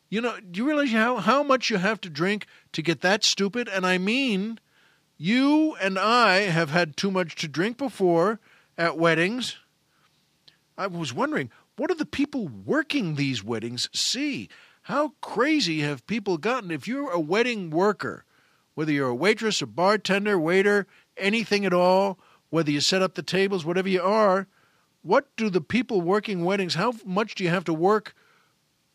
You 0.09 0.21
know, 0.21 0.37
do 0.39 0.59
you 0.59 0.67
realize 0.67 0.91
how, 0.91 1.17
how 1.17 1.41
much 1.41 1.69
you 1.69 1.77
have 1.77 1.99
to 2.01 2.09
drink 2.09 2.45
to 2.73 2.81
get 2.83 3.01
that 3.01 3.23
stupid? 3.23 3.67
And 3.67 3.85
I 3.85 3.97
mean, 3.97 4.59
you 5.17 5.75
and 5.81 5.97
I 5.97 6.41
have 6.41 6.69
had 6.69 6.95
too 6.95 7.09
much 7.09 7.35
to 7.37 7.47
drink 7.47 7.77
before 7.77 8.39
at 8.77 8.97
weddings. 8.97 9.57
I 10.77 10.87
was 10.87 11.13
wondering, 11.13 11.49
what 11.75 11.89
do 11.89 11.95
the 11.95 12.05
people 12.05 12.47
working 12.47 13.15
these 13.15 13.43
weddings 13.43 13.89
see? 13.93 14.47
How 14.83 15.13
crazy 15.21 15.81
have 15.81 16.05
people 16.05 16.37
gotten? 16.37 16.69
If 16.69 16.87
you're 16.87 17.11
a 17.11 17.19
wedding 17.19 17.71
worker, 17.71 18.25
whether 18.75 18.91
you're 18.91 19.09
a 19.09 19.15
waitress, 19.15 19.63
a 19.63 19.65
bartender, 19.65 20.39
waiter, 20.39 20.85
anything 21.17 21.65
at 21.65 21.73
all, 21.73 22.19
whether 22.49 22.71
you 22.71 22.81
set 22.81 23.01
up 23.01 23.15
the 23.15 23.23
tables, 23.23 23.65
whatever 23.65 23.89
you 23.89 24.01
are, 24.01 24.47
what 25.01 25.27
do 25.35 25.49
the 25.49 25.61
people 25.61 26.01
working 26.01 26.43
weddings, 26.43 26.75
how 26.75 26.93
much 27.05 27.35
do 27.35 27.43
you 27.43 27.49
have 27.49 27.63
to 27.65 27.73
work 27.73 28.13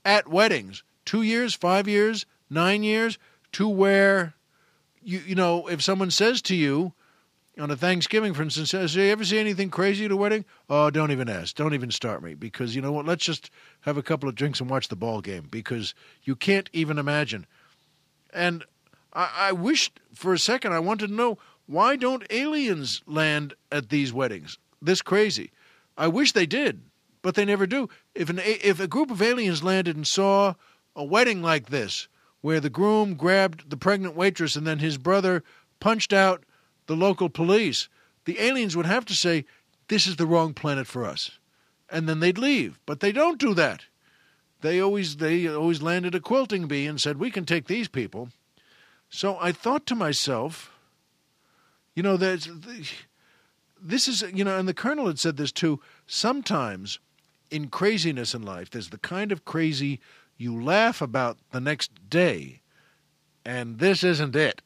at 0.05 0.29
weddings? 0.29 0.83
Two 1.05 1.23
years, 1.23 1.55
five 1.55 1.89
years, 1.89 2.27
nine 2.51 2.83
years, 2.83 3.19
to 3.53 3.69
where 3.69 4.35
you 5.03 5.19
you 5.21 5.35
know, 5.35 5.67
if 5.69 5.83
someone 5.83 6.11
says 6.11 6.41
to 6.43 6.55
you, 6.55 6.93
on 7.59 7.71
a 7.71 7.77
Thanksgiving, 7.77 8.33
for 8.33 8.43
instance, 8.43 8.71
says, 8.71 8.95
you 8.95 9.03
ever 9.05 9.25
see 9.25 9.39
anything 9.39 9.69
crazy 9.69 10.07
at 10.07 10.11
a 10.11 10.17
wedding? 10.17 10.45
Oh, 10.71 10.89
don't 10.91 11.11
even 11.11 11.29
ask. 11.29 11.55
Don't 11.55 11.75
even 11.75 11.91
start 11.91 12.23
me 12.23 12.35
because 12.35 12.75
you 12.75 12.81
know 12.81 12.93
what? 12.93 13.05
Let's 13.05 13.25
just 13.25 13.51
have 13.83 13.99
a 13.99 14.03
couple 14.03 14.29
of 14.29 14.35
drinks 14.35 14.61
and 14.61 14.71
watch 14.71 14.89
the 14.89 14.97
ball 14.97 15.21
game 15.21 15.49
because 15.51 15.95
you 16.23 16.35
can't 16.35 16.71
even 16.73 16.99
imagine. 16.99 17.47
And 18.33 18.65
I, 19.13 19.31
I 19.37 19.53
wished 19.53 20.01
for 20.15 20.33
a 20.33 20.39
second, 20.39 20.73
I 20.73 20.79
wanted 20.79 21.09
to 21.09 21.15
know 21.15 21.39
why 21.73 21.97
don't 21.97 22.27
aliens 22.29 23.03
land 23.07 23.55
at 23.71 23.89
these 23.89 24.13
weddings? 24.13 24.59
This 24.83 25.01
crazy. 25.01 25.51
I 25.97 26.07
wish 26.07 26.33
they 26.33 26.45
did, 26.45 26.83
but 27.23 27.35
they 27.35 27.47
never 27.47 27.67
do. 27.67 27.89
If 28.15 28.29
an 28.29 28.41
if 28.45 28.79
a 28.79 28.87
group 28.87 29.11
of 29.11 29.23
aliens 29.23 29.63
landed 29.63 29.97
and 29.97 30.07
saw 30.07 30.55
a 30.95 31.03
wedding 31.03 31.41
like 31.41 31.71
this, 31.71 32.09
where 32.43 32.61
the 32.61 32.69
groom 32.69 33.15
grabbed 33.15 33.71
the 33.71 33.77
pregnant 33.79 34.15
waitress 34.15 34.55
and 34.55 34.67
then 34.67 34.81
his 34.81 34.99
brother 34.99 35.43
punched 35.81 36.13
out 36.13 36.45
the 36.87 36.97
local 36.97 37.31
police, 37.31 37.89
the 38.27 38.39
aliens 38.39 38.77
would 38.77 38.87
have 38.87 39.07
to 39.07 39.15
say, 39.15 39.47
This 39.89 40.07
is 40.07 40.17
the 40.17 40.27
wrong 40.27 40.53
planet 40.53 40.87
for 40.87 41.07
us. 41.07 41.39
And 41.89 42.09
then 42.09 42.21
they'd 42.21 42.39
leave. 42.39 42.79
But 42.85 43.01
they 43.01 43.13
don't 43.13 43.39
do 43.39 43.55
that. 43.55 43.87
They 44.61 44.81
always 44.81 45.17
they 45.17 45.49
always 45.49 45.81
landed 45.81 46.15
a 46.15 46.21
quilting 46.21 46.67
bee 46.67 46.87
and 46.87 47.01
said, 47.01 47.17
We 47.17 47.31
can 47.31 47.47
take 47.47 47.67
these 47.67 47.89
people. 47.89 48.29
So 49.09 49.39
I 49.41 49.53
thought 49.53 49.87
to 49.87 49.95
myself, 49.95 50.72
you 51.95 52.03
know, 52.03 52.17
there's 52.17 52.49
this 53.81 54.09
is 54.09 54.23
you 54.35 54.45
know, 54.45 54.59
and 54.59 54.69
the 54.69 54.75
colonel 54.75 55.07
had 55.07 55.19
said 55.19 55.37
this 55.37 55.53
too, 55.53 55.81
sometimes 56.07 56.99
in 57.51 57.69
craziness 57.69 58.35
in 58.35 58.43
life, 58.43 58.71
there's 58.71 58.91
the 58.91 58.99
kind 58.99 59.33
of 59.33 59.45
crazy 59.45 60.01
you 60.37 60.61
laugh 60.61 61.03
about 61.03 61.39
the 61.51 61.61
next 61.61 62.09
day, 62.09 62.61
and 63.45 63.79
this 63.79 64.03
isn't 64.03 64.35
it. 64.35 64.63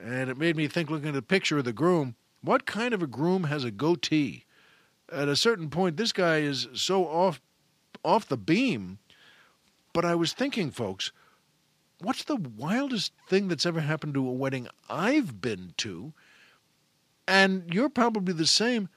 And 0.00 0.30
it 0.30 0.38
made 0.38 0.56
me 0.56 0.66
think 0.66 0.90
looking 0.90 1.08
at 1.08 1.14
the 1.14 1.22
picture 1.22 1.58
of 1.58 1.64
the 1.64 1.72
groom 1.72 2.16
what 2.42 2.66
kind 2.66 2.92
of 2.92 3.02
a 3.02 3.06
groom 3.06 3.44
has 3.44 3.64
a 3.64 3.70
goatee? 3.70 4.44
At 5.10 5.28
a 5.28 5.36
certain 5.36 5.70
point 5.70 5.96
this 5.96 6.12
guy 6.12 6.38
is 6.38 6.68
so 6.74 7.06
off 7.06 7.40
off 8.04 8.26
the 8.26 8.36
beam 8.36 8.98
but 9.92 10.04
i 10.04 10.12
was 10.12 10.32
thinking 10.32 10.72
folks 10.72 11.12
what's 12.02 12.24
the 12.24 12.36
wildest 12.36 13.12
thing 13.28 13.48
that's 13.48 13.66
ever 13.66 13.80
happened 13.80 14.14
to 14.14 14.26
a 14.26 14.32
wedding 14.32 14.68
i've 14.88 15.40
been 15.40 15.72
to 15.76 16.12
and 17.26 17.72
you're 17.72 17.88
probably 17.88 18.34
the 18.34 18.46
same 18.46 18.88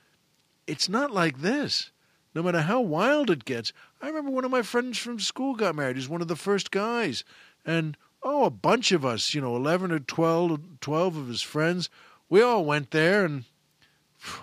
it's 0.68 0.90
not 0.90 1.12
like 1.12 1.40
this 1.40 1.92
no 2.34 2.44
matter 2.44 2.62
how 2.62 2.82
wild 2.82 3.30
it 3.30 3.46
gets 3.46 3.72
i 4.02 4.08
remember 4.08 4.32
one 4.32 4.46
of 4.46 4.52
my 4.52 4.62
friends 4.62 4.98
from 4.98 5.20
school 5.20 5.56
got 5.56 5.76
married 5.76 5.96
he's 5.96 6.10
one 6.10 6.22
of 6.22 6.28
the 6.28 6.36
first 6.36 6.72
guys 6.72 7.24
and 7.66 7.98
oh, 8.26 8.44
a 8.44 8.50
bunch 8.50 8.92
of 8.92 9.06
us, 9.06 9.34
you 9.34 9.40
know, 9.40 9.56
11 9.56 9.92
or 9.92 10.00
12, 10.00 10.82
12 10.82 11.16
of 11.16 11.28
his 11.28 11.44
friends. 11.44 11.90
We 12.28 12.42
all 12.42 12.66
went 12.66 12.90
there, 12.90 13.24
and 13.24 13.46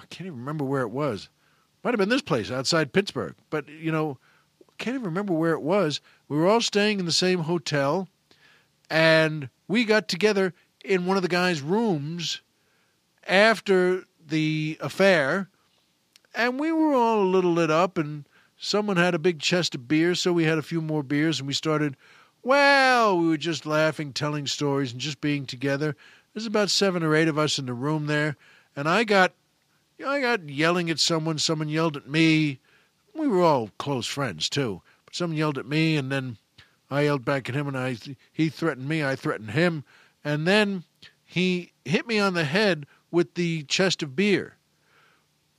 I 0.01 0.07
can't 0.09 0.29
even 0.29 0.39
remember 0.39 0.65
where 0.65 0.83
it 0.83 0.91
was. 0.91 1.29
Might 1.83 1.91
have 1.91 1.99
been 1.99 2.09
this 2.09 2.23
place 2.23 2.51
outside 2.51 2.93
Pittsburgh, 2.93 3.35
but, 3.51 3.69
you 3.69 3.91
know, 3.91 4.19
can't 4.79 4.95
even 4.95 5.07
remember 5.07 5.33
where 5.33 5.53
it 5.53 5.63
was. 5.63 6.01
We 6.29 6.37
were 6.37 6.47
all 6.47 6.61
staying 6.61 7.01
in 7.01 7.07
the 7.07 7.13
same 7.13 7.41
hotel, 7.41 8.09
and 8.93 9.49
we 9.67 9.85
got 9.85 10.07
together 10.07 10.53
in 10.85 11.07
one 11.07 11.17
of 11.17 11.23
the 11.23 11.29
guy's 11.29 11.63
rooms 11.63 12.43
after 13.27 14.05
the 14.25 14.77
affair, 14.81 15.49
and 16.35 16.61
we 16.61 16.71
were 16.71 16.93
all 16.93 17.23
a 17.23 17.25
little 17.25 17.53
lit 17.53 17.71
up, 17.71 17.97
and 17.97 18.27
someone 18.59 18.99
had 18.99 19.15
a 19.15 19.19
big 19.19 19.41
chest 19.41 19.75
of 19.75 19.89
beer, 19.89 20.15
so 20.15 20.33
we 20.33 20.45
had 20.45 20.59
a 20.59 20.63
few 20.63 20.83
more 20.83 21.03
beers, 21.03 21.41
and 21.41 21.47
we 21.47 21.55
started– 21.55 21.97
well, 22.43 23.19
we 23.19 23.29
were 23.29 23.37
just 23.37 23.67
laughing, 23.67 24.13
telling 24.13 24.49
stories, 24.49 24.91
and 24.91 25.01
just 25.01 25.21
being 25.21 25.47
together. 25.47 25.95
There's 26.35 26.47
about 26.47 26.71
seven 26.71 27.05
or 27.05 27.15
eight 27.15 27.29
of 27.29 27.39
us 27.39 27.59
in 27.59 27.67
the 27.67 27.75
room 27.75 28.09
there, 28.09 28.37
and 28.75 28.89
I 28.89 29.05
got 29.05 29.33
I 30.05 30.21
got 30.21 30.49
yelling 30.49 30.91
at 30.91 30.99
someone, 30.99 31.39
someone 31.39 31.69
yelled 31.69 31.97
at 31.97 32.09
me. 32.09 32.59
We 33.15 33.29
were 33.29 33.43
all 33.43 33.71
close 33.79 34.07
friends 34.07 34.49
too. 34.49 34.83
But 35.05 35.15
someone 35.15 35.37
yelled 35.37 35.59
at 35.59 35.67
me 35.67 35.97
and 35.97 36.11
then 36.11 36.39
I 36.93 37.03
yelled 37.03 37.25
back 37.25 37.49
at 37.49 37.55
him 37.55 37.67
and 37.67 37.77
I 37.77 37.97
he 38.33 38.49
threatened 38.49 38.89
me, 38.89 39.03
I 39.03 39.17
threatened 39.17 39.53
him, 39.53 39.85
and 40.23 40.47
then 40.47 40.85
he 41.25 41.73
hit 41.85 42.07
me 42.07 42.19
on 42.19 42.35
the 42.35 42.45
head 42.45 42.87
with 43.11 43.35
the 43.35 43.63
chest 43.65 44.03
of 44.03 44.15
beer. 44.15 44.57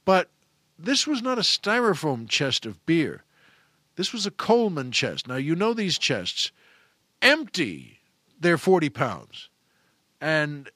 But 0.05 0.29
this 0.77 1.07
was 1.07 1.21
not 1.21 1.37
a 1.37 1.41
styrofoam 1.41 2.27
chest 2.27 2.65
of 2.65 2.85
beer. 2.85 3.23
This 3.95 4.13
was 4.13 4.25
a 4.25 4.31
Coleman 4.31 4.91
chest. 4.91 5.27
Now, 5.27 5.35
you 5.35 5.55
know 5.55 5.73
these 5.73 5.97
chests. 5.97 6.51
Empty, 7.21 7.99
they're 8.39 8.57
40 8.57 8.89
pounds. 8.89 9.49
And 10.19 10.69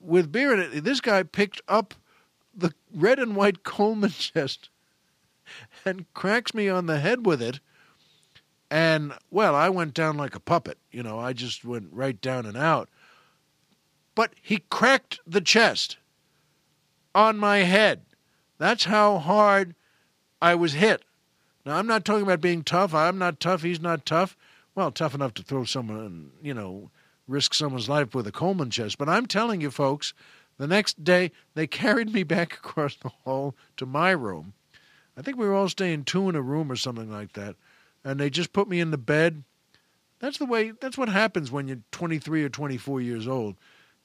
with 0.00 0.32
beer 0.32 0.52
in 0.54 0.60
it, 0.60 0.84
this 0.84 1.00
guy 1.00 1.22
picked 1.22 1.60
up 1.66 1.94
the 2.54 2.72
red 2.94 3.18
and 3.18 3.34
white 3.34 3.64
Coleman 3.64 4.10
chest 4.18 4.68
and 5.84 6.12
cracks 6.14 6.54
me 6.54 6.68
on 6.68 6.86
the 6.86 7.00
head 7.00 7.26
with 7.26 7.42
it. 7.42 7.60
And, 8.74 9.12
well, 9.30 9.54
I 9.54 9.68
went 9.68 9.94
down 9.94 10.16
like 10.16 10.34
a 10.34 10.40
puppet. 10.40 10.78
You 10.90 11.04
know, 11.04 11.20
I 11.20 11.32
just 11.32 11.64
went 11.64 11.92
right 11.92 12.20
down 12.20 12.44
and 12.44 12.56
out. 12.56 12.88
But 14.16 14.32
he 14.42 14.64
cracked 14.68 15.20
the 15.24 15.40
chest 15.40 15.96
on 17.14 17.38
my 17.38 17.58
head. 17.58 18.00
That's 18.58 18.86
how 18.86 19.18
hard 19.18 19.76
I 20.42 20.56
was 20.56 20.72
hit. 20.72 21.04
Now, 21.64 21.76
I'm 21.76 21.86
not 21.86 22.04
talking 22.04 22.24
about 22.24 22.40
being 22.40 22.64
tough. 22.64 22.92
I'm 22.92 23.16
not 23.16 23.38
tough. 23.38 23.62
He's 23.62 23.80
not 23.80 24.04
tough. 24.04 24.36
Well, 24.74 24.90
tough 24.90 25.14
enough 25.14 25.34
to 25.34 25.44
throw 25.44 25.62
someone, 25.62 26.32
you 26.42 26.52
know, 26.52 26.90
risk 27.28 27.54
someone's 27.54 27.88
life 27.88 28.12
with 28.12 28.26
a 28.26 28.32
Coleman 28.32 28.70
chest. 28.70 28.98
But 28.98 29.08
I'm 29.08 29.26
telling 29.26 29.60
you, 29.60 29.70
folks, 29.70 30.14
the 30.58 30.66
next 30.66 31.04
day 31.04 31.30
they 31.54 31.66
carried 31.68 32.12
me 32.12 32.24
back 32.24 32.54
across 32.54 32.96
the 32.96 33.10
hall 33.22 33.54
to 33.76 33.86
my 33.86 34.10
room. 34.10 34.52
I 35.16 35.22
think 35.22 35.36
we 35.36 35.46
were 35.46 35.54
all 35.54 35.68
staying 35.68 36.06
two 36.06 36.28
in 36.28 36.34
a 36.34 36.42
room 36.42 36.72
or 36.72 36.76
something 36.76 37.08
like 37.08 37.34
that. 37.34 37.54
And 38.04 38.20
they 38.20 38.30
just 38.30 38.52
put 38.52 38.68
me 38.68 38.80
in 38.80 38.90
the 38.90 38.98
bed. 38.98 39.44
That's 40.20 40.38
the 40.38 40.46
way, 40.46 40.72
that's 40.80 40.98
what 40.98 41.08
happens 41.08 41.50
when 41.50 41.68
you're 41.68 41.80
23 41.92 42.44
or 42.44 42.48
24 42.48 43.00
years 43.00 43.26
old. 43.26 43.56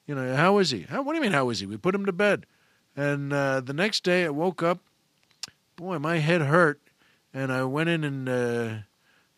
You 0.06 0.16
know, 0.16 0.36
how 0.36 0.58
is 0.58 0.72
he? 0.72 0.84
How, 0.84 1.02
what 1.02 1.14
do 1.14 1.18
you 1.18 1.22
mean, 1.22 1.34
how 1.34 1.50
is 1.50 1.60
he? 1.60 1.66
We 1.66 1.78
put 1.78 1.96
him 1.96 2.06
to 2.06 2.12
bed. 2.12 2.46
And 2.96 3.32
uh, 3.32 3.62
the 3.62 3.74
next 3.74 4.04
day 4.04 4.26
I 4.26 4.30
woke 4.30 4.64
up, 4.64 4.80
boy, 5.76 6.00
my 6.00 6.18
head 6.18 6.42
hurt. 6.42 6.82
And 7.34 7.52
I 7.52 7.64
went 7.64 7.90
in 7.90 8.04
and 8.04 8.28
uh, 8.28 8.70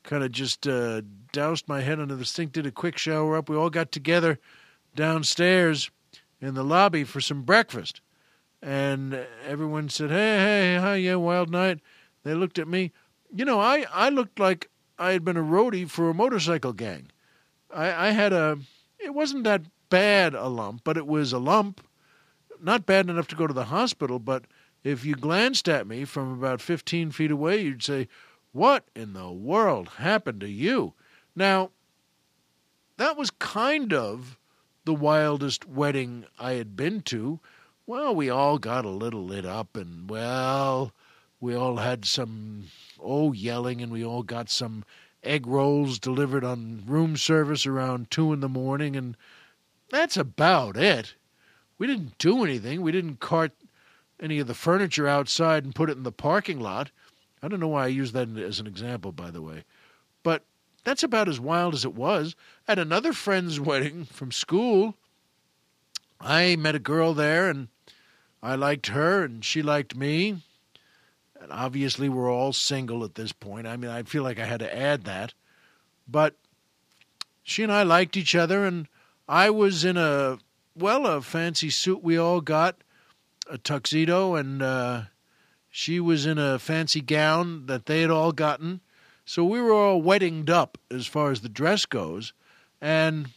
kind 0.03 0.23
of 0.23 0.31
just 0.31 0.65
uh, 0.65 1.01
doused 1.31 1.67
my 1.67 1.81
head 1.81 1.99
under 1.99 2.15
the 2.15 2.25
sink, 2.25 2.53
did 2.53 2.65
a 2.65 2.71
quick 2.71 2.97
shower 2.97 3.35
up. 3.35 3.49
We 3.49 3.55
all 3.55 3.69
got 3.69 3.91
together 3.91 4.39
downstairs 4.95 5.91
in 6.39 6.53
the 6.53 6.63
lobby 6.63 7.03
for 7.03 7.21
some 7.21 7.43
breakfast. 7.43 8.01
And 8.61 9.25
everyone 9.45 9.89
said, 9.89 10.09
Hey, 10.09 10.37
hey, 10.37 10.77
hi, 10.79 10.95
yeah, 10.95 11.15
wild 11.15 11.49
night. 11.49 11.79
They 12.23 12.33
looked 12.33 12.59
at 12.59 12.67
me. 12.67 12.91
You 13.33 13.45
know, 13.45 13.59
I, 13.59 13.85
I 13.93 14.09
looked 14.09 14.39
like 14.39 14.69
I 14.99 15.11
had 15.11 15.23
been 15.23 15.37
a 15.37 15.43
roadie 15.43 15.89
for 15.89 16.09
a 16.09 16.13
motorcycle 16.13 16.73
gang. 16.73 17.07
I, 17.73 18.07
I 18.07 18.11
had 18.11 18.33
a, 18.33 18.59
it 18.99 19.13
wasn't 19.13 19.45
that 19.45 19.63
bad 19.89 20.33
a 20.33 20.47
lump, 20.47 20.81
but 20.83 20.97
it 20.97 21.07
was 21.07 21.31
a 21.33 21.39
lump. 21.39 21.81
Not 22.61 22.85
bad 22.85 23.09
enough 23.09 23.27
to 23.29 23.35
go 23.35 23.47
to 23.47 23.53
the 23.53 23.65
hospital, 23.65 24.19
but 24.19 24.45
if 24.83 25.05
you 25.05 25.15
glanced 25.15 25.69
at 25.69 25.87
me 25.87 26.05
from 26.05 26.33
about 26.33 26.61
15 26.61 27.11
feet 27.11 27.31
away, 27.31 27.61
you'd 27.61 27.83
say, 27.83 28.07
What 28.51 28.85
in 28.95 29.13
the 29.13 29.31
world 29.31 29.89
happened 29.97 30.41
to 30.41 30.49
you? 30.49 30.93
Now, 31.35 31.71
that 32.97 33.17
was 33.17 33.31
kind 33.31 33.93
of 33.93 34.37
the 34.85 34.93
wildest 34.93 35.67
wedding 35.67 36.25
I 36.39 36.53
had 36.53 36.75
been 36.75 37.01
to. 37.03 37.39
Well, 37.85 38.13
we 38.13 38.29
all 38.29 38.57
got 38.57 38.85
a 38.85 38.89
little 38.89 39.25
lit 39.25 39.45
up, 39.45 39.75
and 39.75 40.09
well, 40.09 40.91
we 41.39 41.55
all 41.55 41.77
had 41.77 42.05
some, 42.05 42.65
oh, 43.03 43.31
yelling, 43.31 43.81
and 43.81 43.91
we 43.91 44.03
all 44.03 44.23
got 44.23 44.49
some 44.49 44.83
egg 45.23 45.45
rolls 45.45 45.99
delivered 45.99 46.43
on 46.43 46.83
room 46.85 47.17
service 47.17 47.65
around 47.65 48.09
two 48.09 48.33
in 48.33 48.39
the 48.39 48.49
morning, 48.49 48.95
and 48.95 49.15
that's 49.89 50.17
about 50.17 50.77
it. 50.77 51.15
We 51.77 51.87
didn't 51.87 52.17
do 52.17 52.43
anything. 52.43 52.81
We 52.81 52.91
didn't 52.91 53.19
cart 53.19 53.51
any 54.21 54.39
of 54.39 54.47
the 54.47 54.53
furniture 54.53 55.07
outside 55.07 55.63
and 55.63 55.75
put 55.75 55.89
it 55.89 55.97
in 55.97 56.03
the 56.03 56.11
parking 56.11 56.59
lot. 56.59 56.91
I 57.41 57.47
don't 57.47 57.59
know 57.59 57.69
why 57.69 57.85
I 57.85 57.87
use 57.87 58.11
that 58.11 58.29
as 58.37 58.59
an 58.59 58.67
example, 58.67 59.11
by 59.11 59.31
the 59.31 59.41
way. 59.41 59.63
But 60.21 60.45
that's 60.83 61.03
about 61.03 61.27
as 61.27 61.39
wild 61.39 61.73
as 61.73 61.85
it 61.85 61.95
was. 61.95 62.35
At 62.67 62.79
another 62.79 63.13
friend's 63.13 63.59
wedding 63.59 64.05
from 64.05 64.31
school, 64.31 64.95
I 66.19 66.55
met 66.55 66.75
a 66.75 66.79
girl 66.79 67.13
there 67.13 67.49
and 67.49 67.69
I 68.43 68.55
liked 68.55 68.87
her 68.87 69.23
and 69.23 69.43
she 69.43 69.61
liked 69.61 69.95
me. 69.95 70.43
And 71.41 71.51
obviously, 71.51 72.07
we're 72.07 72.31
all 72.31 72.53
single 72.53 73.03
at 73.03 73.15
this 73.15 73.31
point. 73.31 73.65
I 73.65 73.75
mean, 73.75 73.89
I 73.89 74.03
feel 74.03 74.21
like 74.21 74.39
I 74.39 74.45
had 74.45 74.59
to 74.59 74.77
add 74.77 75.05
that. 75.05 75.33
But 76.07 76.35
she 77.41 77.63
and 77.63 77.71
I 77.71 77.81
liked 77.83 78.15
each 78.15 78.35
other, 78.35 78.63
and 78.63 78.87
I 79.27 79.49
was 79.49 79.83
in 79.83 79.97
a, 79.97 80.37
well, 80.75 81.07
a 81.07 81.21
fancy 81.21 81.71
suit 81.71 82.03
we 82.03 82.17
all 82.17 82.41
got, 82.41 82.77
a 83.49 83.57
tuxedo, 83.57 84.35
and 84.35 84.61
uh, 84.61 85.03
she 85.71 85.99
was 85.99 86.25
in 86.25 86.37
a 86.37 86.59
fancy 86.59 87.01
gown 87.01 87.65
that 87.65 87.87
they 87.87 88.01
had 88.01 88.11
all 88.11 88.31
gotten. 88.31 88.81
So 89.25 89.43
we 89.43 89.61
were 89.61 89.73
all 89.73 90.01
weddinged 90.01 90.49
up 90.49 90.77
as 90.91 91.07
far 91.07 91.31
as 91.31 91.41
the 91.41 91.49
dress 91.49 91.85
goes. 91.85 92.33
And, 92.79 93.29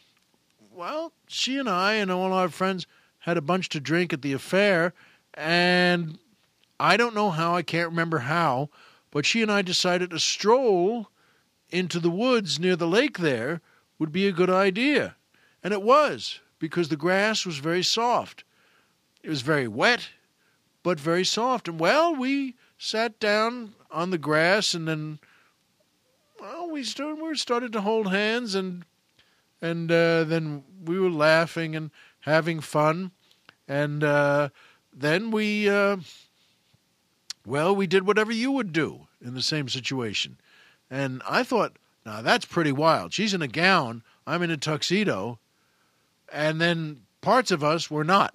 well, 0.74 1.12
she 1.26 1.58
and 1.58 1.68
I 1.68 1.94
and 1.94 2.10
all 2.10 2.32
our 2.32 2.48
friends 2.48 2.86
had 3.20 3.36
a 3.36 3.42
bunch 3.42 3.68
to 3.70 3.80
drink 3.80 4.12
at 4.12 4.22
the 4.22 4.32
affair. 4.32 4.92
And 5.34 6.18
I 6.78 6.96
don't 6.96 7.14
know 7.14 7.30
how, 7.30 7.54
I 7.54 7.62
can't 7.62 7.90
remember 7.90 8.20
how, 8.20 8.70
but 9.10 9.26
she 9.26 9.42
and 9.42 9.50
I 9.50 9.62
decided 9.62 10.12
a 10.12 10.18
stroll 10.18 11.08
into 11.70 12.00
the 12.00 12.10
woods 12.10 12.58
near 12.58 12.76
the 12.76 12.86
lake 12.86 13.18
there 13.18 13.60
would 13.98 14.12
be 14.12 14.26
a 14.26 14.32
good 14.32 14.50
idea. 14.50 15.16
And 15.62 15.72
it 15.72 15.82
was, 15.82 16.40
because 16.58 16.88
the 16.88 16.96
grass 16.96 17.46
was 17.46 17.58
very 17.58 17.82
soft. 17.82 18.44
It 19.22 19.30
was 19.30 19.42
very 19.42 19.68
wet, 19.68 20.08
but 20.82 21.00
very 21.00 21.24
soft. 21.24 21.68
And 21.68 21.80
well, 21.80 22.14
we 22.14 22.54
sat 22.76 23.18
down 23.18 23.74
on 23.90 24.10
the 24.10 24.18
grass 24.18 24.74
and 24.74 24.86
then 24.86 25.18
well, 26.40 26.70
we 26.70 26.84
started 26.84 27.22
we 27.22 27.34
started 27.36 27.72
to 27.72 27.80
hold 27.80 28.10
hands 28.10 28.54
and 28.54 28.84
and 29.62 29.90
uh, 29.90 30.24
then 30.24 30.64
we 30.84 30.98
were 30.98 31.10
laughing 31.10 31.74
and 31.74 31.90
having 32.20 32.60
fun 32.60 33.12
and 33.66 34.04
uh, 34.04 34.50
then 34.92 35.30
we 35.30 35.68
uh, 35.68 35.96
well 37.46 37.74
we 37.74 37.86
did 37.86 38.06
whatever 38.06 38.32
you 38.32 38.50
would 38.50 38.72
do 38.72 39.06
in 39.20 39.34
the 39.34 39.42
same 39.42 39.68
situation 39.68 40.38
and 40.90 41.22
i 41.28 41.42
thought 41.42 41.76
now 42.04 42.22
that's 42.22 42.44
pretty 42.44 42.72
wild 42.72 43.12
she's 43.12 43.34
in 43.34 43.42
a 43.42 43.48
gown 43.48 44.02
i'm 44.26 44.42
in 44.42 44.50
a 44.50 44.56
tuxedo 44.56 45.38
and 46.32 46.60
then 46.60 47.00
parts 47.20 47.50
of 47.50 47.64
us 47.64 47.90
were 47.90 48.04
not 48.04 48.34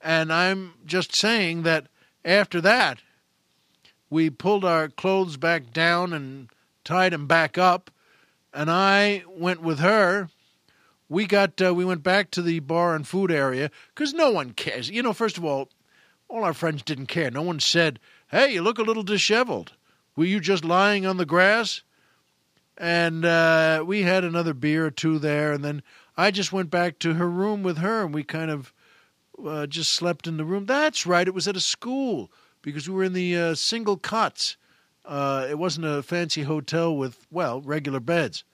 and 0.00 0.32
i'm 0.32 0.74
just 0.86 1.14
saying 1.14 1.62
that 1.62 1.86
after 2.24 2.60
that 2.60 2.98
we 4.08 4.28
pulled 4.28 4.64
our 4.64 4.88
clothes 4.88 5.36
back 5.36 5.72
down 5.72 6.12
and 6.12 6.48
tied 6.84 7.12
them 7.12 7.26
back 7.26 7.56
up 7.56 7.90
and 8.52 8.70
i 8.70 9.22
went 9.28 9.62
with 9.62 9.78
her 9.78 10.28
we 11.10 11.26
got 11.26 11.60
uh, 11.60 11.74
we 11.74 11.84
went 11.84 12.02
back 12.02 12.30
to 12.30 12.40
the 12.40 12.60
bar 12.60 12.94
and 12.94 13.06
food 13.06 13.30
area 13.30 13.70
because 13.94 14.14
no 14.14 14.30
one 14.30 14.52
cares. 14.52 14.88
You 14.88 15.02
know, 15.02 15.12
first 15.12 15.36
of 15.36 15.44
all, 15.44 15.68
all 16.28 16.44
our 16.44 16.54
friends 16.54 16.82
didn't 16.82 17.06
care. 17.06 17.30
No 17.30 17.42
one 17.42 17.60
said, 17.60 17.98
"Hey, 18.30 18.54
you 18.54 18.62
look 18.62 18.78
a 18.78 18.82
little 18.82 19.02
disheveled. 19.02 19.72
Were 20.16 20.24
you 20.24 20.40
just 20.40 20.64
lying 20.64 21.06
on 21.06 21.16
the 21.16 21.26
grass?" 21.26 21.82
And 22.76 23.24
uh, 23.24 23.84
we 23.86 24.02
had 24.02 24.24
another 24.24 24.54
beer 24.54 24.86
or 24.86 24.90
two 24.90 25.18
there, 25.18 25.52
and 25.52 25.64
then 25.64 25.82
I 26.16 26.30
just 26.30 26.52
went 26.52 26.70
back 26.70 26.98
to 27.00 27.14
her 27.14 27.28
room 27.28 27.62
with 27.62 27.78
her, 27.78 28.04
and 28.04 28.14
we 28.14 28.22
kind 28.24 28.50
of 28.50 28.72
uh, 29.44 29.66
just 29.66 29.92
slept 29.92 30.26
in 30.26 30.36
the 30.36 30.44
room. 30.44 30.66
That's 30.66 31.06
right. 31.06 31.28
It 31.28 31.34
was 31.34 31.48
at 31.48 31.56
a 31.56 31.60
school 31.60 32.30
because 32.62 32.88
we 32.88 32.94
were 32.94 33.04
in 33.04 33.12
the 33.12 33.36
uh, 33.36 33.54
single 33.54 33.96
cots. 33.96 34.56
Uh, 35.04 35.46
it 35.50 35.58
wasn't 35.58 35.86
a 35.86 36.02
fancy 36.02 36.42
hotel 36.42 36.96
with 36.96 37.26
well 37.30 37.60
regular 37.60 38.00
beds. 38.00 38.44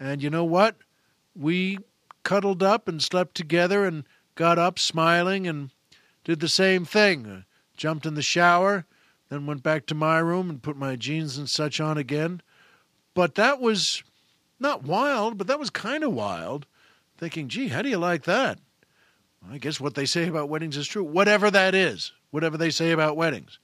And 0.00 0.22
you 0.22 0.30
know 0.30 0.44
what? 0.44 0.76
we 1.34 1.78
cuddled 2.22 2.62
up 2.62 2.88
and 2.88 3.02
slept 3.02 3.34
together 3.34 3.84
and 3.84 4.04
got 4.34 4.58
up 4.58 4.78
smiling 4.78 5.46
and 5.46 5.70
did 6.24 6.40
the 6.40 6.48
same 6.48 6.84
thing. 6.84 7.44
Jumped 7.76 8.06
in 8.06 8.14
the 8.14 8.22
shower, 8.22 8.86
then 9.32 9.46
went 9.46 9.62
back 9.62 9.86
to 9.86 9.94
my 9.94 10.18
room 10.18 10.50
and 10.50 10.62
put 10.62 10.76
my 10.76 10.94
jeans 10.94 11.38
and 11.38 11.48
such 11.48 11.80
on 11.80 11.96
again. 11.96 12.42
But 13.14 13.36
that 13.36 13.60
was 13.60 14.02
not 14.60 14.84
wild, 14.84 15.38
but 15.38 15.46
that 15.46 15.58
was 15.58 15.70
kind 15.70 16.04
of 16.04 16.12
wild. 16.12 16.66
Thinking, 17.16 17.48
gee, 17.48 17.68
how 17.68 17.80
do 17.80 17.88
you 17.88 17.96
like 17.96 18.24
that? 18.24 18.58
I 19.50 19.56
guess 19.58 19.80
what 19.80 19.94
they 19.94 20.06
say 20.06 20.28
about 20.28 20.50
weddings 20.50 20.76
is 20.76 20.86
true. 20.86 21.02
Whatever 21.02 21.50
that 21.50 21.74
is, 21.74 22.12
whatever 22.30 22.58
they 22.58 22.70
say 22.70 22.90
about 22.90 23.16
weddings. 23.16 23.58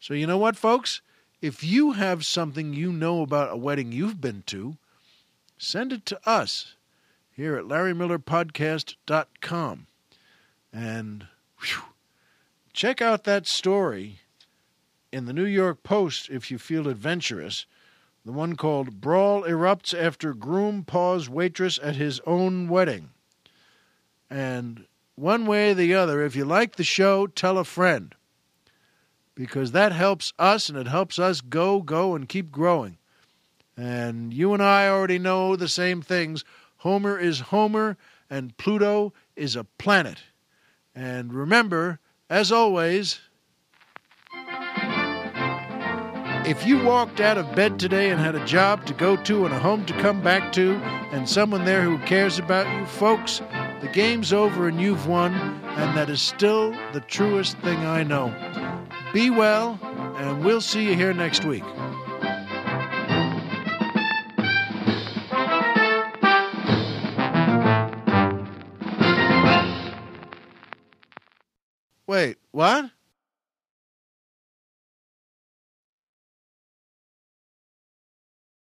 So, 0.00 0.14
you 0.14 0.26
know 0.26 0.38
what, 0.38 0.56
folks? 0.56 1.02
If 1.42 1.62
you 1.62 1.92
have 1.92 2.24
something 2.24 2.72
you 2.72 2.90
know 2.90 3.20
about 3.22 3.52
a 3.52 3.56
wedding 3.56 3.92
you've 3.92 4.18
been 4.20 4.42
to, 4.46 4.78
send 5.58 5.92
it 5.92 6.06
to 6.06 6.18
us 6.28 6.74
here 7.30 7.56
at 7.56 7.66
LarryMillerPodcast.com. 7.66 9.86
And 10.72 11.26
whew, 11.60 11.82
check 12.72 13.02
out 13.02 13.24
that 13.24 13.46
story 13.46 14.20
in 15.12 15.26
the 15.26 15.32
New 15.32 15.44
York 15.44 15.82
Post 15.82 16.28
if 16.30 16.50
you 16.50 16.58
feel 16.58 16.88
adventurous. 16.88 17.66
The 18.24 18.32
one 18.32 18.56
called 18.56 19.00
Brawl 19.00 19.42
Erupts 19.42 19.94
After 19.94 20.34
Groom 20.34 20.84
Paws 20.84 21.28
Waitress 21.28 21.78
at 21.82 21.96
His 21.96 22.20
Own 22.26 22.68
Wedding. 22.68 23.10
And 24.28 24.86
one 25.14 25.46
way 25.46 25.70
or 25.70 25.74
the 25.74 25.94
other, 25.94 26.22
if 26.22 26.34
you 26.34 26.44
like 26.44 26.76
the 26.76 26.84
show, 26.84 27.26
tell 27.26 27.56
a 27.56 27.64
friend. 27.64 28.14
Because 29.34 29.72
that 29.72 29.92
helps 29.92 30.32
us 30.38 30.68
and 30.68 30.76
it 30.76 30.88
helps 30.88 31.18
us 31.18 31.40
go, 31.40 31.80
go, 31.80 32.14
and 32.14 32.28
keep 32.28 32.50
growing. 32.50 32.98
And 33.76 34.32
you 34.32 34.54
and 34.54 34.62
I 34.62 34.88
already 34.88 35.18
know 35.18 35.54
the 35.54 35.68
same 35.68 36.02
things. 36.02 36.44
Homer 36.78 37.18
is 37.18 37.40
Homer, 37.40 37.96
and 38.28 38.56
Pluto 38.56 39.12
is 39.36 39.54
a 39.54 39.64
planet. 39.64 40.18
And 40.94 41.32
remember, 41.32 42.00
as 42.28 42.50
always, 42.50 43.20
if 46.46 46.64
you 46.64 46.80
walked 46.84 47.20
out 47.20 47.36
of 47.36 47.54
bed 47.56 47.76
today 47.78 48.10
and 48.10 48.20
had 48.20 48.36
a 48.36 48.46
job 48.46 48.86
to 48.86 48.94
go 48.94 49.16
to 49.24 49.44
and 49.44 49.52
a 49.52 49.58
home 49.58 49.84
to 49.84 49.92
come 49.94 50.22
back 50.22 50.52
to, 50.52 50.76
and 51.10 51.28
someone 51.28 51.64
there 51.64 51.82
who 51.82 51.98
cares 52.06 52.38
about 52.38 52.72
you, 52.78 52.86
folks, 52.86 53.42
the 53.80 53.90
game's 53.92 54.32
over 54.32 54.68
and 54.68 54.80
you've 54.80 55.08
won, 55.08 55.34
and 55.34 55.96
that 55.96 56.08
is 56.08 56.22
still 56.22 56.70
the 56.92 57.00
truest 57.00 57.58
thing 57.58 57.78
I 57.84 58.04
know. 58.04 58.32
Be 59.12 59.28
well, 59.28 59.78
and 60.18 60.44
we'll 60.44 60.60
see 60.60 60.88
you 60.88 60.94
here 60.94 61.12
next 61.12 61.44
week. 61.44 61.64
Wait, 72.06 72.38
what? 72.52 72.90